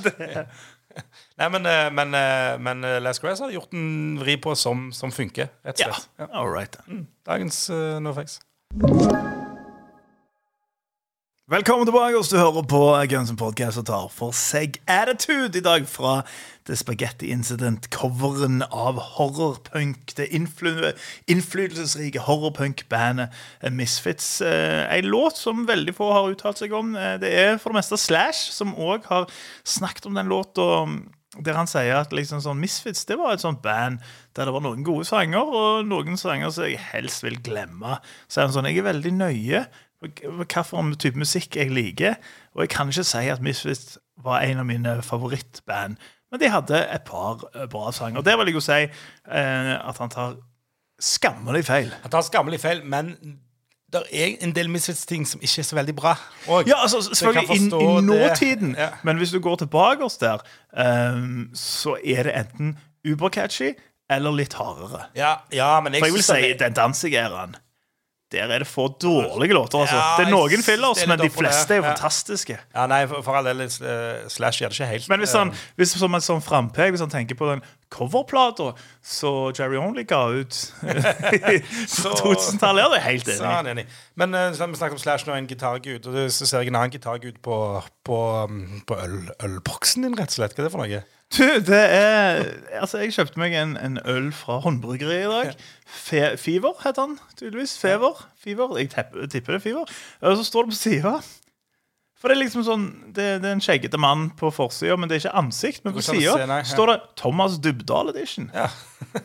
Nei, 1.39 1.49
men, 1.53 1.65
eh, 1.65 1.87
men, 1.93 2.13
eh, 2.17 2.53
men 2.59 2.83
eh, 2.83 2.99
Last 3.03 3.23
Grass 3.23 3.43
har 3.43 3.53
gjort 3.53 3.73
en 3.77 4.17
vri 4.21 4.37
på 4.41 4.55
som, 4.55 4.89
som 4.95 5.13
funker, 5.13 5.51
rett 5.65 5.79
og 5.79 5.87
ja, 5.87 5.91
slett. 5.93 6.09
Ja. 6.19 6.31
all 6.33 6.53
right. 6.53 6.79
Dagens 7.27 7.69
uh, 7.69 7.99
NoFX. 8.03 8.39
Velkommen 11.47 11.87
tilbake, 11.87 12.17
hvis 12.17 12.27
du 12.27 12.35
hører 12.35 12.65
på 12.67 12.79
Guns 13.07 13.29
N' 13.31 13.37
Podcast 13.39 13.79
og 13.79 13.85
tar 13.87 14.09
for 14.11 14.35
seg 14.35 14.81
Attitude 14.91 15.55
i 15.55 15.61
dag 15.63 15.85
fra 15.87 16.17
The 16.67 16.75
Spaghetti 16.75 17.29
Incident-coveren 17.31 18.65
av 18.67 18.99
horrorpunk. 19.13 20.11
Det 20.17 20.27
influ 20.35 20.89
innflytelsesrike 21.31 22.25
horrorpunk-bandet 22.25 23.31
Misfits. 23.71 24.41
Eh, 24.43 24.91
en 24.97 25.07
låt 25.07 25.39
som 25.39 25.63
veldig 25.71 25.95
få 25.95 26.11
har 26.17 26.27
uttalt 26.35 26.59
seg 26.59 26.75
om. 26.75 26.97
Eh, 26.99 27.15
det 27.23 27.31
er 27.31 27.55
for 27.55 27.71
det 27.71 27.79
meste 27.79 27.95
Slash 27.95 28.51
som 28.51 28.75
òg 28.75 29.07
har 29.07 29.31
snakket 29.63 30.11
om 30.11 30.19
den 30.19 30.27
låta. 30.27 30.67
Der 31.37 31.55
han 31.55 31.67
sier 31.69 32.01
at 32.01 32.11
liksom 32.11 32.43
sånn 32.43 32.59
Misfits 32.59 33.07
det 33.07 33.15
var 33.19 33.35
et 33.35 33.43
sånt 33.43 33.63
band 33.63 34.03
der 34.35 34.47
det 34.47 34.53
var 34.53 34.67
noen 34.67 34.83
gode 34.83 35.07
sanger, 35.07 35.47
og 35.47 35.87
noen 35.87 36.19
sanger 36.19 36.51
som 36.51 36.67
jeg 36.67 36.83
helst 36.91 37.23
vil 37.23 37.39
glemme. 37.39 38.01
Så 38.27 38.41
er 38.41 38.49
han 38.49 38.55
sånn, 38.59 38.67
jeg 38.67 38.83
er 38.83 38.91
veldig 38.91 39.15
nøye 39.15 39.67
hvilken 40.01 40.95
type 40.99 41.17
musikk 41.17 41.55
jeg 41.55 41.71
liker. 41.71 42.15
Og 42.55 42.61
jeg 42.65 42.69
kan 42.69 42.87
ikke 42.89 43.03
si 43.03 43.17
at 43.33 43.41
Misfits 43.41 43.97
var 44.23 44.41
en 44.45 44.57
av 44.59 44.65
mine 44.65 45.01
favorittband. 45.01 45.97
Men 46.31 46.39
de 46.41 46.49
hadde 46.51 46.79
et 46.93 47.01
par 47.07 47.43
eh, 47.55 47.67
bra 47.71 47.91
sanger. 47.91 48.19
Og 48.19 48.25
der 48.25 48.37
vil 48.37 48.45
jeg 48.51 48.55
jo 48.55 48.59
si 48.65 48.71
eh, 48.83 49.89
at 49.89 49.97
han 49.97 50.09
tar 50.09 50.35
skammelig 50.99 51.65
feil. 51.65 51.91
Han 52.01 52.11
tar 52.11 52.21
skammelig 52.25 52.59
feil, 52.59 52.81
men 52.85 53.13
det 53.93 54.01
er 54.11 54.33
en 54.43 54.51
del 54.55 54.67
Misfits-ting 54.69 55.23
som 55.27 55.39
ikke 55.41 55.61
er 55.61 55.67
så 55.69 55.75
veldig 55.77 55.95
bra. 55.95 56.15
Og, 56.47 56.67
Ja, 56.67 56.81
altså 56.81 57.01
selvfølgelig 57.01 57.55
i, 57.55 57.69
i 57.69 58.01
nåtiden. 58.01 58.75
Ja. 58.75 58.89
Men 59.03 59.17
hvis 59.17 59.31
du 59.31 59.39
går 59.39 59.55
tilbake 59.55 60.03
oss 60.03 60.17
der, 60.17 60.41
um, 61.13 61.49
så 61.55 61.95
er 62.05 62.23
det 62.27 62.33
enten 62.35 62.73
uber-catchy 63.07 63.73
eller 64.09 64.31
litt 64.35 64.53
hardere. 64.53 65.05
ja, 65.15 65.33
ja, 65.53 65.79
men 65.81 65.93
jeg 65.93 66.01
For 66.01 66.05
jeg 66.07 66.13
vil 66.13 66.23
si 66.23 66.33
det- 66.41 66.59
den 66.59 66.73
Danzig-æraen. 66.73 67.55
Der 68.31 68.51
er 68.51 68.59
det 68.59 68.67
få 68.67 68.87
dårlige 68.99 69.53
låter. 69.55 69.79
altså. 69.79 69.95
Ja, 69.95 70.15
det 70.19 70.25
er 70.27 70.31
noen 70.33 70.63
fillers, 70.63 70.99
men 71.07 71.19
de 71.19 71.29
fleste 71.31 71.73
er 71.73 71.77
jo 71.79 71.83
Ja. 71.85 71.93
fantastiske. 71.93 72.57
Ja, 72.75 72.87
nei, 72.91 73.05
for, 73.07 73.21
for 73.23 73.39
all 73.39 73.45
del, 73.47 73.61
uh, 73.61 74.27
Slash 74.27 74.61
gjør 74.61 74.73
det 74.73 74.79
ikke 74.79 74.89
helt. 74.91 75.09
Men 75.09 75.19
hvis 75.23 75.33
han, 75.37 75.53
hvis 75.79 75.95
som 75.95 76.13
en 76.17 76.21
sånn 76.25 76.43
frampek, 76.43 76.91
hvis 76.91 77.03
han 77.05 77.13
tenker 77.13 77.39
på 77.39 77.47
den 77.51 77.63
coverplata 77.89 78.73
så 79.01 79.31
Jerry 79.55 79.77
Only 79.79 80.03
ga 80.03 80.25
ut 80.41 80.57
på 82.03 82.11
2000-tallet, 82.19 82.83
er 82.83 82.95
det 82.97 83.01
helt 83.05 83.27
enig. 83.31 83.37
Sånn, 83.39 83.71
enig. 83.71 83.85
Men 84.19 84.35
uh, 84.35 84.49
vi 84.51 84.75
snakker 84.81 84.97
om 84.97 85.03
Slash 85.05 85.27
nå, 85.27 85.35
en 85.37 85.47
gitargud. 85.47 86.07
Og 86.11 86.31
så 86.31 86.45
ser 86.45 86.65
jeg 86.65 86.73
en 86.73 86.81
annen 86.81 86.91
gitargud 86.91 87.39
på, 87.41 87.59
på, 88.03 88.19
um, 88.43 88.81
på 88.87 88.99
øl, 89.03 89.21
ølboksen 89.47 90.03
din, 90.03 90.17
rett 90.19 90.35
og 90.35 90.41
slett. 90.41 90.57
Hva 90.57 90.65
er 90.65 90.67
det 90.67 90.75
for 90.75 90.83
noe? 90.83 91.03
Du, 91.35 91.43
det 91.43 91.79
er 91.91 92.45
Altså, 92.79 93.01
jeg 93.03 93.11
kjøpte 93.17 93.39
meg 93.41 93.55
en, 93.59 93.73
en 93.83 93.97
øl 94.07 94.29
fra 94.35 94.59
håndbryggeriet 94.63 95.25
i 95.25 95.31
dag. 95.31 95.65
Fe, 95.87 96.21
Fever 96.39 96.77
heter 96.83 97.03
den 97.09 97.17
tydeligvis. 97.35 97.73
Fever. 97.81 98.21
Fever. 98.39 98.77
Jeg 98.79 98.91
tepp- 98.93 99.17
tipper 99.31 99.57
det 99.57 99.59
er 99.59 99.65
Fever. 99.65 99.91
Og 100.21 100.37
så 100.39 100.45
står 100.47 100.67
det 100.67 100.75
på 100.75 100.79
sida 100.79 101.13
For 102.17 102.31
det 102.31 102.37
er 102.37 102.41
liksom 102.45 102.63
sånn 102.65 102.85
Det, 103.13 103.25
det 103.43 103.49
er 103.49 103.57
en 103.57 103.63
skjeggete 103.63 103.99
mann 104.01 104.29
på 104.39 104.49
forsida, 104.55 104.95
men 104.97 105.09
det 105.09 105.17
er 105.17 105.25
ikke 105.25 105.35
ansikt. 105.41 105.83
Men 105.85 105.97
på 105.97 106.05
sida 106.05 106.61
står 106.65 106.93
det 106.93 106.99
Thomas 107.19 107.57
Dybdahl 107.59 108.13
Edition. 108.13 108.47
Ja. 108.55 108.69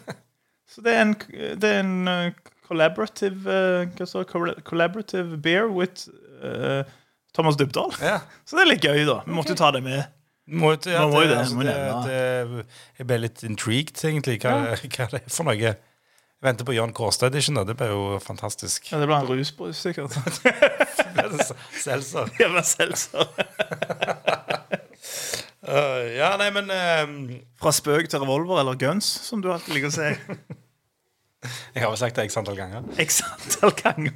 så 0.72 0.82
det 0.84 0.96
er 0.96 1.04
en, 1.06 1.14
det 1.62 1.70
er 1.70 1.84
en 1.84 1.94
uh, 2.08 2.50
collaborative 2.66 3.46
uh, 3.46 3.86
hva 3.94 4.08
står 4.08 4.26
det? 4.50 4.56
Collaborative 4.66 5.38
beer 5.44 5.70
with 5.70 6.08
uh, 6.42 6.82
Thomas 7.36 7.56
Dybdahl. 7.60 7.94
Ja. 8.02 8.18
Så 8.44 8.58
det 8.58 8.66
er 8.66 8.72
litt 8.74 8.84
gøy, 8.84 9.04
da. 9.08 9.20
Vi 9.28 9.36
måtte 9.38 9.54
jo 9.54 9.60
ta 9.62 9.70
det 9.72 9.84
med. 9.86 10.02
Må, 10.50 10.72
jo- 10.74 10.90
ja, 10.90 11.04
Man 11.04 11.12
må 11.14 11.20
jo 11.22 11.28
det, 11.30 11.38
altså, 11.38 11.54
må 11.54 11.62
det, 11.62 11.74
det, 12.08 12.66
jeg 12.98 13.06
ble 13.06 13.18
litt 13.22 13.42
intrigued, 13.46 13.96
egentlig, 14.04 14.40
hva, 14.42 14.56
hva 14.96 15.06
det 15.12 15.20
er 15.22 15.30
for 15.30 15.46
noe. 15.46 15.54
Jeg 15.60 15.76
venter 16.42 16.66
på 16.66 16.74
Jan 16.74 16.90
Kårstad 16.96 17.30
Edition. 17.30 17.60
Det 17.68 17.76
ble 17.78 17.86
jo 17.92 18.18
fantastisk. 18.24 18.88
Ja, 18.90 18.98
det 18.98 19.06
blir 19.06 19.20
en 19.20 19.28
rusbrus, 19.30 19.78
sikkert. 19.84 20.16
Seltzer. 21.82 22.32
Ja, 22.42 22.48
men 22.50 22.64
seltzer. 22.66 23.28
Uh, 25.62 26.02
ja, 26.16 26.32
nei, 26.40 26.48
men 26.50 26.66
uh, 26.74 27.36
Fra 27.62 27.70
spøk 27.74 28.08
til 28.10 28.22
revolver 28.24 28.58
eller 28.64 28.74
guns, 28.80 29.06
som 29.28 29.42
du 29.44 29.46
alltid 29.52 29.76
liker 29.76 29.92
å 29.92 29.94
si. 29.94 30.08
Jeg 31.74 31.82
har 31.82 31.90
jo 31.90 31.98
sagt 31.98 32.18
det 32.18 32.28
x 32.28 32.36
antall 32.38 32.58
ganger. 32.58 32.84
X 33.02 33.20
antall 33.26 33.74
ganger 33.78 34.12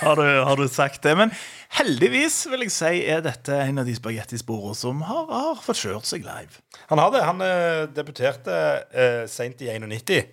har 0.00 0.18
du, 0.18 0.26
har 0.48 0.58
du 0.58 0.66
sagt 0.70 1.04
det. 1.06 1.14
Men 1.18 1.32
heldigvis 1.78 2.40
vil 2.50 2.66
jeg 2.66 2.74
si 2.74 3.02
er 3.06 3.22
dette 3.24 3.54
en 3.62 3.82
av 3.82 3.88
de 3.88 3.94
spagettisporene 3.96 4.78
som 4.78 5.04
har, 5.06 5.28
har 5.30 5.62
fått 5.62 5.82
kjørt 5.84 6.08
seg 6.08 6.26
live. 6.26 6.62
Han 6.90 7.02
har 7.02 7.14
det. 7.14 7.22
Han 7.26 7.44
eh, 7.44 7.84
debuterte 7.94 8.58
uh, 8.90 9.24
seint 9.30 9.62
i 9.62 9.70
91 9.70 10.26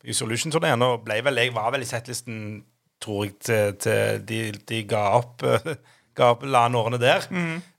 i 0.00 0.16
Solution-turneen 0.16 0.84
og 0.84 1.02
ble 1.04 1.20
vel, 1.24 1.40
jeg 1.42 1.52
var 1.56 1.72
vel 1.74 1.84
i 1.84 1.88
settlisten, 1.88 2.60
tror 3.00 3.26
jeg, 3.26 3.34
til, 3.44 3.74
til 3.80 4.22
de, 4.28 4.40
de 4.68 4.84
ga 4.88 5.02
opp 5.18 5.44
eh, 5.48 5.74
ga 6.20 6.30
la 6.44 6.66
La 6.68 6.80
årene 6.80 7.00
der. 7.00 7.26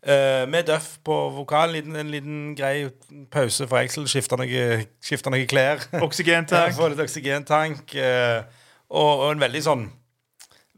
Eh, 0.02 0.44
med 0.50 0.66
Duff 0.70 0.98
på 1.06 1.16
vokal. 1.36 1.76
En 1.78 1.96
en 1.96 2.12
liten 2.12 2.56
grei 2.58 2.90
pause 3.32 3.68
for 3.70 3.82
Excel. 3.82 4.08
skifte 4.10 4.38
noe, 4.40 4.86
noe 5.32 5.48
klær. 5.50 5.84
Oksygentank. 6.02 6.76
Få 6.80 6.90
litt 6.92 7.04
oksygentank. 7.04 7.94
Uh, 7.96 8.42
og, 8.90 9.12
og 9.12 9.28
en 9.32 9.44
veldig 9.48 9.66
sånn 9.66 9.90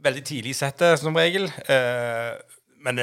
Veldig 0.03 0.21
tidlig 0.27 0.51
sette, 0.57 0.97
som 0.99 1.15
regel. 1.15 1.45
Uh, 1.63 2.35
men 2.83 2.97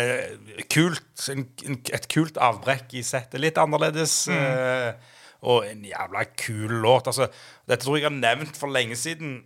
kult. 0.69 1.07
En, 1.33 1.47
en, 1.65 1.79
et 1.97 2.09
kult 2.13 2.37
avbrekk 2.37 2.93
i 3.01 3.05
settet. 3.07 3.41
Litt 3.41 3.57
annerledes. 3.57 4.27
eh, 4.29 5.17
og 5.41 5.65
en 5.65 5.87
jævla 5.89 6.27
kul 6.37 6.75
låt. 6.83 7.09
Altså, 7.09 7.31
dette 7.65 7.87
tror 7.87 7.97
jeg 7.97 8.05
jeg 8.05 8.11
har 8.11 8.19
nevnt 8.19 8.61
for 8.61 8.69
lenge 8.69 8.99
siden, 9.01 9.39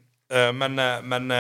men, 0.59 0.81
men 1.07 1.31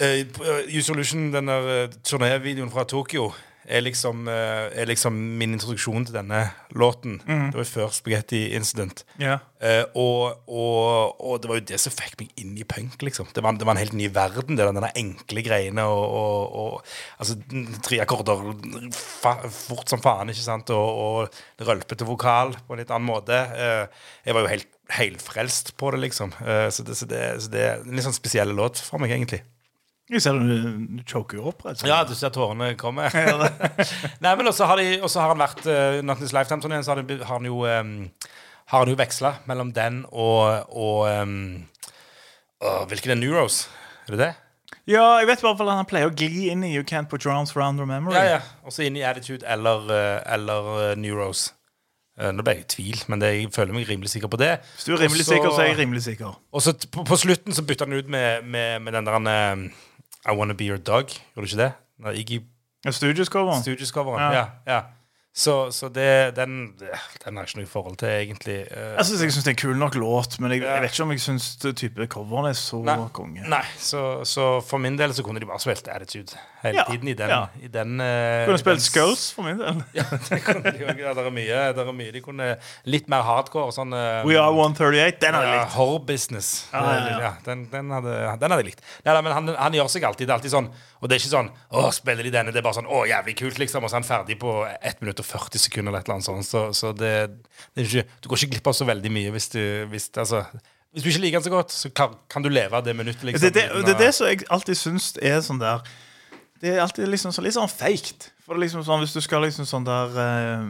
eh, 0.00 0.76
U-Solution, 0.78 1.32
den 1.32 1.50
der 1.50 1.72
eh, 1.76 1.88
turnévideoen 2.04 2.70
fra 2.72 2.84
Tokyo, 2.84 3.32
er 3.62 3.82
liksom, 3.84 4.26
uh, 4.26 4.68
er 4.74 4.88
liksom 4.90 5.14
min 5.38 5.54
introduksjon 5.54 6.06
til 6.08 6.16
denne 6.16 6.40
låten. 6.78 7.20
Det 7.22 7.54
var 7.54 7.62
jo 7.62 7.68
før 7.70 7.92
Spaghetti 7.94 8.40
Incident. 8.56 9.04
Yeah. 9.20 9.44
Uh, 9.62 9.84
og, 9.94 10.48
og, 10.50 11.20
og 11.22 11.42
det 11.42 11.50
var 11.50 11.60
jo 11.60 11.66
det 11.70 11.78
som 11.80 11.94
fikk 11.94 12.16
meg 12.18 12.42
inn 12.42 12.56
i 12.58 12.66
punk, 12.68 12.98
liksom. 13.06 13.30
Det 13.34 13.44
var, 13.44 13.54
det 13.58 13.68
var 13.68 13.76
en 13.76 13.82
helt 13.82 13.96
ny 13.96 14.08
verden, 14.12 14.58
det 14.58 14.66
denne 14.66 14.90
enkle 14.98 15.46
greiene 15.46 15.86
og, 15.86 16.58
og, 16.64 16.92
Altså, 17.22 17.36
tre 17.86 18.00
akkorder 18.02 18.42
fa, 18.96 19.36
fort 19.46 19.90
som 19.92 20.02
faen, 20.02 20.32
ikke 20.32 20.42
sant, 20.42 20.72
og, 20.74 21.30
og 21.62 21.66
rølpete 21.68 22.08
vokal 22.08 22.56
på 22.66 22.74
en 22.74 22.82
litt 22.82 22.90
annen 22.90 23.06
måte. 23.06 23.38
Jeg 24.26 24.34
var 24.34 24.42
jo 24.42 24.54
helt 24.56 24.70
helfrelst 24.92 25.76
på 25.78 25.92
det, 25.94 26.02
liksom. 26.08 26.34
Så, 26.74 26.84
det, 26.84 26.96
så, 26.98 27.06
det, 27.08 27.20
så 27.44 27.52
det 27.52 27.62
er 27.62 27.84
en 27.84 27.94
litt 27.94 28.04
sånn 28.08 28.16
spesiell 28.16 28.50
låt 28.58 28.82
for 28.82 29.02
meg, 29.02 29.14
egentlig. 29.14 29.44
Jeg 30.10 30.22
ser 30.24 30.34
du, 30.34 31.02
choker 31.06 31.38
jo 31.38 31.46
opp. 31.52 31.62
rett 31.64 31.76
og 31.76 31.82
slett. 31.84 31.90
Ja, 31.92 32.02
du 32.04 32.14
ser 32.18 32.32
tårene 32.34 32.72
komme. 32.80 33.06
Nei, 34.24 34.32
men 34.34 34.50
også 34.50 34.66
har, 34.68 34.80
de, 34.80 34.98
også 35.02 35.22
har 35.22 35.32
han 35.32 35.42
vært 35.42 35.62
uh, 35.68 36.00
Nattens 36.04 36.34
Lifetime-turneen, 36.34 36.84
så 36.84 36.94
har, 36.96 37.02
de, 37.06 37.18
har 37.22 37.38
han 37.38 37.46
jo 37.48 37.62
um, 37.62 37.92
Har 38.72 38.82
han 38.84 38.90
jo 38.90 38.98
veksla 38.98 39.36
mellom 39.46 39.70
den 39.76 40.02
og, 40.10 40.66
og 40.74 41.06
um, 41.22 41.62
uh, 42.64 42.82
Hvilken 42.90 43.14
er 43.14 43.20
Neuros? 43.20 43.68
Er 44.08 44.16
det 44.16 44.20
det? 44.24 44.32
Ja, 44.90 45.04
jeg 45.20 45.28
vet 45.30 45.42
i 45.42 45.46
hvert 45.46 45.60
fall 45.60 45.70
at 45.70 45.78
han 45.78 45.86
pleier 45.86 46.10
å 46.10 46.14
gli 46.16 46.48
inn 46.50 46.64
i 46.66 46.72
You 46.74 46.82
Can't 46.82 47.06
Put 47.06 47.22
Your 47.22 47.36
Arms 47.36 47.52
Around 47.54 47.78
Your 47.78 47.86
Memory. 47.86 48.16
Ja, 48.18 48.38
ja. 48.40 48.40
Også 48.66 48.82
inn 48.82 48.96
i 48.98 49.04
Attitude 49.06 49.46
eller, 49.46 49.86
eller 50.26 50.96
Neuros. 50.98 51.52
Nå 52.18 52.42
ble 52.44 52.56
jeg 52.56 52.64
i 52.64 52.66
tvil, 52.72 53.04
men 53.08 53.22
det, 53.22 53.30
jeg 53.36 53.52
føler 53.54 53.76
meg 53.76 53.86
rimelig 53.88 54.10
sikker 54.12 54.32
på 54.32 54.40
det. 54.42 54.50
Hvis 54.74 54.88
du 54.88 54.96
er 54.96 55.04
rimelig 55.04 55.22
Også- 55.22 55.36
sikker, 55.36 55.54
så 55.54 55.62
er 55.62 55.70
jeg 55.70 55.78
rimelig 55.78 56.02
sikker. 56.08 56.34
Og 56.52 56.64
så 56.66 56.74
på, 56.82 57.06
på 57.08 57.20
slutten 57.20 57.54
så 57.56 57.62
bytta 57.68 57.86
han 57.86 57.94
ut 57.94 58.10
med, 58.10 58.42
med, 58.44 58.82
med 58.82 58.98
den 58.98 59.06
der 59.06 59.20
um, 59.52 59.62
I 60.28 60.36
Wanna 60.36 60.54
Be 60.54 60.64
Your 60.64 60.78
Dog. 60.78 61.06
Gjorde 61.08 61.20
du 61.36 61.42
ikke 61.42 61.56
det? 61.56 61.72
Den 61.96 62.14
Iggy 62.16 62.42
Ja, 62.84 62.90
Studios-coveren. 62.90 63.62
Studios-coveren. 63.62 64.20
Ja. 64.22 64.32
Ja. 64.38 64.46
ja. 64.74 64.82
Så, 65.34 65.70
så 65.72 65.88
det, 65.88 66.36
den, 66.36 66.74
den 66.76 67.36
har 67.38 67.46
jeg 67.46 67.48
ikke 67.54 67.60
noe 67.62 67.68
forhold 67.70 67.94
til, 68.02 68.10
egentlig. 68.12 68.56
Eh, 68.68 68.90
Jeg 68.98 69.06
syns 69.08 69.22
jeg 69.24 69.32
synes 69.32 69.44
det 69.46 69.50
er 69.50 69.54
en 69.54 69.60
kul 69.62 69.78
nok 69.80 69.94
låt, 69.96 70.34
men 70.44 70.52
jeg, 70.52 70.60
Ja. 70.60 70.74
jeg 70.74 70.82
vet 70.82 70.92
ikke 70.92 71.06
om 71.06 71.12
jeg 71.14 71.22
syns 71.24 71.46
coveren 72.12 72.50
er 72.50 72.52
så 72.58 72.82
Nei. 72.84 72.96
konge. 73.16 73.46
Nei, 73.48 73.62
så, 73.80 74.02
så 74.28 74.60
for 74.60 74.76
min 74.78 74.98
del 75.00 75.14
så 75.16 75.24
kunne 75.24 75.40
de 75.40 75.46
bare 75.48 75.58
spilt 75.64 75.88
Attitude 75.88 76.36
hele 76.62 76.76
Ja, 76.76 76.84
tiden 76.84 77.08
i 77.08 77.14
den. 77.16 77.30
ja. 77.32 77.46
I 77.64 77.66
den 77.72 77.96
uh, 77.98 78.44
Kunne 78.44 78.58
spilt 78.60 78.82
Skulls 78.84 79.32
for 79.32 79.42
min 79.48 79.56
del. 79.58 79.80
Ja, 79.96 80.04
det 80.28 80.42
kunne 80.44 80.68
de 80.68 80.84
jo. 80.84 80.92
Det 80.92 81.24
er 81.24 81.30
mye. 81.32 81.62
der 81.78 81.88
er 81.88 81.96
mye. 81.96 82.12
De 82.12 82.20
kunne 82.20 82.50
litt 82.84 83.08
mer 83.08 83.24
hardcore. 83.24 83.72
Sånn 83.72 83.96
uh, 83.96 84.20
We 84.28 84.36
Are 84.36 84.52
138. 84.52 85.16
Den 85.24 85.34
hadde 85.34 85.48
jeg 85.48 85.58
likt. 85.62 85.72
Horror 85.78 86.04
business. 86.12 86.52
Ah, 86.76 86.92
den, 87.48 87.64
den, 87.72 87.90
hadde, 87.90 88.14
den 88.36 88.52
hadde 88.52 88.60
jeg 88.60 88.68
likt. 88.74 88.84
Nei, 89.06 89.14
nei, 89.16 89.22
men 89.24 89.32
han, 89.32 89.48
han 89.56 89.72
gjør 89.80 89.88
seg 89.96 90.04
alltid. 90.10 90.28
Det 90.28 90.36
er 90.36 90.38
alltid 90.42 90.54
sånn 90.58 90.68
Og 91.02 91.08
det 91.08 91.16
er 91.16 91.22
ikke 91.24 91.32
sånn 91.32 91.48
Å, 91.72 91.88
spiller 91.96 92.22
de 92.28 92.30
denne? 92.36 92.52
Det 92.54 92.60
er 92.60 92.66
bare 92.68 92.76
sånn 92.78 92.86
Å, 92.92 93.02
jævlig 93.10 93.34
kult, 93.40 93.58
liksom. 93.64 93.82
Og 93.82 93.90
så 93.90 93.96
er 93.98 94.02
han 94.04 94.08
ferdig 94.12 94.36
på 94.42 94.54
ett 94.68 95.00
minutt 95.02 95.21
og 95.22 95.28
40 95.28 95.62
sekunder 95.64 95.92
eller 95.92 96.02
et 96.02 96.08
eller 96.10 96.18
annet 96.18 96.28
sånt. 96.28 96.48
Så, 96.48 96.62
så 96.76 96.92
det, 96.96 97.14
det 97.72 97.86
ikke, 97.86 98.04
du 98.20 98.28
går 98.30 98.42
ikke 98.42 98.56
glipp 98.56 98.70
av 98.72 98.76
så 98.78 98.88
veldig 98.88 99.12
mye 99.14 99.32
hvis 99.34 99.48
du 99.54 99.60
hvis, 99.92 100.10
altså, 100.18 100.44
hvis 100.92 101.04
du 101.06 101.08
ikke 101.08 101.24
liker 101.24 101.40
den 101.40 101.46
så 101.46 101.54
godt, 101.54 101.72
så 101.72 101.90
kan, 101.96 102.16
kan 102.30 102.44
du 102.44 102.50
leve 102.52 102.76
av 102.76 102.84
det 102.84 102.94
minuttet, 102.96 103.24
liksom. 103.24 103.48
Det, 103.48 103.54
det, 103.56 103.84
det 103.86 103.94
er 103.94 104.00
det 104.02 104.12
som 104.16 104.28
jeg 104.28 104.44
alltid 104.52 104.78
syns 104.78 105.12
er 105.22 105.40
sånn 105.44 105.60
der 105.62 105.84
Det 106.60 106.74
er 106.74 106.82
alltid 106.84 107.08
liksom 107.10 107.32
så, 107.34 107.42
litt 107.42 107.56
sånn 107.56 107.70
feigt. 107.70 108.28
For 108.44 108.54
det 108.54 108.66
liksom 108.66 108.84
sånn, 108.86 109.00
hvis 109.02 109.16
du 109.16 109.22
skal 109.24 109.42
liksom 109.46 109.66
sånn 109.66 109.86
der 109.88 110.18
eh, 110.20 110.66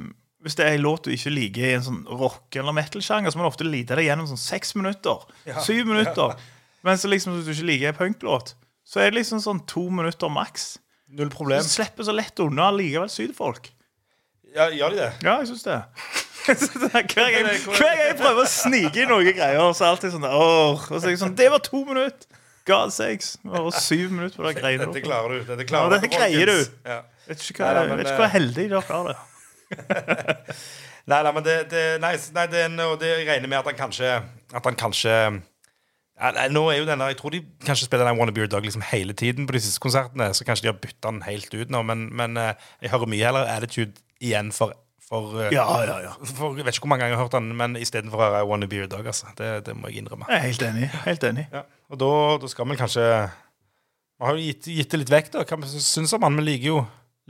Hvis 0.46 0.56
det 0.60 0.68
er 0.68 0.76
en 0.76 0.84
låt 0.84 1.08
du 1.08 1.12
ikke 1.14 1.32
liker 1.34 1.66
i 1.66 1.74
en 1.76 1.84
sånn 1.88 2.00
rock- 2.06 2.56
eller 2.60 2.76
metal-sjanger, 2.76 3.34
så 3.34 3.40
må 3.40 3.44
du 3.44 3.50
ofte 3.50 3.66
lide 3.66 3.98
deg 3.98 4.06
gjennom 4.08 4.30
sånn 4.30 4.40
seks 4.40 4.76
minutter. 4.78 5.26
Syv 5.66 5.90
minutter. 5.90 6.36
Ja. 6.36 6.62
Mens 6.86 7.04
liksom 7.06 7.36
hvis 7.36 7.46
du 7.46 7.52
ikke 7.54 7.68
liker 7.68 7.92
en 7.92 7.98
punklåt, 7.98 8.54
så 8.86 9.02
er 9.02 9.10
det 9.10 9.20
liksom 9.20 9.42
sånn 9.42 9.62
to 9.70 9.84
minutter 9.94 10.30
maks. 10.32 10.76
Null 11.12 11.30
problem. 11.32 11.62
Du 11.62 11.68
slipper 11.70 12.06
så 12.06 12.14
lett 12.14 12.40
unna 12.42 12.70
likevel 12.74 13.10
sydfolk. 13.12 13.68
Ja, 14.52 14.68
gjør 14.68 14.92
de 14.92 15.00
det? 15.00 15.10
Ja, 15.24 15.38
jeg 15.40 15.48
syns 15.52 15.64
det. 15.64 15.78
hver, 16.42 17.02
gang, 17.06 17.06
hver 17.06 17.78
gang 17.78 18.00
jeg 18.02 18.16
prøver 18.18 18.42
å 18.42 18.50
snike 18.50 19.04
i 19.04 19.08
noen 19.08 19.28
greier, 19.30 19.60
så 19.78 19.86
er 19.86 19.92
alltid 19.92 20.10
sånn 20.16 20.24
Åh, 20.26 20.88
Og 20.90 20.96
så 20.96 21.06
er 21.06 21.12
jeg 21.12 21.20
sånn 21.20 21.36
Det 21.38 21.46
var 21.52 21.62
to 21.62 21.84
minutter! 21.86 22.40
God 22.66 22.92
sakes. 22.94 23.36
Det 23.42 23.62
var 23.64 23.74
syv 23.74 24.12
minutter 24.14 24.38
på 24.38 24.46
det 24.46 24.52
greiene. 24.60 24.86
Dette 24.86 25.00
klarer 25.02 25.40
du. 25.40 25.46
Dette 25.48 25.64
Ja, 25.64 25.66
klarer 25.66 25.96
dette 25.96 26.06
dere, 26.06 26.28
greier 26.30 26.46
du. 26.52 26.74
Ja. 26.86 26.98
Vet 27.26 27.42
ikke 27.42 27.64
hva, 27.64 27.72
Nei, 27.74 27.86
men, 27.88 27.98
vet 27.98 28.10
ikke 28.12 28.26
eh, 28.28 28.34
heldig 28.36 28.66
dere 28.70 28.82
har 28.86 29.08
det. 29.08 29.16
Nei, 31.10 31.18
nei, 31.26 31.32
men 31.34 31.42
det, 31.42 31.54
det, 31.72 31.80
nei, 31.98 32.12
nei, 32.36 32.44
det, 32.52 32.60
det 33.00 33.08
jeg 33.10 33.24
regner 33.26 33.50
med 33.50 33.58
at 33.58 33.70
han 33.72 33.78
kanskje 33.78 34.10
At 34.54 34.66
han 34.68 34.76
kanskje 34.78 35.10
ja, 35.10 36.28
nei, 36.36 36.44
Nå 36.54 36.62
er 36.70 36.76
jo 36.78 36.84
denne 36.86 37.08
Jeg 37.10 37.16
tror 37.18 37.34
de 37.34 37.40
kanskje 37.66 37.88
spiller 37.88 38.06
den 38.06 38.20
Wanna 38.20 38.34
Be 38.36 38.44
Your 38.44 38.52
Dog 38.52 38.68
liksom 38.68 38.84
hele 38.92 39.16
tiden 39.18 39.48
på 39.48 39.56
de 39.56 39.62
siste 39.64 39.82
konsertene. 39.82 40.28
Så 40.36 40.46
kanskje 40.46 40.68
de 40.68 40.70
har 40.70 40.78
bytta 40.78 41.10
den 41.10 41.24
helt 41.26 41.50
ut 41.50 41.72
nå, 41.74 41.82
men, 41.88 42.06
men 42.14 42.38
eh, 42.38 42.52
jeg 42.84 42.94
hører 42.94 43.10
mye 43.10 43.26
heller 43.26 43.50
Attitude 43.50 43.98
igjen 44.22 44.52
for, 44.54 44.72
for, 45.02 45.34
eh, 45.42 45.52
Ja, 45.54 45.66
ja, 45.86 45.98
ja. 46.06 46.12
for 46.30 46.56
Jeg 46.56 46.66
vet 46.66 46.76
ikke 46.76 46.86
hvor 46.86 46.92
mange 46.94 47.04
ganger 47.04 47.16
jeg 47.16 47.20
har 47.20 47.26
hørt 47.28 47.36
den, 47.36 47.52
men 47.58 47.76
istedenfor 47.80 48.20
å 48.20 48.24
høre 48.26 48.40
I 48.44 48.48
Wanna 48.48 48.68
Be 48.70 48.80
Your 48.82 48.90
Dog. 48.92 49.06
Altså. 49.10 49.30
Det, 49.38 49.50
det 49.66 49.76
må 49.78 49.90
jeg 49.90 50.02
innrømme. 50.02 50.28
Jeg 50.30 50.38
er 50.38 50.46
helt 50.48 50.64
enig. 50.70 50.88
Helt 51.06 51.26
enig. 51.28 51.46
Ja. 51.52 51.64
Og 51.92 52.00
da, 52.00 52.10
da 52.42 52.50
skal 52.52 52.70
vi 52.70 52.78
kanskje 52.80 53.06
Vi 54.22 54.26
har 54.28 54.38
jo 54.38 54.46
gitt, 54.46 54.66
gitt 54.78 54.90
det 54.94 55.00
litt 55.02 55.12
vekk, 55.12 55.30
da. 55.34 55.44
Hva 55.50 55.58
vi 55.64 55.82
syns 55.82 56.14
om 56.14 56.22
han? 56.28 56.38
Vi 56.38 56.46
liker 56.46 56.68
jo, 56.70 56.80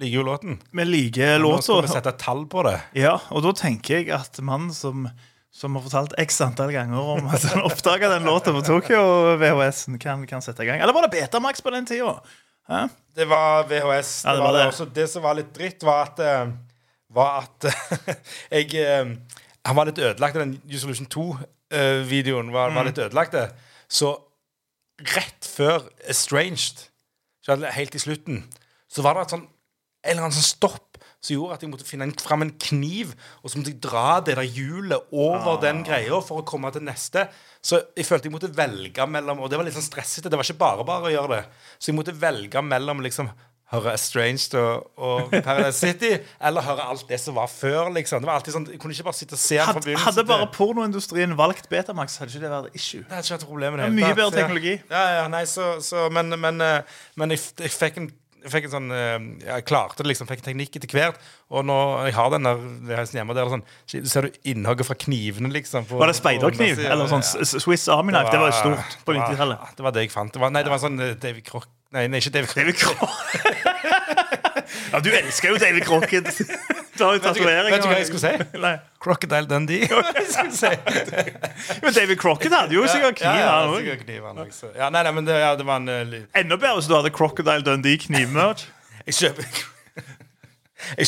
liker 0.02 0.18
jo 0.20 0.24
låten. 0.28 0.58
Vi 0.76 0.84
liker 0.86 1.38
Nå 1.40 1.56
skal 1.64 1.84
vi 1.86 1.92
sette 1.94 2.12
et 2.12 2.20
tall 2.20 2.44
på 2.52 2.64
det. 2.68 2.76
Ja, 3.00 3.16
og 3.32 3.46
da 3.46 3.54
tenker 3.56 4.02
jeg 4.02 4.12
at 4.12 4.36
mannen 4.44 4.74
som, 4.76 5.06
som 5.52 5.78
har 5.78 5.86
fortalt 5.86 6.12
x 6.20 6.40
antall 6.44 6.74
ganger 6.74 7.00
om 7.16 7.30
at 7.32 7.48
han 7.48 7.64
oppdaga 7.64 8.12
den 8.12 8.28
låta 8.28 8.52
på 8.52 8.60
Tokyo 8.66 9.00
VHS-en. 9.40 9.96
Kan, 10.02 10.26
kan 10.28 10.44
sette 10.44 10.66
i 10.66 10.68
gang. 10.68 10.84
Eller 10.84 10.92
var 10.92 11.08
det 11.08 11.14
Betamax 11.16 11.64
på 11.64 11.72
den 11.72 11.88
tida? 11.88 12.18
Det 13.16 13.24
var 13.28 13.64
VHS. 13.68 14.12
Ja, 14.24 14.34
det 14.36 14.44
var 14.44 14.52
det. 14.56 14.66
Også, 14.70 14.86
det 14.86 15.08
som 15.10 15.24
var 15.24 15.34
litt 15.40 15.50
dritt, 15.56 15.82
var 15.84 16.06
at 16.10 16.20
eh, 16.22 16.52
Var 17.14 17.42
at 17.42 17.66
jeg 18.56 18.74
eh, 18.80 19.12
Han 19.66 19.76
var 19.78 19.86
litt 19.90 19.98
ødelagt, 20.02 20.34
den 20.40 20.56
Usolution 20.72 21.06
2-videoen 21.12 22.52
var, 22.52 22.70
Mm. 22.70 22.74
var 22.80 22.84
litt 22.88 22.98
ødelagt. 22.98 23.36
Så 23.88 24.14
rett 25.16 25.46
før 25.46 25.84
Estranged, 26.10 26.88
helt 27.46 27.94
i 27.94 27.98
slutten, 28.02 28.44
så 28.90 29.02
var 29.02 29.14
det 29.14 29.22
et 29.26 29.34
sånn, 29.36 29.46
en 29.46 30.10
eller 30.10 30.24
annen 30.26 30.34
sånn 30.36 30.50
stopp 30.56 30.98
som 31.22 31.36
gjorde 31.36 31.54
at 31.54 31.62
jeg 31.62 31.70
måtte 31.70 31.86
finne 31.86 32.08
en, 32.08 32.12
fram 32.18 32.42
en 32.42 32.50
kniv, 32.58 33.12
og 33.42 33.50
så 33.52 33.58
måtte 33.60 33.70
jeg 33.70 33.80
dra 33.84 34.16
det 34.26 34.34
der 34.40 34.42
hjulet 34.50 35.12
over 35.14 35.60
den 35.62 35.84
greia 35.86 36.18
for 36.26 36.42
å 36.42 36.46
komme 36.46 36.72
til 36.74 36.82
neste. 36.82 37.28
Så 37.62 37.78
jeg 37.94 38.08
følte 38.08 38.26
jeg 38.26 38.34
måtte 38.34 38.50
velge 38.58 39.06
mellom 39.06 39.38
Og 39.44 39.50
det 39.50 39.56
var 39.60 39.68
litt 39.68 39.76
sånn 39.76 39.86
stressete. 39.86 40.26
Det 40.28 40.34
var 40.40 40.42
ikke 40.48 40.58
bare 40.58 40.84
bare 40.88 41.06
å 41.06 41.14
gjøre 41.14 41.36
det. 41.36 41.44
Så 41.78 41.92
jeg 41.92 41.98
måtte 42.00 42.16
velge 42.18 42.62
mellom 42.66 43.04
liksom 43.06 43.30
høre 43.72 43.94
Estranged 43.96 44.54
og, 44.60 44.86
og 44.96 45.30
Paradise 45.32 45.78
City, 45.80 46.12
eller 46.40 46.64
høre 46.66 46.86
alt 46.92 47.04
det 47.08 47.18
som 47.20 47.34
var 47.38 47.48
før. 47.50 47.90
liksom 47.96 48.20
Det 48.22 48.28
var 48.30 48.38
alltid 48.40 48.56
sånn, 48.56 48.66
Jeg 48.72 48.80
kunne 48.82 48.92
ikke 48.96 49.08
bare 49.08 49.18
sitte 49.18 49.38
og 49.38 49.42
se 49.42 49.58
Had, 49.58 49.82
Hadde, 50.06 50.24
bare 50.28 50.48
pornoindustrien 50.54 51.36
valgt 51.38 51.68
Betamax, 51.72 52.18
hadde 52.20 52.34
ikke 52.34 52.44
det 52.46 52.50
vært 52.56 52.76
issue. 52.78 53.02
det 53.02 53.16
hadde 53.16 53.26
ikke 53.26 53.38
vært 53.38 53.48
problemet. 53.48 53.80
problem. 53.82 53.96
Det 53.96 54.02
er 54.04 54.08
mye 54.12 54.18
bedre 54.22 54.40
teknologi. 54.40 54.74
Ja, 54.90 55.04
ja, 55.20 55.28
nei, 55.32 55.44
så, 55.48 55.74
så 55.84 56.08
Men, 56.12 56.28
men, 56.40 56.60
eh, 56.60 56.82
men 57.16 57.30
jeg, 57.34 57.40
jeg 57.58 57.70
fikk 57.74 58.02
en 58.02 58.12
jeg 58.42 58.50
fikk 58.50 58.64
en 58.66 58.72
sånn 58.72 58.90
eh, 58.90 59.26
Jeg 59.46 59.64
klarte 59.68 60.02
det, 60.02 60.08
liksom. 60.10 60.26
Fikk 60.26 60.40
en 60.42 60.46
teknikk 60.50 60.74
etter 60.80 60.90
hvert. 60.90 61.20
Og 61.54 61.62
når 61.68 62.08
jeg 62.08 62.14
har 62.16 62.32
den 62.34 62.48
der 62.48 63.04
hjemme, 63.06 63.36
der 63.38 63.46
er 63.46 63.52
sånn 63.52 63.62
Ser 64.10 64.26
du 64.26 64.40
innhogget 64.50 64.88
fra 64.88 64.96
knivene, 64.98 65.52
liksom? 65.54 65.86
på- 65.86 66.00
Var 66.00 66.10
det 66.10 66.16
speiderkniv? 66.18 66.82
Eller 66.82 67.06
sånn. 67.06 67.22
Swiss 67.46 67.86
Army 67.92 68.10
Knife? 68.10 68.32
Det 68.34 68.40
var 68.42 68.50
jo 68.50 68.58
stort 68.58 68.98
på 69.06 69.14
det 69.14 69.20
var- 69.20 69.30
90-tallet. 69.30 69.76
Det 69.78 69.86
var 69.86 69.94
det 69.94 70.02
jeg 70.08 70.10
fant. 70.10 70.32
Det 70.34 70.42
var, 70.42 70.50
nei, 70.50 70.62
det 70.66 70.74
var 70.74 70.82
sånn 70.82 70.98
eh, 71.00 71.14
David 71.14 71.46
Crock... 71.46 71.68
Nei, 71.92 72.06
nei, 72.08 72.22
ikke 72.22 72.32
David. 72.32 72.54
David 72.56 72.78
Crockett. 72.80 73.42
ja, 74.92 75.00
du 75.04 75.10
elsker 75.12 75.52
jo 75.52 75.58
David 75.60 75.84
Crockett. 75.84 76.30
Du 76.96 77.04
har 77.04 77.18
jo 77.18 77.20
tatoveringer. 77.24 77.68
vet 77.68 77.82
du 77.84 77.88
hva 77.90 77.98
jeg 77.98 78.08
skulle 78.08 78.22
si? 78.22 78.60
Nei. 78.62 78.72
Crocodile 79.02 79.48
Dundee. 79.48 79.88
Si. 80.52 80.70
Men 81.82 81.94
David 81.96 82.20
Crockett 82.20 82.54
hadde 82.54 82.76
jo 82.76 82.86
sikkert 82.88 83.18
kniv, 83.20 83.36
ja, 83.40 83.50
han 83.50 83.74
ja, 83.74 83.92
òg. 83.92 84.04
kniv, 84.04 84.24
han 84.24 84.40
også. 84.46 84.70
Ja, 84.76 84.88
nei, 84.92 85.02
nei, 85.04 85.12
men 85.18 85.28
det, 85.28 85.36
ja, 85.42 85.52
det 85.58 85.66
var 85.68 85.82
en 85.82 85.90
uh, 85.92 86.16
Enda 86.38 86.58
bedre 86.60 86.78
hvis 86.78 86.88
du 86.88 86.96
hadde 86.96 87.12
Crocodile 87.14 87.64
Dundee 87.66 88.00
knivmerch. 88.06 88.64
Jeg 89.08 89.18
kjøper 89.18 89.48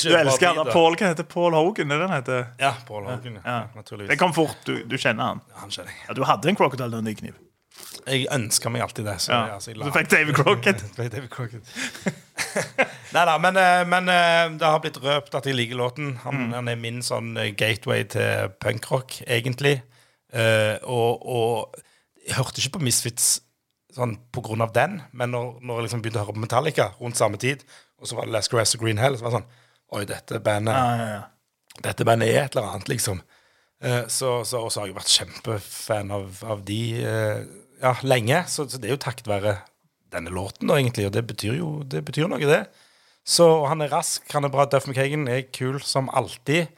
Du 0.05 0.15
elsker 0.17 0.53
han. 0.53 0.69
Paul, 0.71 0.97
hva 0.99 1.11
heter 1.15 1.27
Paul 1.29 1.57
Hogan? 1.57 1.91
Er 1.91 2.03
det 2.03 2.07
den 2.07 2.15
heter? 2.15 2.45
Ja, 2.61 2.75
Paul 2.89 3.09
Hogan. 3.09 3.41
Ja. 3.41 3.47
Ja. 3.47 3.59
Naturligvis. 3.75 4.13
Det 4.13 4.21
kom 4.21 4.37
fort. 4.37 4.61
Du, 4.69 4.77
du 4.85 4.97
kjenner 5.01 5.33
han. 5.33 5.43
Han 5.63 5.73
kjenner 5.73 5.95
jeg. 5.95 6.05
Ja, 6.09 6.17
du 6.19 6.25
hadde 6.29 6.53
en 6.53 6.61
Crocodile 6.61 6.93
Dundee-kniv. 6.93 7.35
Jeg 8.05 8.27
ønsker 8.35 8.73
meg 8.73 8.83
alltid 8.85 9.07
det. 9.09 9.15
Så, 9.25 9.33
Ja. 9.33 9.45
jeg, 9.47 9.55
altså, 9.55 9.71
jeg 9.73 9.81
Du 9.81 9.93
fikk 9.95 10.11
David 10.13 10.35
Crockett. 10.37 10.85
Fikk 10.97 11.13
David 11.15 11.31
Crockett. 11.33 11.65
Nei 13.15 13.25
da, 13.29 13.39
men, 13.39 13.57
eh, 13.57 13.85
men 13.89 14.11
eh, 14.13 14.59
det 14.59 14.67
har 14.69 14.81
blitt 14.83 14.99
røpt 15.03 15.35
at 15.39 15.47
jeg 15.49 15.57
liker 15.57 15.79
låten. 15.79 16.17
Han, 16.25 16.51
han 16.53 16.69
er 16.69 16.77
min 16.81 17.01
sånn 17.07 17.33
eh, 17.41 17.53
gateway 17.57 18.05
til 18.11 18.51
punkrock, 18.63 19.21
egentlig. 19.27 19.81
Uh, 20.35 20.81
og, 20.91 21.21
og 21.31 21.77
jeg 22.27 22.35
hørte 22.35 22.59
ikke 22.59 22.81
på 22.81 22.83
Misfits 22.83 23.27
sånn 23.95 24.17
på 24.35 24.43
grunn 24.43 24.65
av 24.65 24.73
den, 24.75 24.97
men 25.15 25.31
når, 25.31 25.61
når 25.63 25.77
jeg 25.79 25.85
liksom 25.87 26.01
begynte 26.03 26.19
å 26.19 26.25
høre 26.25 26.35
på 26.35 26.43
Metallica 26.43 26.87
rundt 26.99 27.21
samme 27.21 27.39
tid, 27.39 27.63
og 28.03 28.09
så 28.11 28.17
var 28.19 28.27
det 28.27 28.35
Last 28.35 28.51
Grass 28.51 28.75
og 28.75 28.83
Green 28.83 28.99
Hell, 28.99 29.15
så 29.15 29.23
var 29.29 29.31
det 29.31 29.39
sånn 29.39 29.53
Oi, 29.95 30.01
dette 30.11 30.41
bandet 30.43 30.75
Ja, 30.75 30.89
ja, 30.99 31.07
ja. 31.13 31.79
dette 31.87 32.07
bandet 32.09 32.33
er 32.33 32.41
et 32.49 32.57
eller 32.57 32.73
annet, 32.73 32.91
liksom. 32.91 33.21
Uh, 33.79 34.03
så, 34.11 34.41
så, 34.49 34.65
og 34.65 34.73
så 34.75 34.83
har 34.83 34.91
jeg 34.91 34.97
vært 34.99 35.15
kjempefan 35.15 36.11
av, 36.19 36.43
av 36.51 36.65
de 36.67 36.81
eh, 37.05 37.45
ja, 37.85 37.93
lenge. 38.07 38.41
Så, 38.51 38.67
så 38.71 38.81
det 38.81 38.89
er 38.89 38.97
jo 38.97 39.03
takket 39.05 39.29
være 39.31 39.59
denne 40.15 40.33
låten, 40.35 40.71
da, 40.71 40.79
egentlig. 40.81 41.07
Og 41.11 41.15
det 41.15 41.25
betyr 41.29 41.59
jo 41.61 41.69
det 41.91 42.03
betyr 42.07 42.31
noe, 42.31 42.41
det. 42.49 42.65
Så 43.25 43.47
han 43.71 43.81
er 43.81 43.93
rask, 43.93 44.25
han 44.35 44.45
er 44.45 44.53
bra. 44.53 44.67
Duff 44.69 44.89
McKagan 44.89 45.29
er 45.33 45.47
kul 45.55 45.79
som 45.85 46.11
alltid. 46.13 46.73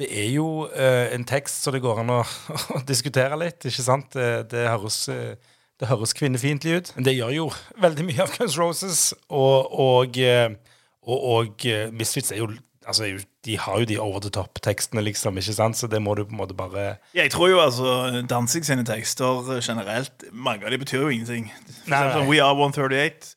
Det 0.00 0.08
er 0.10 0.30
jo 0.32 0.66
uh, 0.66 1.04
en 1.14 1.26
tekst 1.28 1.62
så 1.62 1.70
det 1.74 1.82
går 1.84 2.00
an 2.02 2.14
å, 2.16 2.22
å 2.74 2.80
diskutere 2.88 3.38
litt, 3.38 3.68
ikke 3.68 3.84
sant? 3.86 4.16
Det, 4.16 4.48
det 4.50 4.64
høres 4.66 5.04
uh, 5.12 5.36
det 5.80 5.88
høres 5.90 6.14
kvinnefiendtlig 6.16 6.78
ut. 6.78 6.92
Men 6.96 7.04
det 7.04 7.16
gjør 7.18 7.32
jo 7.34 7.46
veldig 7.84 8.06
mye 8.08 8.24
av 8.24 8.32
Guns 8.36 8.56
Roses. 8.60 9.00
Og, 9.28 9.72
og, 9.76 10.16
eh, 10.16 10.54
og, 11.04 11.26
og 11.36 11.66
eh, 11.68 11.90
Misfits 11.92 12.32
er 12.34 12.44
jo 12.44 12.54
Altså, 12.86 13.02
er 13.02 13.16
jo- 13.16 13.24
de 13.46 13.56
har 13.62 13.78
jo 13.78 13.86
de 13.88 13.98
over 14.02 14.20
the 14.20 14.30
top-tekstene, 14.34 15.02
liksom. 15.06 15.38
ikke 15.38 15.54
sant? 15.54 15.78
Så 15.78 15.86
det 15.86 16.00
må 16.02 16.14
du 16.18 16.24
på 16.26 16.34
en 16.34 16.40
måte 16.40 16.56
bare 16.58 16.96
Jeg 17.14 17.30
tror 17.30 17.48
jo 17.52 17.60
altså 17.62 18.22
Danzig 18.28 18.64
sine 18.66 18.84
tekster 18.84 19.60
generelt 19.62 20.26
Mange 20.32 20.66
av 20.66 20.74
de 20.74 20.78
betyr 20.82 21.04
jo 21.04 21.08
ingenting. 21.14 21.52
For 21.84 21.94
Nei, 21.94 22.02
nei. 22.10 22.24
We 22.26 22.42
Are 22.42 22.56
138. 22.58 23.36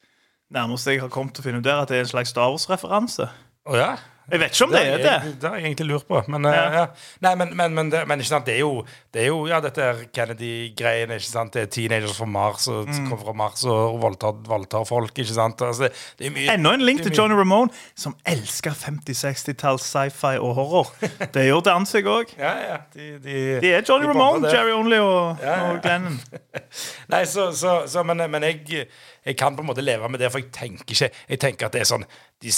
Nærmest 0.49 0.87
jeg 0.89 1.01
har 1.03 1.11
kommet 1.13 1.35
til 1.37 1.43
å 1.43 1.45
finne 1.45 1.61
ut 1.61 1.67
der 1.67 1.83
at 1.83 1.91
det 1.91 1.99
er 1.99 2.07
en 2.07 2.09
slags 2.09 2.33
Star 2.33 2.49
Wars-referanse. 2.49 3.29
Å 3.69 3.77
ja? 3.77 3.91
Jeg 4.31 4.39
vet 4.39 4.51
ikke 4.55 4.65
om 4.65 4.71
det 4.75 4.81
er 4.87 4.97
det. 5.03 5.13
Det 5.41 5.49
har 5.49 5.55
jeg 5.57 5.65
egentlig 5.69 5.87
lurt 5.89 6.07
på. 6.07 6.21
Men, 6.27 6.45
eh, 6.45 6.53
Ja. 6.53 6.65
ja. 6.79 6.85
Nei, 7.21 7.35
men, 7.35 7.55
men, 7.57 7.73
men, 7.75 7.89
det, 7.91 8.03
men 8.07 8.19
ikke 8.19 8.29
sant, 8.29 8.45
det 8.45 8.55
er 8.55 8.59
jo, 8.59 8.83
det 9.13 9.21
er 9.23 9.27
jo 9.31 9.39
ja, 9.49 9.59
dette 9.63 9.87
Kennedy-greiene. 10.13 11.17
ikke 11.19 11.25
sant? 11.29 11.53
Det 11.53 11.61
er 11.61 11.65
teenagers 11.73 12.17
fra 12.17 12.25
Mars 12.25 12.67
og 12.67 12.87
Mm. 12.89 13.09
kommer 13.09 13.23
fra 13.25 13.33
Mars 13.33 13.65
og 13.65 13.99
voldtar, 14.01 14.33
voldtar 14.47 14.85
folk. 14.87 15.11
ikke 15.19 15.33
sant? 15.33 15.61
Altså, 15.61 15.89
det 16.19 16.27
er 16.27 16.31
mye 16.35 16.53
Enda 16.53 16.73
en 16.73 16.81
link 16.85 17.01
til 17.03 17.11
Johnny 17.15 17.35
Ramone, 17.35 17.69
som 17.95 18.15
elsker 18.25 18.71
50-60-talls 18.71 19.83
sci-fi 19.85 20.37
og 20.39 20.55
horror. 20.55 20.93
Det 21.33 21.45
gjør 21.47 21.61
Danzig 21.65 22.05
òg. 22.05 22.33
Ja, 22.39 22.53
ja. 22.69 22.77
De, 22.93 23.19
de, 23.23 23.35
De 23.61 23.73
er 23.73 23.81
Johnny 23.87 24.05
de 24.07 24.13
Ramone, 24.13 24.45
det. 24.47 24.53
Jerry 24.53 24.71
Only 24.77 24.97
og, 24.99 25.37
Ja, 25.41 25.55
ja. 25.57 25.71
og 25.73 25.81
Glennon. 25.83 26.19
Nei, 27.13 27.23
så, 27.25 27.51
så, 27.55 27.83
så 27.87 28.03
men, 28.03 28.23
men 28.31 28.43
jeg, 28.43 28.87
jeg 29.25 29.37
kan 29.37 29.55
på 29.55 29.61
en 29.63 29.67
måte 29.69 29.81
leve 29.85 30.09
med 30.09 30.19
det, 30.19 30.31
for 30.31 30.39
jeg 30.39 30.51
tenker 30.55 30.85
ikke 30.95 31.09
Jeg 31.29 31.39
tenker 31.39 31.65
at 31.69 31.73
det 31.73 31.81
er 31.81 31.89
sånn 31.89 32.05
de, 32.41 32.51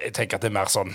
Jeg 0.00 0.14
tenker 0.16 0.38
at 0.38 0.44
det 0.44 0.52
er 0.52 0.56
mer 0.56 0.70
sånn 0.72 0.94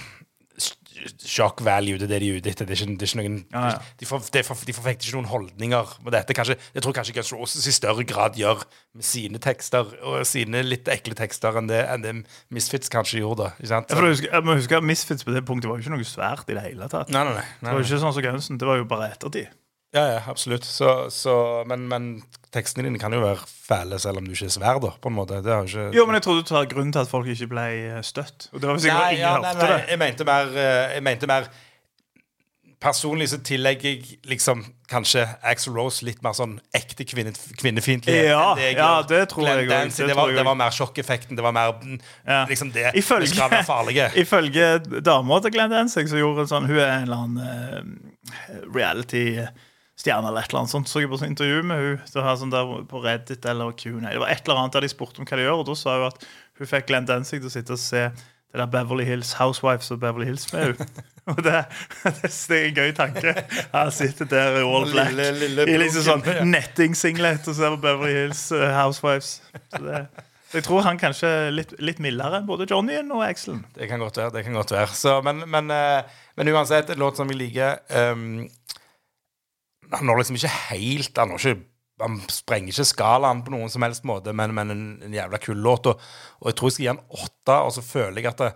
shock 1.21 1.62
value, 1.62 1.97
det 1.97 2.07
er 2.07 2.13
det 2.15 2.19
de 2.23 2.29
er 2.31 2.39
ute 2.39 2.51
etter. 2.51 2.67
Det 2.67 2.75
er 2.75 2.81
ikke, 2.81 2.95
det 2.97 3.05
er 3.05 3.12
ikke 3.12 3.19
noen 3.21 3.36
Ja, 3.53 3.63
ja. 3.69 3.81
De, 3.99 4.07
for, 4.10 4.29
de, 4.33 4.43
for, 4.45 4.63
de 4.67 4.75
forfekter 4.75 5.07
ikke 5.07 5.19
noen 5.19 5.29
holdninger 5.31 5.91
med 6.05 6.15
dette. 6.15 6.36
Kanskje, 6.38 6.57
jeg 6.73 6.86
tror 6.86 6.95
kanskje 6.97 7.15
Guns 7.17 7.31
Roses 7.36 7.67
i 7.69 7.75
større 7.75 8.05
grad 8.07 8.39
gjør 8.39 8.63
med 8.97 9.05
sine 9.05 9.41
tekster 9.43 9.93
og 10.01 10.23
sine 10.27 10.63
litt 10.65 10.89
ekle 10.91 11.17
tekster 11.17 11.60
enn 11.60 11.69
det, 11.69 11.83
enn 11.93 12.05
det 12.05 12.15
Misfits 12.53 12.91
kanskje 12.93 13.21
gjorde. 13.21 13.51
Ikke 13.60 13.71
sant? 13.75 13.93
Ja, 13.93 13.99
for 13.99 14.10
jeg 14.10 14.47
må 14.47 14.57
huske 14.57 14.81
at 14.81 14.89
Misfits 14.89 15.27
på 15.27 15.36
det 15.36 15.45
punktet 15.47 15.71
var 15.71 15.79
jo 15.79 15.86
ikke 15.86 15.95
noe 15.95 16.07
svært 16.07 16.49
i 16.49 16.57
det 16.57 16.65
hele 16.65 16.89
tatt. 16.91 17.13
Nei, 17.13 17.23
nei, 17.29 17.38
nei. 17.39 17.47
Det 17.62 17.77
var 17.77 17.86
ikke 17.86 18.03
sånn 18.07 18.17
som 18.17 18.27
Gunsen, 18.27 18.62
det 18.62 18.69
var 18.69 18.81
jo 18.81 18.89
bare 18.89 19.12
ettertid. 19.13 19.53
Ja, 19.95 20.04
ja, 20.13 20.21
absolutt. 20.28 20.65
Så, 20.67 21.08
så, 21.10 21.34
men, 21.67 21.86
men 21.88 22.08
tekstene 22.54 22.84
dine 22.89 23.00
kan 23.00 23.13
jo 23.15 23.21
være 23.23 23.45
fæle 23.47 24.00
selv 24.00 24.19
om 24.19 24.26
du 24.28 24.34
ikke 24.36 24.50
er 24.50 24.56
svær, 24.58 24.82
da, 24.84 24.91
på 25.02 25.08
en 25.12 25.15
måte. 25.15 25.39
Det 25.45 25.54
ikke 25.69 25.86
Jo, 25.95 26.04
men 26.06 26.17
jeg 26.19 26.26
trodde 26.28 26.43
du 26.43 26.50
tar 26.50 26.67
grunnen 26.71 26.91
til 26.95 27.06
at 27.06 27.12
folk 27.12 27.30
ikke 27.32 27.47
ble 27.54 27.63
eh, 27.95 28.02
støtt. 28.06 28.50
Og 28.54 28.60
det 28.62 28.67
var 28.69 28.82
sikkert 28.84 29.00
Nei, 29.06 29.13
ingen 29.15 29.23
ja, 29.23 29.38
nei, 29.45 29.54
nei, 29.56 29.69
det. 29.71 29.80
jeg 29.93 30.02
mente 30.04 30.28
mer, 30.28 30.52
eh, 30.58 30.97
jeg 30.97 31.08
mente 31.08 31.32
mer 31.32 31.47
Personlig 32.78 33.26
så 33.32 33.39
tillegger 33.41 33.88
jeg 33.89 34.19
liksom 34.30 34.60
kanskje 34.91 35.23
Axel 35.50 35.73
Rose 35.73 36.06
litt 36.06 36.19
mer 36.21 36.36
sånn 36.38 36.60
ekte 36.78 37.08
kvinne, 37.10 37.32
kvinnefiendtlighet. 37.58 38.28
Ja, 38.30 38.52
enn 38.54 38.78
ja, 38.78 38.89
det 39.10 39.23
tror 39.32 39.47
jeg 39.50 39.63
òg. 39.63 39.71
Det 39.71 40.06
Det, 40.12 40.13
var, 40.19 40.30
det 40.36 40.43
var 40.45 40.60
mer 40.60 40.76
sjokkeffekten. 40.76 41.34
Det 41.39 41.41
var 41.41 41.56
mer 41.58 41.73
Ja. 42.28 42.43
liksom 42.45 42.69
det 42.76 42.91
Ifølge- 42.93 43.32
skal 43.34 43.50
være 43.50 43.65
farlige. 43.65 44.12
Ifølge 44.23 44.67
dama 45.02 45.39
til 45.41 45.56
Glenn 45.58 45.73
Danzig 45.73 46.06
så 46.12 46.21
gjorde 46.21 46.45
hun 46.45 46.52
sånn 46.54 46.69
Hun 46.69 46.78
er 46.78 46.91
en 47.00 47.08
eller 47.08 47.23
annen 47.26 47.97
eh, 48.30 48.69
reality-stjerne 50.08 50.28
eller 50.28 50.41
et 50.41 50.50
eller 50.50 50.60
annet 50.63 50.72
sånt. 50.72 50.89
Så 50.89 51.02
jeg 51.02 51.10
på 51.12 51.20
sånn 51.20 51.34
intervju 51.34 51.63
med 51.67 51.84
hun 51.84 52.08
så 52.08 52.24
her, 52.24 52.39
sånn 52.39 52.54
der 52.54 52.72
på 52.88 53.04
Reddit 53.04 53.46
eller 53.46 53.76
Q&A. 53.76 54.10
Det 54.10 54.22
var 54.22 54.32
et 54.32 54.48
eller 54.48 54.63
annet 54.63 54.74
der 54.78 54.88
de 54.88 54.89
spurte 54.89 55.22
om 55.22 55.28
hva 55.28 55.38
de 55.38 55.46
gjør, 55.46 55.62
og 55.62 55.67
da 55.67 55.76
sa 55.76 55.98
hun 55.98 56.08
at 56.10 56.26
hun 56.58 56.72
fikk 56.72 56.88
Glenn 56.89 57.08
Denzig 57.08 57.41
til 57.41 57.50
å 57.50 57.54
sitte 57.54 57.76
og 57.76 57.82
se 57.82 58.08
det 58.08 58.62
der 58.62 58.70
Beverly 58.72 59.04
Hills 59.04 59.34
Housewives 59.38 59.91
og 59.91 60.00
Beverly 60.00 60.30
Hills 60.30 60.48
med 60.54 60.72
henne. 60.72 61.06
Og 61.28 61.41
det, 61.43 61.58
det, 62.06 62.12
det 62.24 62.56
er 62.56 62.65
en 62.70 62.78
gøy 62.78 62.91
tanke. 62.96 63.32
Han 63.74 63.89
sitter 63.91 64.30
der 64.32 64.62
i 64.62 64.63
all 64.63 64.86
black 64.88 65.10
Lille- 65.12 65.34
lille 65.41 65.65
i 65.67 65.74
liksom 65.82 66.06
sånn 66.06 66.22
ja. 66.24 66.46
nettingsinglet 66.48 67.50
og 67.52 67.58
ser 67.58 67.74
på 67.74 67.82
Beverly 67.84 68.13
Hills 68.15 68.46
uh, 68.56 68.63
Housewives. 68.72 69.34
Så 69.74 69.82
det, 69.84 70.06
jeg 70.54 70.63
tror 70.63 70.86
han 70.86 70.96
kanskje 71.02 71.28
er 71.28 71.52
litt, 71.52 71.74
litt 71.84 72.00
mildere 72.00 72.39
enn 72.39 72.48
både 72.48 72.70
Johnnyen 72.72 73.12
og 73.12 73.26
Axelen. 73.26 73.65
Det 73.76 73.89
kan 73.91 74.00
godt 74.00 74.22
være. 74.22 74.32
det 74.38 74.46
kan 74.48 74.56
godt 74.56 74.72
være 74.72 74.96
så, 74.96 75.17
men, 75.28 75.43
men, 75.52 75.67
eh, 75.76 76.24
men 76.39 76.54
uansett, 76.54 76.96
en 76.96 77.04
låt 77.04 77.20
som 77.20 77.28
vi 77.28 77.36
liker 77.36 77.82
um, 78.15 78.46
Han 79.93 80.08
når 80.10 80.21
liksom 80.23 80.36
ikke 80.39 80.54
helt 80.71 81.17
Han, 81.21 81.36
ikke, 81.38 81.56
han 82.04 82.17
sprenger 82.32 82.73
ikke 82.73 82.86
skalaen 82.91 83.43
på 83.45 83.54
noen 83.56 83.69
som 83.73 83.86
helst 83.86 84.04
måte, 84.08 84.34
men, 84.36 84.54
men 84.54 84.73
en, 84.73 84.82
en 85.08 85.13
jævla 85.15 85.39
kul 85.41 85.58
låt. 85.63 85.88
Og, 85.91 86.02
og 86.41 86.50
jeg 86.52 86.58
tror 86.60 86.69
jeg 86.71 86.76
skal 86.78 86.84
gi 86.86 86.91
han 86.93 87.06
åtte, 87.23 87.56
og 87.63 87.71
så 87.78 87.86
føler 87.86 88.21
jeg 88.21 88.32
at 88.36 88.43
det, 88.43 88.52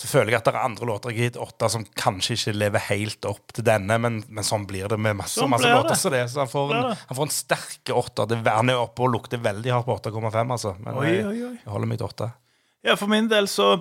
så 0.00 0.06
føler 0.06 0.30
jeg 0.32 0.38
at 0.38 0.46
det 0.46 0.52
er 0.54 0.64
andre 0.64 0.86
låter 0.86 1.10
jeg 1.10 1.18
har 1.18 1.24
gitt 1.28 1.38
åtte 1.42 1.68
som 1.74 1.84
kanskje 1.98 2.36
ikke 2.36 2.52
lever 2.56 2.84
helt 2.86 3.26
opp 3.26 3.50
til 3.56 3.64
denne, 3.66 3.96
men, 4.00 4.20
men 4.30 4.46
sånn 4.46 4.62
blir 4.70 4.86
det 4.88 4.96
med 5.02 5.18
masse, 5.18 5.34
Sånn 5.42 5.50
masse 5.50 5.66
det. 5.66 5.74
låter. 5.74 5.98
Så, 5.98 6.12
det, 6.14 6.20
så 6.30 6.44
han 6.44 6.50
får 6.52 6.74
en, 6.78 6.86
han 7.08 7.18
får 7.18 7.26
en 7.26 7.34
sterk 7.34 7.92
åtter. 7.98 8.36
Han 8.46 8.70
er 8.70 8.78
oppe 8.80 9.02
og 9.04 9.10
lukter 9.16 9.42
veldig 9.42 9.74
hardt 9.74 9.88
på 9.90 9.96
8,5, 9.98 10.54
altså. 10.56 10.76
Men 10.78 11.00
Oi, 11.02 11.08
jeg, 11.10 11.26
oi, 11.26 11.40
oi. 11.50 11.56
jeg 11.58 11.74
holder 11.74 11.90
meg 11.90 12.00
til 12.00 12.06
åtte. 12.06 12.30
Ja, 12.86 12.94
for 12.96 13.10
min 13.12 13.26
del 13.28 13.50
så 13.50 13.72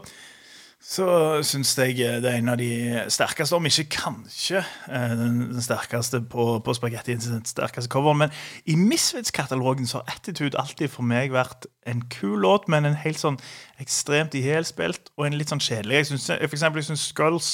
så 0.79 1.05
syns 1.43 1.73
jeg 1.75 1.97
det 2.23 2.29
er 2.29 2.37
en 2.39 2.51
av 2.53 2.59
de 2.59 2.71
sterkeste, 3.11 3.55
om 3.57 3.65
ikke 3.67 3.83
kanskje 3.97 4.61
eh, 4.87 5.15
den, 5.19 5.41
den 5.51 5.63
sterkeste 5.63 6.21
på, 6.31 6.45
på 6.63 6.75
Spaghetti 6.77 7.11
Incident, 7.11 7.49
sterkeste 7.51 7.91
coveren. 7.91 8.21
Men 8.21 8.31
i 8.63 8.77
Misfits-katalogen 8.79 9.89
så 9.89 9.99
har 9.99 10.15
Attitude 10.15 10.59
alltid 10.59 10.87
for 10.93 11.03
meg 11.03 11.33
vært 11.35 11.67
en 11.83 12.05
kul 12.13 12.39
låt, 12.45 12.69
men 12.71 12.87
en 12.87 12.95
helt 12.95 13.19
sånn 13.19 13.41
ekstremt 13.83 14.37
ihjelspilt 14.39 15.11
og 15.17 15.27
en 15.27 15.35
litt 15.35 15.51
sånn 15.51 15.63
kjedelig. 15.63 15.97
Jeg 15.99 16.09
synes, 16.13 16.29
for 16.31 16.57
eksempel, 16.57 16.81
jeg 16.81 16.93
syns 16.93 17.09
Skulls 17.11 17.49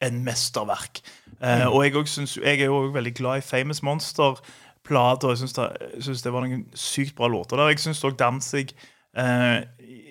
er 0.00 0.12
en 0.12 0.20
mesterverk. 0.26 1.00
Mm. 1.40 1.66
og 1.68 1.82
jeg, 1.84 1.96
også 1.96 2.14
synes, 2.20 2.36
jeg 2.36 2.60
er 2.60 2.68
jo 2.68 2.76
også 2.76 2.92
veldig 2.94 3.14
glad 3.16 3.40
i 3.40 3.44
Famous 3.44 3.82
Monster-plater. 3.84 5.32
Jeg 5.32 5.42
syns 5.42 5.56
det, 5.56 6.20
det 6.24 6.32
var 6.32 6.44
noen 6.44 6.68
sykt 6.76 7.16
bra 7.16 7.28
låter 7.28 7.56
der. 7.60 7.72
Jeg 7.72 7.80
syns 7.84 8.04
òg 8.04 8.20
Danzig 8.20 8.76
eh, 9.16 9.64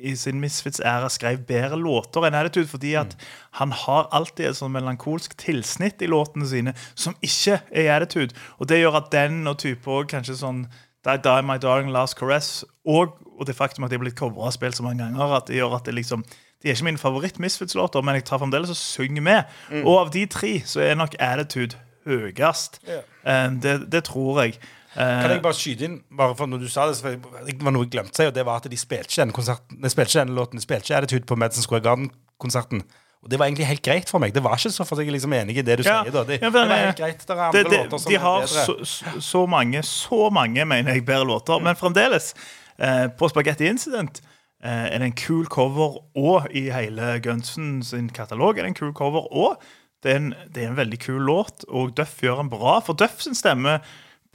i 0.06 0.14
sin 0.20 0.40
Misfits-æra 0.42 1.10
skrev 1.10 1.46
bedre 1.48 1.78
låter 1.80 2.28
enn 2.28 2.38
Attitude, 2.38 2.70
fordi 2.70 2.94
at 3.00 3.16
han 3.60 3.72
har 3.74 4.10
alltid 4.16 4.50
et 4.50 4.60
sånn 4.60 4.74
melankolsk 4.76 5.38
tilsnitt 5.42 6.04
i 6.04 6.10
låtene 6.12 6.48
sine 6.50 6.76
som 6.94 7.16
ikke 7.26 7.60
er 7.72 7.94
Attitude. 7.96 8.36
Og 8.60 8.70
det 8.70 8.82
gjør 8.82 9.00
at 9.02 9.12
den 9.16 9.44
og 9.50 9.60
type 9.64 9.90
òg 9.90 10.12
kanskje 10.14 10.38
sånn 10.42 10.66
Die, 11.06 11.20
Die 11.22 11.46
My 11.46 11.60
Darling 11.62 11.92
Last 11.94 12.18
Caress 12.18 12.64
og, 12.82 13.20
og 13.38 13.46
det 13.46 13.54
faktum 13.58 13.86
at 13.86 13.92
de 13.94 14.00
er 14.00 14.02
blitt 14.02 14.18
covra 14.18 14.48
og 14.50 14.56
spilt 14.56 14.78
så 14.78 14.86
mange 14.86 15.04
ganger, 15.04 15.36
at 15.38 15.48
det 15.50 15.60
gjør 15.60 15.78
at 15.78 15.86
det 15.86 15.94
liksom 16.00 16.26
de 16.64 16.72
er 16.72 16.74
ikke 16.74 16.86
mine 16.88 16.98
favoritt-Misfits-låter, 16.98 18.02
men 18.02 18.16
jeg 18.18 18.24
tar 18.26 18.40
fremdeles 18.42 18.72
og 18.74 18.78
synger 18.80 19.22
med. 19.22 19.52
Og 19.86 20.00
av 20.00 20.08
de 20.10 20.24
tre 20.26 20.56
så 20.66 20.82
er 20.82 20.96
nok 20.98 21.14
Attitude 21.22 21.78
høyest. 22.08 22.80
Eh, 23.22 23.52
det, 23.62 23.76
det 23.92 24.04
tror 24.08 24.40
jeg. 24.42 24.56
Eh, 24.96 25.22
Kan 25.22 25.32
jeg 25.34 25.42
bare 25.44 25.54
skyte 25.58 25.84
inn, 25.90 25.96
bare 26.18 26.36
for 26.40 26.48
når 26.48 26.62
du 26.64 26.68
sa 26.72 26.86
det, 26.88 26.96
så 26.98 27.16
det 27.16 27.58
var 27.62 27.74
noe 27.76 27.84
jeg 27.84 27.92
glemte 27.92 28.16
seg, 28.16 28.30
og 28.32 28.36
det 28.38 28.46
var 28.48 28.62
at 28.62 28.70
de 28.72 28.78
spilte 28.80 29.10
ikke 29.12 29.22
denne 29.26 29.36
konserten, 29.36 29.82
de 29.84 29.90
spilte 29.92 30.14
ikke 30.14 30.22
denne 30.26 30.38
låten, 30.38 30.56
de 30.62 30.64
spilte 30.64 30.88
ikke 30.88 31.02
Attitude 31.02 31.26
på 31.28 31.36
Madison 31.42 31.66
Square 31.66 31.84
Garden-konserten. 31.84 32.84
Og 33.26 33.32
det 33.32 33.40
var 33.42 33.48
egentlig 33.50 33.66
helt 33.66 33.82
greit 33.82 34.10
for 34.10 34.22
meg. 34.22 34.36
Det 34.36 34.44
var 34.46 34.54
ikke 34.60 34.70
så 34.70 34.86
for 34.86 35.02
jeg 35.02 35.10
liksom 35.12 35.34
enig 35.34 35.58
i 35.58 35.62
det 35.66 35.80
du 35.80 35.84
Ja. 35.84 36.04
sier. 36.04 36.12
da. 36.14 36.24
Det, 36.24 36.40
Ja, 36.42 36.50
men, 36.50 36.62
det 36.62 36.70
var 36.70 36.86
helt 36.86 36.98
greit. 37.00 37.26
Det 37.26 37.30
er 37.36 37.42
andre 37.42 37.64
det, 37.64 37.72
det, 37.72 37.80
låter 37.80 37.98
som 37.98 38.12
de 38.12 38.18
har 38.22 38.46
så, 38.46 39.20
så, 39.20 39.46
mange, 39.50 39.82
så 39.84 40.30
mange, 40.30 40.66
mener 40.66 40.94
jeg, 40.94 41.06
bedre 41.06 41.26
låter. 41.26 41.60
Men 41.60 41.76
fremdeles, 41.76 42.36
eh, 42.78 43.08
på 43.08 43.28
Spaghetti 43.30 43.66
Incident 43.66 44.22
eh, 44.64 44.94
er 44.94 45.00
det 45.00 45.06
en 45.10 45.12
kul 45.18 45.46
cover, 45.48 45.98
og 46.16 46.48
i 46.54 46.70
hele 46.70 47.20
Gunsen 47.20 47.82
sin 47.84 48.10
katalog 48.10 48.58
er 48.60 48.62
det 48.64 48.68
en 48.76 48.80
kul 48.80 48.94
cover, 48.94 49.26
og 49.34 49.58
det 50.04 50.12
er 50.12 50.16
en, 50.22 50.34
det 50.54 50.64
er 50.64 50.68
en 50.70 50.78
veldig 50.78 51.00
kul 51.00 51.22
låt, 51.26 51.66
og 51.68 51.96
Duff 51.98 52.22
gjør 52.22 52.40
en 52.46 52.50
bra. 52.50 52.80
For 52.80 52.94
Duff 52.94 53.22
sin 53.26 53.34
stemme 53.34 53.80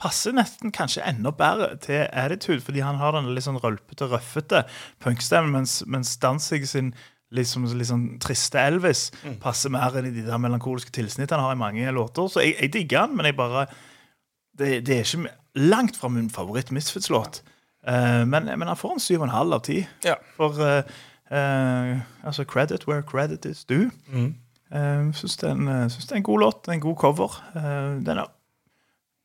passer 0.01 0.35
nesten 0.37 0.73
kanskje 0.75 1.05
enda 1.07 1.33
bedre 1.37 1.75
til 1.85 2.07
Attitude, 2.09 2.63
fordi 2.65 2.83
han 2.85 3.01
har 3.01 3.15
den 3.17 3.31
litt 3.35 3.47
sånn 3.47 3.61
rølpete, 3.61 4.09
røffete 4.11 4.65
punkstemmen, 5.05 5.53
mens, 5.61 5.81
mens 5.87 6.17
Danzig 6.23 6.67
sin 6.71 6.95
liksom, 7.37 7.69
sånn 7.69 8.07
triste 8.23 8.61
Elvis 8.63 9.09
passer 9.43 9.73
mer 9.73 9.95
enn 9.99 10.09
i 10.11 10.15
de 10.15 10.25
der 10.27 10.41
melankoliske 10.43 10.95
tilsnittene 10.97 11.39
han 11.39 11.53
har 11.53 11.59
i 11.59 11.63
mange 11.63 11.95
låter. 11.95 12.31
Så 12.33 12.45
jeg, 12.45 12.57
jeg 12.59 12.75
digger 12.79 13.07
han, 13.07 13.15
men 13.19 13.31
jeg 13.31 13.39
bare 13.39 13.69
det, 14.59 14.81
det 14.87 14.97
er 14.97 15.07
ikke 15.07 15.37
langt 15.71 15.97
fra 15.99 16.11
min 16.13 16.31
favoritt-Misfits-låt. 16.33 17.43
Uh, 17.87 18.27
men, 18.29 18.51
men 18.51 18.69
han 18.69 18.77
får 18.77 18.97
en 18.97 19.03
syv 19.03 19.23
og 19.23 19.29
en 19.31 19.37
halv 19.37 19.57
av 19.57 19.63
ti. 19.65 19.79
Ja. 20.05 20.19
For 20.37 20.59
uh, 20.61 20.83
uh, 21.33 22.03
altså 22.27 22.45
credit 22.45 22.87
where 22.89 23.03
credit 23.07 23.47
is 23.49 23.65
due. 23.65 23.89
Mm. 24.13 24.35
Uh, 24.71 25.09
Syns 25.17 25.39
det, 25.41 25.55
det 25.57 26.13
er 26.13 26.21
en 26.21 26.29
god 26.29 26.45
låt. 26.45 26.69
En 26.69 26.83
god 26.83 26.99
cover. 27.01 27.41
Uh, 27.55 27.97
den 28.05 28.21
er 28.21 28.29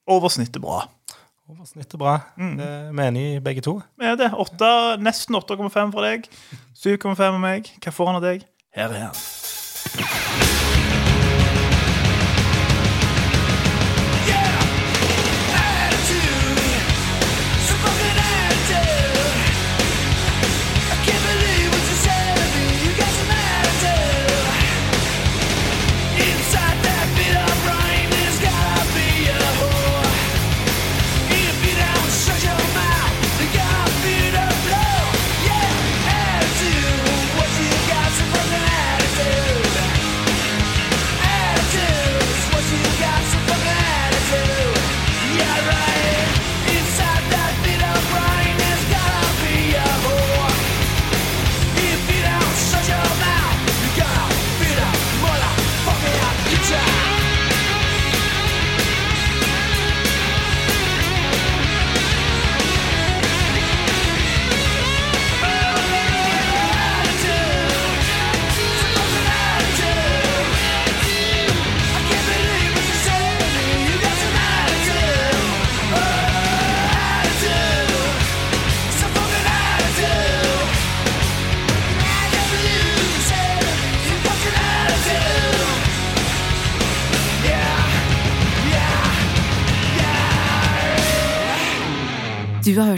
over 0.07 0.29
snittet 0.29 0.61
bra. 0.61 0.83
Over 1.49 1.65
snittet 1.69 1.99
bra. 2.01 2.19
Mm. 2.37 2.57
Det 2.57 2.67
er 2.67 3.07
enige 3.07 3.35
i 3.35 3.43
begge 3.43 3.61
to. 3.65 3.79
Vi 3.99 4.05
er 4.09 4.17
det 4.19 4.31
8, 4.33 4.97
nesten 5.03 5.37
8,5 5.37 5.93
fra 5.93 6.09
deg. 6.09 6.29
7,5 6.73 7.23
av 7.29 7.39
meg. 7.41 7.71
Hva 7.83 7.93
får 7.93 8.11
han 8.11 8.21
av 8.21 8.27
deg? 8.29 8.45
Her 8.75 8.93
er 8.97 9.09
han. 9.09 10.54